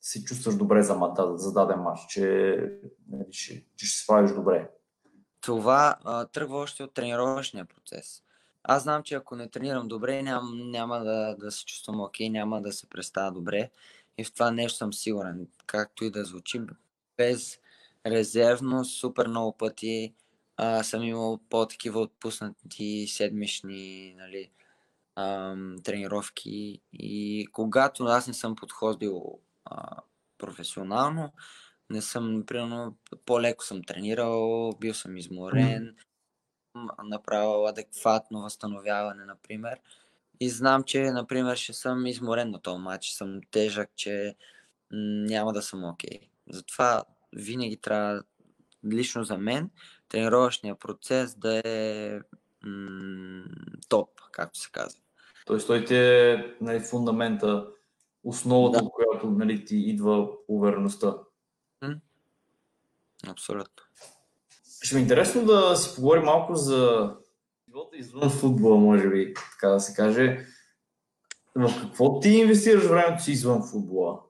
се 0.00 0.24
чувстваш 0.24 0.56
добре 0.56 0.82
за, 0.82 1.00
за, 1.16 1.32
за 1.36 1.52
даден 1.52 1.80
матч, 1.80 2.00
че, 2.08 2.56
нали, 3.08 3.24
че, 3.30 3.66
че 3.76 3.86
ще 3.86 3.98
се 3.98 4.04
справиш 4.04 4.32
добре? 4.32 4.70
Това 5.40 5.96
а, 6.04 6.24
тръгва 6.26 6.56
още 6.56 6.82
от 6.82 6.94
тренировъчния 6.94 7.64
процес. 7.64 8.22
Аз 8.68 8.82
знам, 8.82 9.02
че 9.02 9.14
ако 9.14 9.36
не 9.36 9.48
тренирам 9.48 9.88
добре, 9.88 10.22
ням, 10.22 10.70
няма 10.70 10.98
да, 10.98 11.36
да 11.38 11.50
се 11.50 11.64
чувствам 11.64 12.00
окей, 12.00 12.30
няма 12.30 12.62
да 12.62 12.72
се 12.72 12.86
представя 12.86 13.32
добре. 13.32 13.70
И 14.18 14.24
в 14.24 14.32
това 14.32 14.50
нещо 14.50 14.78
съм 14.78 14.92
сигурен. 14.92 15.48
Както 15.66 16.04
и 16.04 16.10
да 16.10 16.24
звучи, 16.24 16.60
без 17.16 17.58
резервно, 18.06 18.84
супер 18.84 19.26
много 19.26 19.52
пъти 19.52 20.14
а, 20.56 20.82
съм 20.82 21.02
имал 21.02 21.38
по-такива 21.50 22.00
отпуснати 22.00 23.06
седмични 23.08 24.14
нали, 24.18 24.50
ам, 25.16 25.76
тренировки. 25.84 26.80
И 26.92 27.46
когато 27.52 28.04
аз 28.04 28.26
не 28.26 28.34
съм 28.34 28.56
подходил 28.56 29.38
а, 29.64 29.96
професионално, 30.38 31.32
не 31.90 32.02
съм, 32.02 32.44
примерно, 32.46 32.96
по-леко 33.26 33.64
съм 33.64 33.84
тренирал, 33.84 34.72
бил 34.80 34.94
съм 34.94 35.16
изморен, 35.16 35.96
направил 37.04 37.66
адекватно 37.66 38.42
възстановяване, 38.42 39.24
например. 39.24 39.78
И 40.40 40.50
знам, 40.50 40.82
че, 40.82 41.02
например, 41.02 41.56
ще 41.56 41.72
съм 41.72 42.06
изморен 42.06 42.50
на 42.50 42.60
този 42.60 42.82
матч, 42.82 43.08
съм 43.08 43.40
тежък, 43.50 43.90
че 43.96 44.34
няма 44.90 45.52
да 45.52 45.62
съм 45.62 45.84
окей. 45.84 46.10
Okay. 46.10 46.28
Затова 46.50 47.04
винаги 47.32 47.76
трябва, 47.76 48.22
лично 48.92 49.24
за 49.24 49.38
мен, 49.38 49.70
тренировъчния 50.08 50.74
процес 50.74 51.34
да 51.34 51.62
е 51.64 52.20
м- 52.64 53.44
топ, 53.88 54.10
както 54.32 54.58
се 54.58 54.70
казва. 54.72 55.00
Тоест 55.46 55.66
той 55.66 55.84
ти 55.84 55.94
е 55.96 56.56
нали, 56.60 56.80
фундамента, 56.80 57.66
основата, 58.24 58.78
да. 58.78 58.84
от 58.84 58.92
която 58.92 59.30
нали, 59.30 59.64
ти 59.64 59.76
идва 59.76 60.28
увереността. 60.48 61.14
Абсолютно. 63.28 63.84
Ще 64.82 64.94
ми 64.94 65.00
е 65.00 65.02
интересно 65.02 65.44
да 65.44 65.76
си 65.76 65.94
поговорим 65.94 66.22
малко 66.22 66.54
за 66.54 67.12
живота 67.68 67.96
извън 67.96 68.30
футбола, 68.30 68.76
може 68.76 69.08
би, 69.08 69.34
така 69.34 69.68
да 69.68 69.80
се 69.80 69.94
каже. 69.94 70.46
В 71.54 71.80
какво 71.80 72.20
ти 72.20 72.28
инвестираш 72.28 72.84
времето 72.84 73.22
си 73.22 73.32
извън 73.32 73.62
футбола? 73.70 74.20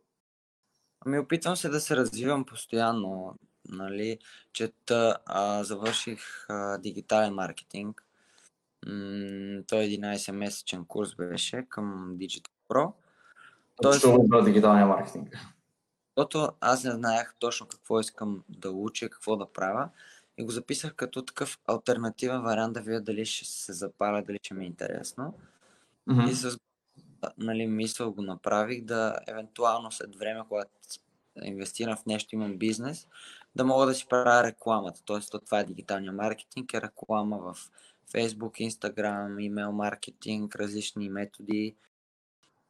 Ами 1.06 1.18
опитвам 1.18 1.56
се 1.56 1.68
да 1.68 1.80
се 1.80 1.96
развивам 1.96 2.44
постоянно. 2.44 3.34
Нали, 3.68 4.18
чета, 4.52 5.16
а, 5.26 5.64
завърших 5.64 6.46
а, 6.48 6.78
дигитален 6.78 7.34
маркетинг. 7.34 8.04
М- 8.86 9.62
той 9.66 9.84
11-месечен 9.84 10.86
курс 10.86 11.14
беше 11.14 11.66
към 11.68 12.16
Digital 12.18 12.50
Pro. 12.68 12.92
Тоест, 13.82 14.00
Защо 14.00 14.12
выбрал 14.12 14.44
дигиталния 14.44 14.86
маркетинг? 14.86 15.36
Защото 16.16 16.52
аз 16.60 16.84
не 16.84 16.90
знаех 16.90 17.34
точно 17.38 17.66
какво 17.66 18.00
искам 18.00 18.44
да 18.48 18.70
уча, 18.70 19.08
какво 19.08 19.36
да 19.36 19.52
правя 19.52 19.88
и 20.38 20.44
го 20.44 20.50
записах 20.50 20.94
като 20.94 21.24
такъв 21.24 21.58
альтернативен 21.66 22.42
вариант 22.42 22.74
да 22.74 22.80
видя 22.80 23.00
дали 23.00 23.26
ще 23.26 23.44
се 23.44 23.72
запаля, 23.72 24.22
дали 24.22 24.38
ще 24.42 24.54
ми 24.54 24.64
е 24.64 24.66
интересно. 24.66 25.34
Mm-hmm. 26.08 26.30
И 26.30 26.34
с 26.34 26.58
нали, 27.38 27.66
мисъл 27.66 28.12
го 28.12 28.22
направих 28.22 28.84
да 28.84 29.18
евентуално 29.26 29.92
след 29.92 30.16
време, 30.16 30.40
когато 30.48 30.70
инвестирам 31.42 31.96
в 31.96 32.06
нещо, 32.06 32.34
имам 32.34 32.56
бизнес, 32.56 33.08
да 33.56 33.64
мога 33.64 33.86
да 33.86 33.94
си 33.94 34.06
правя 34.08 34.44
рекламата. 34.44 35.02
Тоест, 35.04 35.34
това 35.44 35.60
е 35.60 35.64
дигиталния 35.64 36.12
маркетинг, 36.12 36.74
е 36.74 36.80
реклама 36.80 37.38
в 37.38 37.70
Facebook, 38.12 38.70
Instagram, 38.70 39.42
имейл 39.42 39.72
маркетинг, 39.72 40.56
различни 40.56 41.08
методи. 41.08 41.76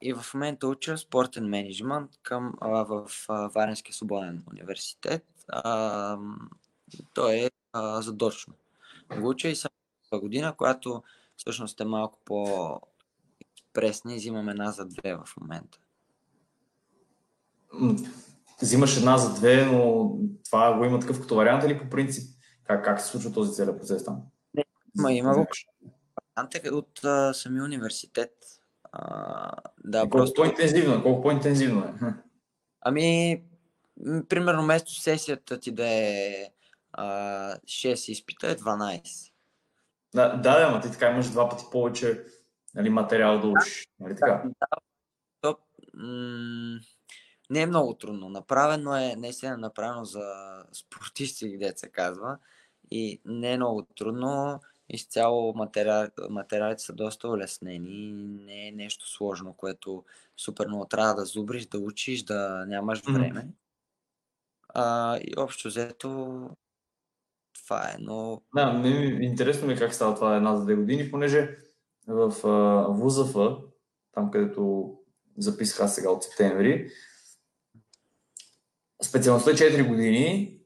И 0.03 0.13
в 0.13 0.35
момента 0.35 0.69
уча 0.69 0.99
спортен 0.99 1.49
менеджмент 1.49 2.11
към, 2.23 2.55
а, 2.61 2.69
в 2.69 3.11
а, 3.29 3.49
Варенския 3.49 3.95
свободен 3.95 4.45
университет. 4.53 5.25
А, 5.49 6.19
то 7.15 7.31
е 7.31 7.51
а, 7.73 8.03
задочно. 8.03 8.55
Го 9.21 9.29
уча 9.29 9.49
и 9.49 9.57
съм 9.57 9.71
година, 10.13 10.55
която 10.57 11.03
всъщност 11.37 11.81
е 11.81 11.85
малко 11.85 12.19
по-пресна 12.25 14.15
и 14.15 14.17
взимам 14.17 14.49
една 14.49 14.71
за 14.71 14.87
две 14.87 15.15
в 15.15 15.29
момента. 15.41 15.79
Взимаш 18.63 18.97
една 18.97 19.19
за 19.19 19.35
две, 19.35 19.67
но 19.67 20.13
това 20.45 20.79
го 20.79 20.85
има 20.85 21.01
такъв 21.01 21.21
като 21.21 21.37
вариант 21.37 21.65
или 21.65 21.79
по 21.79 21.91
принцип 21.91 22.37
как, 22.65 22.85
как 22.85 23.01
се 23.01 23.09
случва 23.09 23.33
този 23.33 23.53
целият 23.53 23.79
процес 23.79 24.05
там? 24.05 24.23
Не, 24.55 24.65
има, 24.99 25.13
има 25.13 25.35
го 25.35 25.47
вариант 26.37 26.55
от 26.73 27.05
а, 27.05 27.35
самия 27.35 27.65
университет. 27.65 28.33
А, 28.93 29.53
да, 29.85 30.01
колко 30.01 30.17
просто... 30.17 30.43
по-интензивно, 30.43 31.03
колко 31.03 31.23
по-интензивно 31.23 31.85
е? 31.85 31.95
Ами, 32.81 33.43
примерно, 34.29 34.63
вместо 34.63 35.01
сесията 35.01 35.61
ти 35.61 35.71
да 35.71 35.87
е 35.87 36.51
а, 36.97 37.57
6 37.65 38.13
изпита 38.13 38.51
е 38.51 38.57
12. 38.57 39.33
Да, 40.15 40.29
да, 40.29 40.59
да, 40.59 40.67
ама 40.69 40.81
ти 40.81 40.91
така 40.91 41.11
имаш 41.11 41.31
два 41.31 41.49
пъти 41.49 41.65
повече 41.73 42.25
нали, 42.75 42.91
материал 42.91 43.41
да 43.41 43.47
учиш. 43.47 43.89
Нали 44.01 44.17
така? 44.17 44.43
Да, 44.45 44.67
то, 45.41 45.59
м- 45.95 46.81
не 47.51 47.63
е 47.63 47.67
много 47.67 47.95
трудно. 47.95 48.29
Направено 48.29 48.97
е, 48.97 49.17
наистина 49.17 49.57
направено 49.57 50.05
за 50.05 50.25
спортисти, 50.73 51.49
где 51.49 51.73
се 51.77 51.89
казва. 51.89 52.39
И 52.91 53.21
не 53.25 53.53
е 53.53 53.57
много 53.57 53.83
трудно. 53.83 54.61
Изцяло 54.89 55.55
материал, 55.55 56.09
материалите 56.31 56.83
са 56.83 56.93
доста 56.93 57.29
улеснени. 57.29 58.13
Не 58.45 58.69
е 58.69 58.73
нещо 58.73 59.09
сложно, 59.11 59.53
което 59.53 60.05
супер 60.37 60.67
много 60.67 60.85
трябва 60.85 61.15
да 61.15 61.25
зубриш, 61.25 61.67
да 61.67 61.79
учиш, 61.79 62.23
да 62.23 62.65
нямаш 62.67 63.03
време. 63.03 63.41
Mm-hmm. 63.41 63.53
А, 64.69 65.17
и 65.17 65.33
общо 65.37 65.69
взето 65.69 66.51
това 67.67 67.83
е, 67.83 67.97
но... 68.01 68.43
Да, 68.55 68.73
ми, 68.73 69.19
интересно 69.21 69.67
ми 69.67 69.73
е 69.73 69.77
как 69.77 69.95
става 69.95 70.15
това 70.15 70.37
една 70.37 70.57
за 70.57 70.65
две 70.65 70.75
години, 70.75 71.11
понеже 71.11 71.57
в 72.09 72.35
ВУЗАФ, 72.89 73.35
там 74.13 74.31
където 74.31 74.93
записах 75.39 75.81
аз 75.81 75.95
сега 75.95 76.11
от 76.11 76.25
септември, 76.25 76.91
специалността 79.03 79.51
е 79.51 79.55
4 79.55 79.89
години 79.89 80.59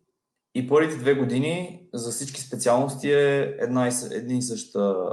и 0.55 0.69
първите 0.69 0.97
две 0.97 1.15
години 1.15 1.89
за 1.95 2.11
всички 2.11 2.41
специалности 2.41 3.13
е 3.13 3.57
една 3.59 3.89
и, 3.89 3.93
една 4.11 4.35
и 4.35 4.43
съща, 4.43 5.05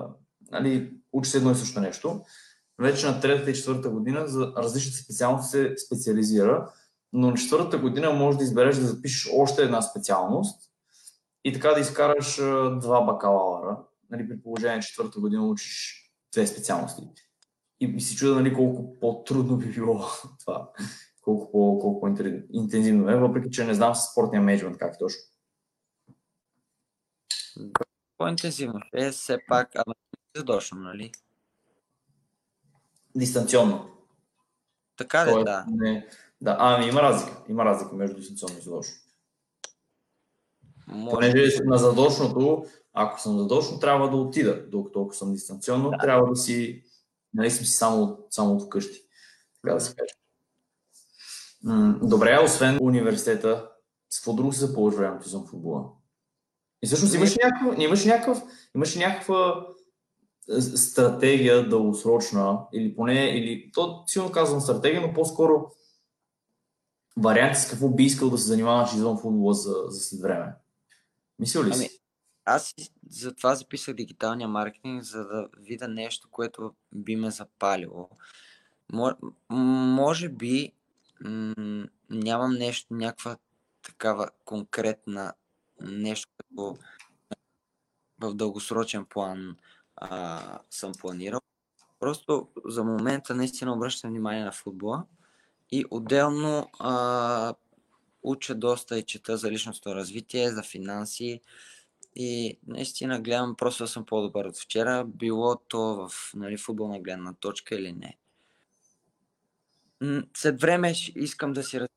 нали, 0.52 0.94
учи 1.12 1.30
се 1.30 1.38
едно 1.38 1.52
и 1.52 1.56
също 1.56 1.80
нещо. 1.80 2.22
Вече 2.82 3.06
на 3.06 3.20
третата 3.20 3.52
и 3.52 3.56
четвърта 3.56 3.90
година 3.90 4.28
за 4.28 4.54
различните 4.58 4.98
специалности 4.98 5.50
се 5.50 5.76
специализира, 5.86 6.72
но 7.14 7.32
на 7.32 7.38
четвъртата 7.38 7.78
година 7.78 8.14
можеш 8.14 8.38
да 8.38 8.44
избереш 8.44 8.76
да 8.76 8.88
запишеш 8.88 9.32
още 9.34 9.64
една 9.64 9.82
специалност 9.82 10.67
и 11.44 11.54
така 11.54 11.70
да 11.70 11.80
изкараш 11.80 12.36
два 12.80 13.02
бакалавра, 13.02 13.78
нали, 14.10 14.30
при 14.30 14.42
положение 14.42 14.82
четвърта 14.82 15.20
година 15.20 15.48
учиш 15.48 16.04
две 16.34 16.48
специалности. 16.48 17.04
И, 17.80 17.86
и 17.86 18.02
си 18.02 18.16
чуда 18.16 18.36
нали, 18.36 18.54
колко 18.54 19.00
по-трудно 19.00 19.58
би 19.58 19.72
било 19.72 20.06
това, 20.40 20.72
колко, 21.22 21.52
по, 21.52 21.80
колко 21.80 22.00
по-интензивно 22.00 23.10
е, 23.10 23.16
въпреки 23.16 23.52
че 23.52 23.66
не 23.66 23.74
знам 23.74 23.96
с 23.96 24.12
спортния 24.12 24.42
менеджмент 24.42 24.78
как 24.78 24.96
е 24.96 24.98
точно. 24.98 25.22
По-интензивно 28.18 28.80
е 28.94 29.12
все 29.12 29.38
пак, 29.48 29.70
ама 29.76 29.96
задочно, 30.36 30.80
нали? 30.80 31.12
Дистанционно. 33.16 33.90
Така 34.98 35.40
ли, 35.40 35.44
да. 35.44 35.66
Не, 35.70 36.08
да, 36.42 36.56
ами 36.60 36.86
има 36.86 37.02
разлика. 37.02 37.44
Има 37.50 37.66
разлика 37.66 37.96
между 37.96 38.16
дистанционно 38.16 38.58
и 38.58 38.62
задочно. 38.62 38.96
Може... 40.88 41.16
Понеже 41.16 41.64
на 41.64 41.78
задочното, 41.78 42.66
ако 42.94 43.22
съм 43.22 43.38
задочно, 43.38 43.80
трябва 43.80 44.10
да 44.10 44.18
отида, 44.18 44.66
докато 44.70 45.02
ако 45.02 45.16
съм 45.16 45.34
дистанционно, 45.34 45.90
да. 45.90 45.98
трябва 45.98 46.30
да 46.30 46.36
си, 46.36 46.84
нали 47.34 47.52
съм 47.52 47.66
си 47.66 47.72
само, 47.72 48.18
само 48.30 48.60
вкъщи. 48.60 49.02
Така 49.62 49.74
да 49.74 49.82
се 49.82 49.96
каже. 49.96 50.14
Добре, 52.02 52.40
освен 52.44 52.78
университета, 52.82 53.70
с 54.10 54.20
какво 54.20 54.34
друго 54.34 54.54
се 54.54 54.66
заползваш 54.66 55.00
времето 55.00 55.30
за 55.30 55.40
футбола? 55.40 55.86
И 56.82 56.88
всъщност 56.88 57.16
имаш 57.16 57.38
някаква, 57.44 57.84
имаш 57.84 58.06
някакъв, 58.06 58.44
имаш 58.76 58.96
някаква 58.96 59.68
стратегия 60.76 61.70
дългосрочна, 61.70 62.60
или 62.74 62.96
поне, 62.96 63.26
или 63.26 63.72
то 63.74 64.04
силно 64.08 64.32
казвам 64.32 64.62
стратегия, 64.62 65.02
но 65.02 65.14
по-скоро 65.14 65.72
варианти 67.18 67.60
с 67.60 67.70
какво 67.70 67.90
би 67.90 68.04
искал 68.04 68.30
да 68.30 68.38
се 68.38 68.48
занимаваш 68.48 68.94
извън 68.94 69.18
футбола 69.18 69.54
за, 69.54 69.76
за 69.88 70.00
след 70.00 70.22
време. 70.22 70.56
Мисля 71.40 71.64
ли 71.64 71.74
си? 71.74 71.80
Ами, 71.80 71.90
аз 72.46 72.76
затова 73.10 73.56
записах 73.56 73.96
дигиталния 73.96 74.48
маркетинг, 74.48 75.04
за 75.04 75.24
да 75.28 75.48
видя 75.58 75.88
нещо, 75.88 76.28
което 76.32 76.74
би 76.94 77.16
ме 77.16 77.32
запалило. 77.32 78.10
Може 79.50 80.30
би 80.30 80.72
м- 81.22 81.88
нямам 82.10 82.54
нещо, 82.54 82.94
някаква 82.94 83.38
такава 83.82 84.30
конкретна 84.46 85.34
нещо, 85.82 86.30
като 86.38 86.78
в 88.20 88.34
дългосрочен 88.34 89.06
план 89.06 89.58
а, 89.96 90.60
съм 90.70 90.92
планирал. 91.00 91.42
Просто 92.00 92.48
за 92.66 92.84
момента 92.84 93.36
наистина 93.36 93.74
обръщам 93.74 94.10
внимание 94.10 94.44
на 94.44 94.52
футбола 94.52 95.06
и 95.72 95.86
отделно 95.92 96.70
а, 96.80 97.54
уча 98.28 98.56
доста 98.56 99.00
и 99.00 99.04
чета 99.04 99.38
за 99.38 99.52
личностно 99.52 99.96
развитие, 99.96 100.52
за 100.52 100.64
финанси 100.64 101.42
и 102.16 102.60
наистина 102.68 103.22
гледам 103.22 103.56
просто 103.56 103.84
да 103.84 103.88
съм 103.88 104.06
по-добър 104.06 104.46
от 104.46 104.58
вчера, 104.58 105.06
било 105.06 105.56
то 105.56 105.80
в 105.80 106.12
нали, 106.36 106.58
футболна 106.58 107.00
гледна 107.00 107.34
точка 107.34 107.76
или 107.76 107.92
не. 107.92 108.18
След 110.38 110.62
време 110.62 110.94
искам 111.16 111.54
да 111.54 111.64
си 111.64 111.76
развия 111.76 111.90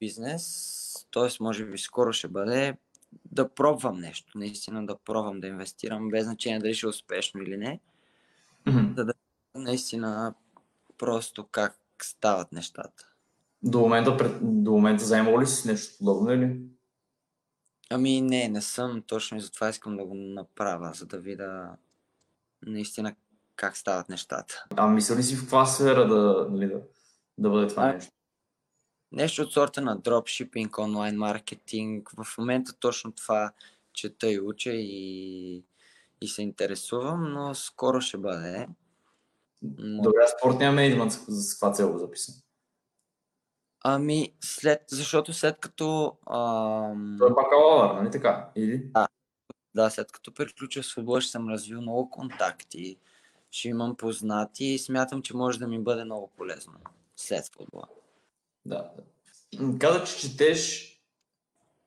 бизнес, 0.00 1.06
т.е. 1.12 1.28
може 1.40 1.64
би 1.64 1.78
скоро 1.78 2.12
ще 2.12 2.28
бъде 2.28 2.76
да 3.24 3.48
пробвам 3.48 4.00
нещо, 4.00 4.38
наистина 4.38 4.86
да 4.86 4.96
пробвам 4.98 5.40
да 5.40 5.46
инвестирам, 5.46 6.08
без 6.08 6.24
значение 6.24 6.58
дали 6.58 6.74
ще 6.74 6.86
е 6.86 6.88
успешно 6.88 7.42
или 7.42 7.56
не, 7.56 7.80
mm-hmm. 8.66 8.94
да 8.94 9.04
да 9.04 9.14
наистина 9.54 10.34
просто 10.98 11.44
как 11.50 11.78
стават 12.02 12.52
нещата. 12.52 13.13
До 13.64 13.80
момента, 13.80 14.38
до 14.42 14.70
момента 14.70 15.04
заемал 15.04 15.40
ли 15.40 15.46
си 15.46 15.68
нещо 15.68 15.94
подобно 15.98 16.32
или? 16.32 16.60
Ами 17.90 18.20
не, 18.20 18.48
не 18.48 18.60
съм 18.60 19.02
точно 19.06 19.36
и 19.36 19.40
затова 19.40 19.68
искам 19.68 19.96
да 19.96 20.04
го 20.04 20.14
направя, 20.14 20.92
за 20.94 21.06
да 21.06 21.18
видя 21.18 21.76
наистина 22.66 23.14
как 23.56 23.76
стават 23.76 24.08
нещата. 24.08 24.64
А 24.76 24.88
мисля 24.88 25.16
ли 25.16 25.22
си 25.22 25.36
в 25.36 25.40
каква 25.40 25.66
сфера 25.66 26.08
да, 26.08 26.48
нали, 26.50 26.66
да, 26.66 26.80
да 27.38 27.50
бъде 27.50 27.66
това 27.66 27.82
а, 27.82 27.92
нещо? 27.92 28.12
Нещо 29.12 29.42
от 29.42 29.52
сорта 29.52 29.80
на 29.80 29.98
дропшипинг, 29.98 30.78
онлайн 30.78 31.16
маркетинг. 31.16 32.10
В 32.16 32.38
момента 32.38 32.72
точно 32.78 33.12
това 33.12 33.52
чета 33.92 34.30
и 34.30 34.40
уча 34.40 34.70
и, 34.70 35.64
и 36.20 36.28
се 36.28 36.42
интересувам, 36.42 37.32
но 37.32 37.54
скоро 37.54 38.00
ще 38.00 38.18
бъде. 38.18 38.68
Но... 39.62 40.02
Добре, 40.02 40.26
спортния 40.38 40.72
менеджмент 40.72 41.12
за 41.28 41.54
каква 41.54 41.72
цел 41.72 41.92
го 41.92 41.98
записан? 41.98 42.34
Ами, 43.86 44.32
след, 44.40 44.82
защото 44.90 45.32
след 45.32 45.58
като... 45.60 46.16
Ам... 46.30 47.16
Той 47.18 47.30
е 47.30 47.34
бакалавър, 47.34 47.94
нали 47.94 48.10
така? 48.10 48.50
Или? 48.56 48.78
Да, 48.94 49.08
да, 49.74 49.90
след 49.90 50.12
като 50.12 50.34
приключа 50.34 50.82
с 50.82 50.94
футбол, 50.94 51.20
ще 51.20 51.30
съм 51.30 51.48
развил 51.48 51.80
много 51.80 52.10
контакти, 52.10 52.96
ще 53.50 53.68
имам 53.68 53.96
познати 53.96 54.64
и 54.64 54.78
смятам, 54.78 55.22
че 55.22 55.36
може 55.36 55.58
да 55.58 55.68
ми 55.68 55.78
бъде 55.78 56.04
много 56.04 56.30
полезно 56.36 56.72
след 57.16 57.50
футбола. 57.56 57.84
Да. 58.66 58.90
Каза, 59.78 60.04
че 60.04 60.16
четеш. 60.16 60.90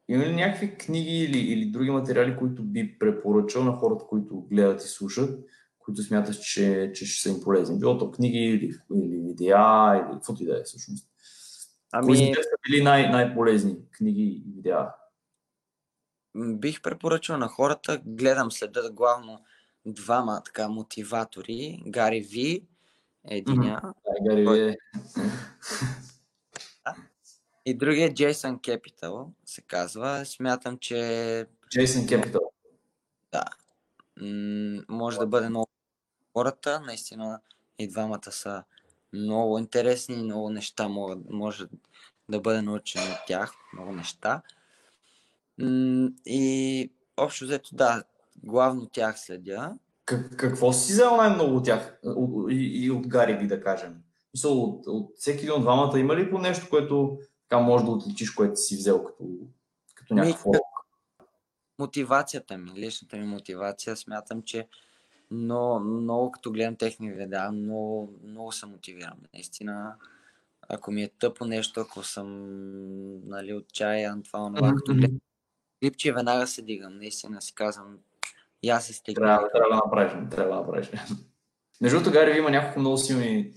Има 0.09 0.25
ли 0.25 0.35
някакви 0.35 0.77
книги 0.77 1.23
или, 1.23 1.37
или 1.37 1.65
други 1.65 1.91
материали, 1.91 2.37
които 2.37 2.63
би 2.63 2.99
препоръчал 2.99 3.63
на 3.63 3.73
хората, 3.73 4.05
които 4.05 4.41
гледат 4.41 4.83
и 4.83 4.87
слушат, 4.87 5.45
които 5.79 6.03
смяташ, 6.03 6.39
че, 6.39 6.91
че 6.95 7.05
ще 7.05 7.21
са 7.21 7.35
им 7.35 7.43
полезни? 7.43 7.79
Било 7.79 7.97
то 7.97 8.11
книги 8.11 8.37
или, 8.37 8.73
или 8.95 9.17
видеа, 9.17 9.95
или 9.95 10.13
каквото 10.13 10.43
и 10.43 10.45
да 10.45 10.59
е 10.59 10.63
всъщност. 10.63 11.07
Ами... 11.91 12.05
Кои 12.07 12.43
са 12.43 12.57
били 12.67 12.83
най- 12.83 13.09
най-полезни 13.09 13.77
книги 13.91 14.43
и 14.47 14.51
видеа? 14.55 14.89
Бих 16.35 16.81
препоръчал 16.81 17.37
на 17.37 17.47
хората, 17.47 18.01
гледам 18.05 18.51
следа 18.51 18.89
главно 18.91 19.43
двама 19.85 20.41
така 20.45 20.67
мотиватори, 20.67 21.83
Гари 21.87 22.21
Ви, 22.21 22.63
единия. 23.27 23.81
Mm-hmm. 23.81 24.27
Гари 24.27 24.47
Ви 24.47 24.69
е. 24.69 24.77
И 27.65 27.73
другия 27.73 28.13
Джейсън 28.13 28.59
Кепитал 28.59 29.31
се 29.45 29.61
казва. 29.61 30.25
Смятам, 30.25 30.77
че... 30.77 31.47
Джейсън 31.69 32.07
Кепитал. 32.07 32.51
Да. 33.31 33.43
М- 34.21 34.83
може 34.89 35.17
да 35.17 35.27
бъде 35.27 35.49
много 35.49 35.69
хората. 36.33 36.79
Наистина 36.79 37.41
и 37.79 37.87
двамата 37.87 38.31
са 38.31 38.63
много 39.13 39.59
интересни, 39.59 40.15
много 40.15 40.49
неща 40.49 40.87
могат, 40.87 41.19
може 41.29 41.65
да 42.29 42.39
бъде 42.39 42.61
научено 42.61 43.05
от 43.05 43.19
тях, 43.27 43.53
много 43.73 43.91
неща. 43.91 44.41
И 46.25 46.91
общо 47.17 47.45
взето, 47.45 47.75
да, 47.75 48.03
главно 48.43 48.89
тях 48.89 49.19
следя. 49.19 49.73
Как, 50.05 50.37
какво 50.37 50.73
си 50.73 50.93
взел 50.93 51.15
най-много 51.17 51.55
от 51.55 51.65
тях 51.65 51.99
и, 52.49 52.85
и 52.85 52.91
от 52.91 53.07
Гари 53.07 53.33
ви, 53.33 53.47
да 53.47 53.61
кажем? 53.61 53.95
Мисъл, 54.33 54.63
от, 54.63 54.87
от 54.87 55.11
всеки 55.17 55.39
един 55.39 55.51
от 55.51 55.61
двамата 55.61 55.99
има 55.99 56.15
ли 56.15 56.31
по 56.31 56.37
нещо, 56.37 56.69
което 56.69 57.19
така 57.49 57.61
може 57.61 57.85
да 57.85 57.91
отличиш, 57.91 58.31
което 58.31 58.55
си 58.55 58.75
взел 58.75 59.03
като, 59.03 59.25
като 59.95 60.13
някакъв 60.13 60.45
урок? 60.45 60.61
Мотивацията 61.79 62.57
ми, 62.57 62.71
личната 62.75 63.17
ми 63.17 63.25
мотивация, 63.25 63.97
смятам, 63.97 64.41
че 64.43 64.67
но 65.31 65.79
много 65.79 66.31
като 66.31 66.51
гледам 66.51 66.75
техни 66.75 67.11
видеа, 67.11 67.51
много, 67.51 68.13
много 68.23 68.51
се 68.51 68.65
мотивирам. 68.65 69.17
Наистина, 69.33 69.95
ако 70.69 70.91
ми 70.91 71.03
е 71.03 71.09
тъпо 71.19 71.45
нещо, 71.45 71.79
ако 71.79 72.03
съм 72.03 72.27
нали, 73.29 73.53
отчаян, 73.53 74.23
това, 74.23 74.39
онова, 74.39 74.73
като 74.75 74.93
гледам 74.93 75.19
клипче, 75.79 76.13
веднага 76.13 76.47
се 76.47 76.61
дигам. 76.61 76.97
Наистина 76.97 77.41
си 77.41 77.55
казвам, 77.55 77.97
аз 78.69 78.85
се 78.85 78.93
стигна. 78.93 79.25
Трябва, 79.25 79.49
трябва 79.51 79.69
да 79.69 79.75
направиш, 79.75 80.29
трябва 80.31 80.51
да 80.51 80.59
направиш. 80.59 80.91
Между 81.81 81.97
другото, 81.97 82.13
Гари 82.13 82.37
има 82.37 82.51
няколко 82.51 82.79
много 82.79 82.97
силни 82.97 83.53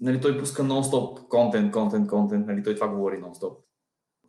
нали, 0.00 0.20
той 0.20 0.38
пуска 0.38 0.62
нон-стоп 0.62 1.28
контент, 1.28 1.72
контент, 1.72 2.08
контент, 2.08 2.46
нали, 2.46 2.62
той 2.62 2.74
това 2.74 2.88
говори 2.88 3.16
нон-стоп. 3.16 3.56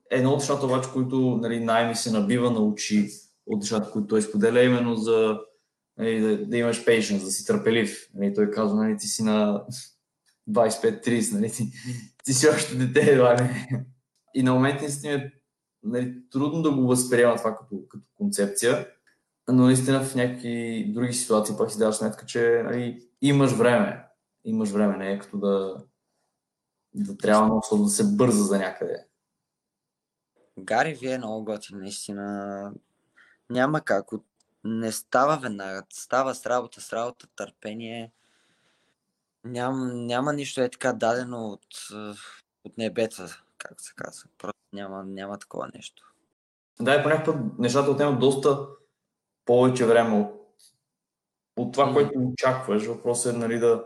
Едно 0.09 0.32
от 0.32 0.39
нещата 0.39 0.66
обаче, 0.66 0.89
които 0.93 1.39
нали, 1.41 1.59
най-ми 1.64 1.95
се 1.95 2.12
набива 2.12 2.51
на 2.51 2.59
очи 2.59 3.09
от 3.45 3.59
нещата, 3.59 3.91
които 3.91 4.07
той 4.07 4.22
споделя, 4.22 4.64
именно 4.64 4.95
за 4.95 5.39
нали, 6.02 6.20
да, 6.20 6.45
да, 6.45 6.58
имаш 6.58 6.86
patience, 6.86 7.24
да 7.24 7.32
си 7.32 7.45
търпелив. 7.45 8.10
Нали, 8.14 8.34
той 8.34 8.52
казва, 8.52 8.84
нали, 8.84 8.97
ти 8.97 9.08
си 9.08 9.24
на 9.24 9.66
25-30, 10.49 11.34
нали, 11.34 11.52
ти, 11.52 11.72
ти 12.24 12.34
си 12.34 12.47
още 12.47 12.76
дете, 12.76 13.12
едва. 13.12 13.49
И 14.34 14.43
на 14.43 14.54
момент 14.54 14.82
наистина 14.82 15.14
е 15.14 15.32
нали, 15.84 16.16
трудно 16.32 16.62
да 16.62 16.72
го 16.72 16.88
възприема 16.88 17.36
това 17.36 17.58
като, 17.58 17.88
като 17.89 18.04
концепция, 18.16 18.88
но 19.47 19.66
наистина 19.66 20.04
в 20.04 20.16
някакви 20.16 20.86
други 20.93 21.14
ситуации 21.14 21.56
пак 21.58 21.72
си 21.72 21.78
даваш 21.78 21.95
сметка, 21.95 22.26
че 22.26 22.62
нали, 22.66 23.08
имаш 23.22 23.52
време. 23.52 24.06
Имаш 24.45 24.70
време, 24.70 24.97
не 24.97 25.12
е 25.12 25.20
като 25.20 25.38
да, 25.38 25.84
да 26.93 27.18
трябва 27.18 27.45
много 27.45 27.84
да 27.84 27.89
се 27.89 28.04
бърза 28.16 28.43
за 28.43 28.58
някъде. 28.58 29.06
Гари 30.60 30.93
ви 30.93 31.12
е 31.12 31.18
много 31.18 31.45
готин, 31.45 31.78
наистина. 31.78 32.74
Няма 33.49 33.82
как. 33.82 34.12
От 34.12 34.26
не 34.64 34.91
става 34.91 35.38
веднага. 35.38 35.84
Става 35.93 36.36
с 36.36 36.45
работа, 36.45 36.82
с 36.82 36.93
работа, 36.93 37.28
търпение. 37.36 38.12
Ням, 39.43 40.05
няма 40.05 40.34
нищо 40.34 40.62
е 40.62 40.70
така 40.70 40.93
дадено 40.93 41.47
от, 41.47 41.68
от 42.64 42.78
небеца, 42.78 43.28
както 43.57 43.84
се 43.84 43.93
казва. 43.95 44.30
Просто 44.38 44.59
няма, 44.74 45.03
няма 45.03 45.38
такова 45.38 45.70
нещо. 45.76 46.14
Да, 46.82 46.95
и 46.95 47.03
по 47.03 47.09
някакъв 47.09 47.36
път 47.36 47.59
нещата 47.59 47.91
отнемат 47.91 48.20
доста 48.20 48.68
повече 49.45 49.86
време 49.86 50.20
от, 50.20 50.32
от 51.57 51.74
това, 51.74 51.86
mm-hmm. 51.86 51.93
което 51.93 52.12
очакваш. 52.20 52.86
Въпросът 52.86 53.36
е 53.36 53.38
нали, 53.38 53.59
да, 53.59 53.86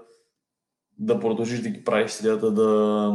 да 0.97 1.19
продължиш 1.19 1.61
да 1.61 1.69
ги 1.69 1.84
правиш 1.84 2.11
следата, 2.11 2.51
да 2.51 3.11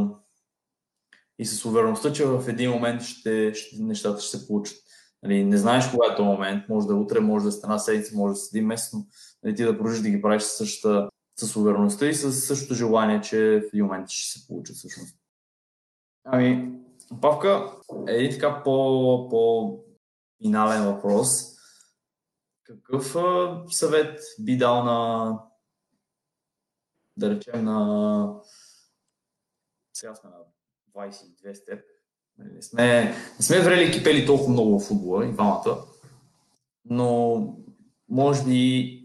и 1.40 1.46
с 1.46 1.64
увереността, 1.64 2.12
че 2.12 2.24
в 2.24 2.48
един 2.48 2.70
момент 2.70 3.02
ще, 3.02 3.54
ще, 3.54 3.82
нещата 3.82 4.20
ще 4.20 4.38
се 4.38 4.46
получат. 4.46 4.78
Нали, 5.22 5.44
не 5.44 5.56
знаеш 5.56 5.90
кога 5.90 6.06
е 6.06 6.16
този 6.16 6.28
момент, 6.28 6.68
може 6.68 6.86
да 6.86 6.92
е 6.92 6.96
утре, 6.96 7.20
може 7.20 7.42
да 7.42 7.48
е 7.48 7.52
стана 7.52 7.78
седмица, 7.78 8.16
може 8.16 8.32
да 8.32 8.36
седи 8.36 8.60
месец, 8.60 8.92
но 8.92 9.06
нали, 9.42 9.54
ти 9.54 9.64
да 9.64 9.76
продължиш 9.76 10.02
да 10.02 10.10
ги 10.10 10.22
правиш 10.22 10.42
с, 10.42 10.56
същата, 10.56 11.10
с 11.36 11.56
увереността 11.56 12.06
и 12.06 12.14
с 12.14 12.32
същото 12.32 12.74
желание, 12.74 13.20
че 13.20 13.60
в 13.60 13.74
един 13.74 13.84
момент 13.84 14.08
ще 14.10 14.38
се 14.38 14.46
получат 14.46 14.76
всъщност. 14.76 15.16
Ами, 16.24 16.72
Павка, 17.20 17.72
е 18.08 18.12
един 18.12 18.30
така 18.30 18.62
по, 18.62 19.28
по 19.30 19.78
финален 20.42 20.84
въпрос. 20.84 21.28
Какъв 22.62 23.16
съвет 23.70 24.20
би 24.40 24.56
дал 24.56 24.84
на, 24.84 25.38
да 27.16 27.30
речем, 27.30 27.64
на 27.64 28.40
сега 29.92 30.14
сме 30.14 30.30
на 30.30 30.36
22 30.94 31.54
степ, 31.54 31.89
не 32.54 32.62
сме, 32.62 33.14
не 33.38 33.44
сме 33.44 33.60
врели 33.60 33.92
кипели 33.92 34.26
толкова 34.26 34.52
много 34.52 34.80
в 34.80 34.86
футбола 34.86 35.26
и 35.26 35.32
двамата, 35.32 35.78
но 36.84 37.56
може 38.08 38.44
би 38.44 38.96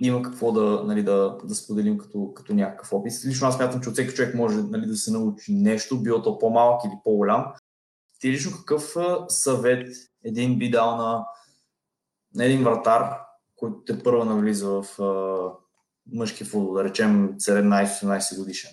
има 0.00 0.22
какво 0.22 0.52
да, 0.52 0.84
нали, 0.84 1.02
да, 1.02 1.38
да 1.44 1.54
споделим 1.54 1.98
като, 1.98 2.32
като 2.34 2.54
някакъв 2.54 2.92
опит. 2.92 3.12
Лично 3.26 3.48
аз 3.48 3.56
смятам, 3.56 3.80
че 3.80 3.88
от 3.88 3.92
всеки 3.94 4.14
човек 4.14 4.34
може 4.34 4.56
нали, 4.56 4.86
да 4.86 4.96
се 4.96 5.12
научи 5.12 5.52
нещо, 5.54 6.02
било 6.02 6.22
то 6.22 6.38
по-малък 6.38 6.84
или 6.84 6.92
по-голям. 7.04 7.46
Ти 8.20 8.30
лично 8.30 8.52
какъв 8.58 8.96
съвет 9.28 9.88
един 10.24 10.58
би 10.58 10.70
дал 10.70 10.96
на, 10.96 11.26
на 12.34 12.44
един 12.44 12.64
вратар, 12.64 13.18
който 13.56 13.82
те 13.86 14.02
първа 14.02 14.24
навлиза 14.24 14.82
в 14.82 15.02
а, 15.02 15.50
мъжки 16.12 16.44
футбол, 16.44 16.74
да 16.74 16.84
речем 16.84 17.34
17-18 17.38 18.38
годишен? 18.38 18.70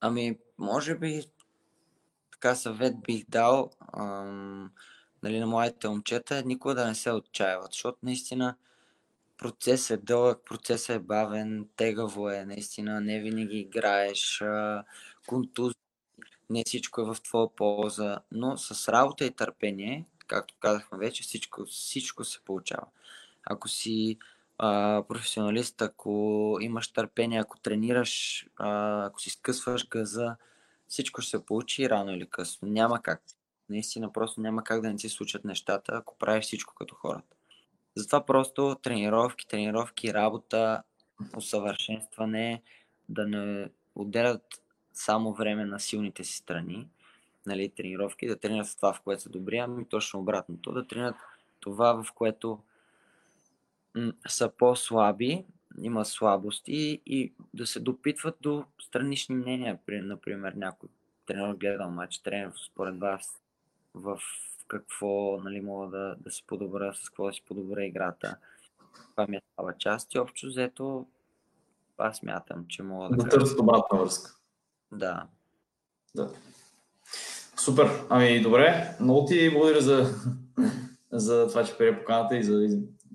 Ами, 0.00 0.38
може 0.58 0.98
би 0.98 1.22
така 2.34 2.54
съвет 2.54 3.00
бих 3.00 3.24
дал 3.28 3.70
ам, 3.92 4.70
нали, 5.22 5.40
на 5.40 5.46
моите 5.46 5.88
момчета, 5.88 6.42
никога 6.46 6.74
да 6.74 6.86
не 6.86 6.94
се 6.94 7.12
отчаяват, 7.12 7.72
защото 7.72 7.98
наистина 8.02 8.56
процесът 9.38 10.00
е 10.00 10.02
дълъг, 10.02 10.40
процесът 10.44 10.96
е 10.96 10.98
бавен, 10.98 11.68
тегаво 11.76 12.30
е, 12.30 12.44
наистина 12.44 13.00
не 13.00 13.20
винаги 13.20 13.58
играеш, 13.58 14.42
контуз, 15.26 15.74
не 16.50 16.62
всичко 16.66 17.00
е 17.00 17.04
в 17.04 17.16
твоя 17.22 17.48
полза, 17.56 18.18
но 18.32 18.56
с 18.56 18.92
работа 18.92 19.24
и 19.24 19.30
търпение, 19.30 20.06
както 20.26 20.54
казахме 20.60 20.98
вече, 20.98 21.22
всичко, 21.22 21.64
всичко 21.64 22.24
се 22.24 22.40
получава. 22.44 22.86
Ако 23.44 23.68
си 23.68 24.18
а, 24.58 25.02
професионалист, 25.08 25.82
ако 25.82 26.58
имаш 26.60 26.88
търпение, 26.88 27.40
ако 27.40 27.58
тренираш, 27.58 28.46
а, 28.56 29.04
ако 29.06 29.20
си 29.20 29.30
скъсваш 29.30 29.88
газа, 29.88 30.36
всичко 30.94 31.20
ще 31.20 31.30
се 31.30 31.46
получи 31.46 31.90
рано 31.90 32.12
или 32.12 32.26
късно. 32.26 32.68
Няма 32.68 33.02
как. 33.02 33.22
Наистина 33.68 34.12
просто 34.12 34.40
няма 34.40 34.64
как 34.64 34.80
да 34.80 34.92
не 34.92 34.98
си 34.98 35.08
случат 35.08 35.44
нещата, 35.44 35.92
ако 35.94 36.18
правиш 36.18 36.44
всичко 36.44 36.74
като 36.74 36.94
хората. 36.94 37.36
Затова 37.96 38.26
просто 38.26 38.76
тренировки, 38.82 39.48
тренировки, 39.48 40.14
работа, 40.14 40.82
усъвършенстване, 41.36 42.62
да 43.08 43.26
не 43.26 43.70
отделят 43.94 44.42
само 44.92 45.32
време 45.32 45.64
на 45.64 45.80
силните 45.80 46.24
си 46.24 46.36
страни, 46.36 46.88
нали, 47.46 47.68
тренировки, 47.68 48.26
да 48.26 48.36
тренират 48.36 48.76
това, 48.76 48.92
в 48.92 49.00
което 49.00 49.22
са 49.22 49.28
добри, 49.28 49.58
ами 49.58 49.84
точно 49.84 50.20
обратното, 50.20 50.72
да 50.72 50.86
тренират 50.86 51.16
това, 51.60 52.02
в 52.04 52.12
което 52.12 52.58
м- 53.94 54.12
са 54.28 54.48
по-слаби, 54.58 55.44
има 55.82 56.04
слабости 56.04 57.02
и 57.06 57.32
да 57.54 57.66
се 57.66 57.80
допитват 57.80 58.36
до 58.40 58.64
странични 58.82 59.34
мнения. 59.34 59.78
Например, 59.88 60.52
някой 60.52 60.88
тренер 61.26 61.54
гледал 61.54 61.90
матч, 61.90 62.18
тренер 62.18 62.52
според 62.66 62.98
вас 62.98 63.40
в 63.94 64.20
какво 64.68 65.40
нали, 65.44 65.60
мога 65.60 65.86
да, 65.86 66.16
да 66.20 66.30
се 66.30 66.42
подобра, 66.46 66.94
с 66.94 67.08
какво 67.08 67.26
да 67.26 67.32
си 67.32 67.42
подобра 67.48 67.84
играта. 67.84 68.36
Това 69.10 69.26
ми 69.28 69.36
е 69.36 69.42
става 69.52 69.74
част 69.78 70.14
и 70.14 70.18
общо 70.18 70.46
взето 70.46 71.06
аз 71.98 72.22
мятам, 72.22 72.64
че 72.68 72.82
мога 72.82 73.16
да... 73.16 73.16
Да 73.16 73.28
търсят 73.28 73.60
обратна 73.60 73.98
връзка. 73.98 74.36
Да. 74.92 75.26
Да. 76.14 76.30
Супер. 77.56 77.90
Ами, 78.08 78.42
добре. 78.42 78.96
Много 79.00 79.26
ти 79.26 79.50
благодаря 79.50 79.80
за, 79.80 80.14
за 81.12 81.48
това, 81.48 81.64
че 81.64 81.78
прие 81.78 81.98
поканата 81.98 82.36
и 82.36 82.44
за, 82.44 82.68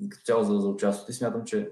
като 0.10 0.24
цяло 0.24 0.43
за, 0.43 0.60
за 0.60 0.68
участието. 0.68 1.12
И 1.12 1.14
смятам, 1.14 1.45
че 1.45 1.72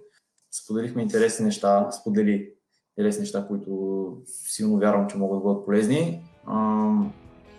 споделихме 0.64 1.02
интересни 1.02 1.46
неща, 1.46 1.92
сподели 1.92 2.50
интересни 2.98 3.22
неща, 3.22 3.46
които 3.48 4.12
силно 4.26 4.78
вярвам, 4.78 5.08
че 5.10 5.18
могат 5.18 5.40
да 5.40 5.44
бъдат 5.44 5.66
полезни. 5.66 6.22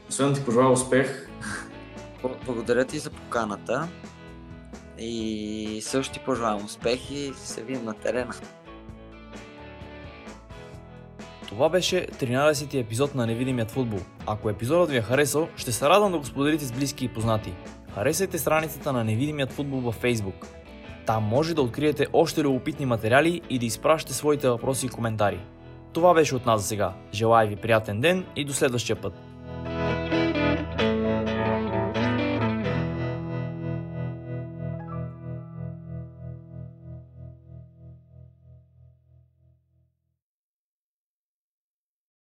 освен 0.09 0.29
да 0.29 0.35
ти 0.35 0.45
пожелая 0.45 0.71
успех. 0.71 1.29
Благодаря 2.47 2.85
ти 2.85 2.99
за 2.99 3.11
поканата 3.11 3.89
и 4.99 5.81
също 5.83 6.15
ти 6.15 6.21
пожелавам 6.25 6.65
успех 6.65 7.11
и 7.11 7.33
се 7.37 7.63
видим 7.63 7.85
на 7.85 7.95
терена. 7.95 8.35
Това 11.49 11.69
беше 11.69 12.07
13-ти 12.07 12.79
епизод 12.79 13.15
на 13.15 13.27
Невидимият 13.27 13.71
футбол. 13.71 14.01
Ако 14.27 14.51
епизодът 14.51 14.91
ви 14.91 14.97
е 14.97 15.03
харесал, 15.03 15.49
ще 15.57 15.73
се 15.73 15.89
радвам 15.89 16.13
да 16.13 16.19
го 16.19 16.25
споделите 16.25 16.65
с 16.65 16.73
близки 16.73 17.05
и 17.05 17.09
познати. 17.09 17.55
Харесайте 17.95 18.39
страницата 18.39 18.93
на 18.93 19.05
Невидимият 19.05 19.53
футбол 19.53 19.81
във 19.81 20.03
Facebook. 20.03 20.58
Там 21.09 21.25
може 21.25 21.55
да 21.55 21.63
откриете 21.63 22.07
още 22.13 22.43
любопитни 22.43 22.87
материали 22.87 23.41
и 23.51 23.59
да 23.59 23.67
изпращате 23.67 24.15
своите 24.15 24.49
въпроси 24.49 24.87
и 24.87 24.89
коментари. 24.89 25.41
Това 25.93 26.15
беше 26.15 26.37
от 26.37 26.47
нас 26.47 26.61
за 26.61 26.67
сега. 26.67 26.93
Желая 27.15 27.49
ви 27.49 27.57
приятен 27.57 28.01
ден 28.01 28.25
и 28.37 28.45
до 28.45 28.53
следващия 28.53 28.97
път. 28.97 29.28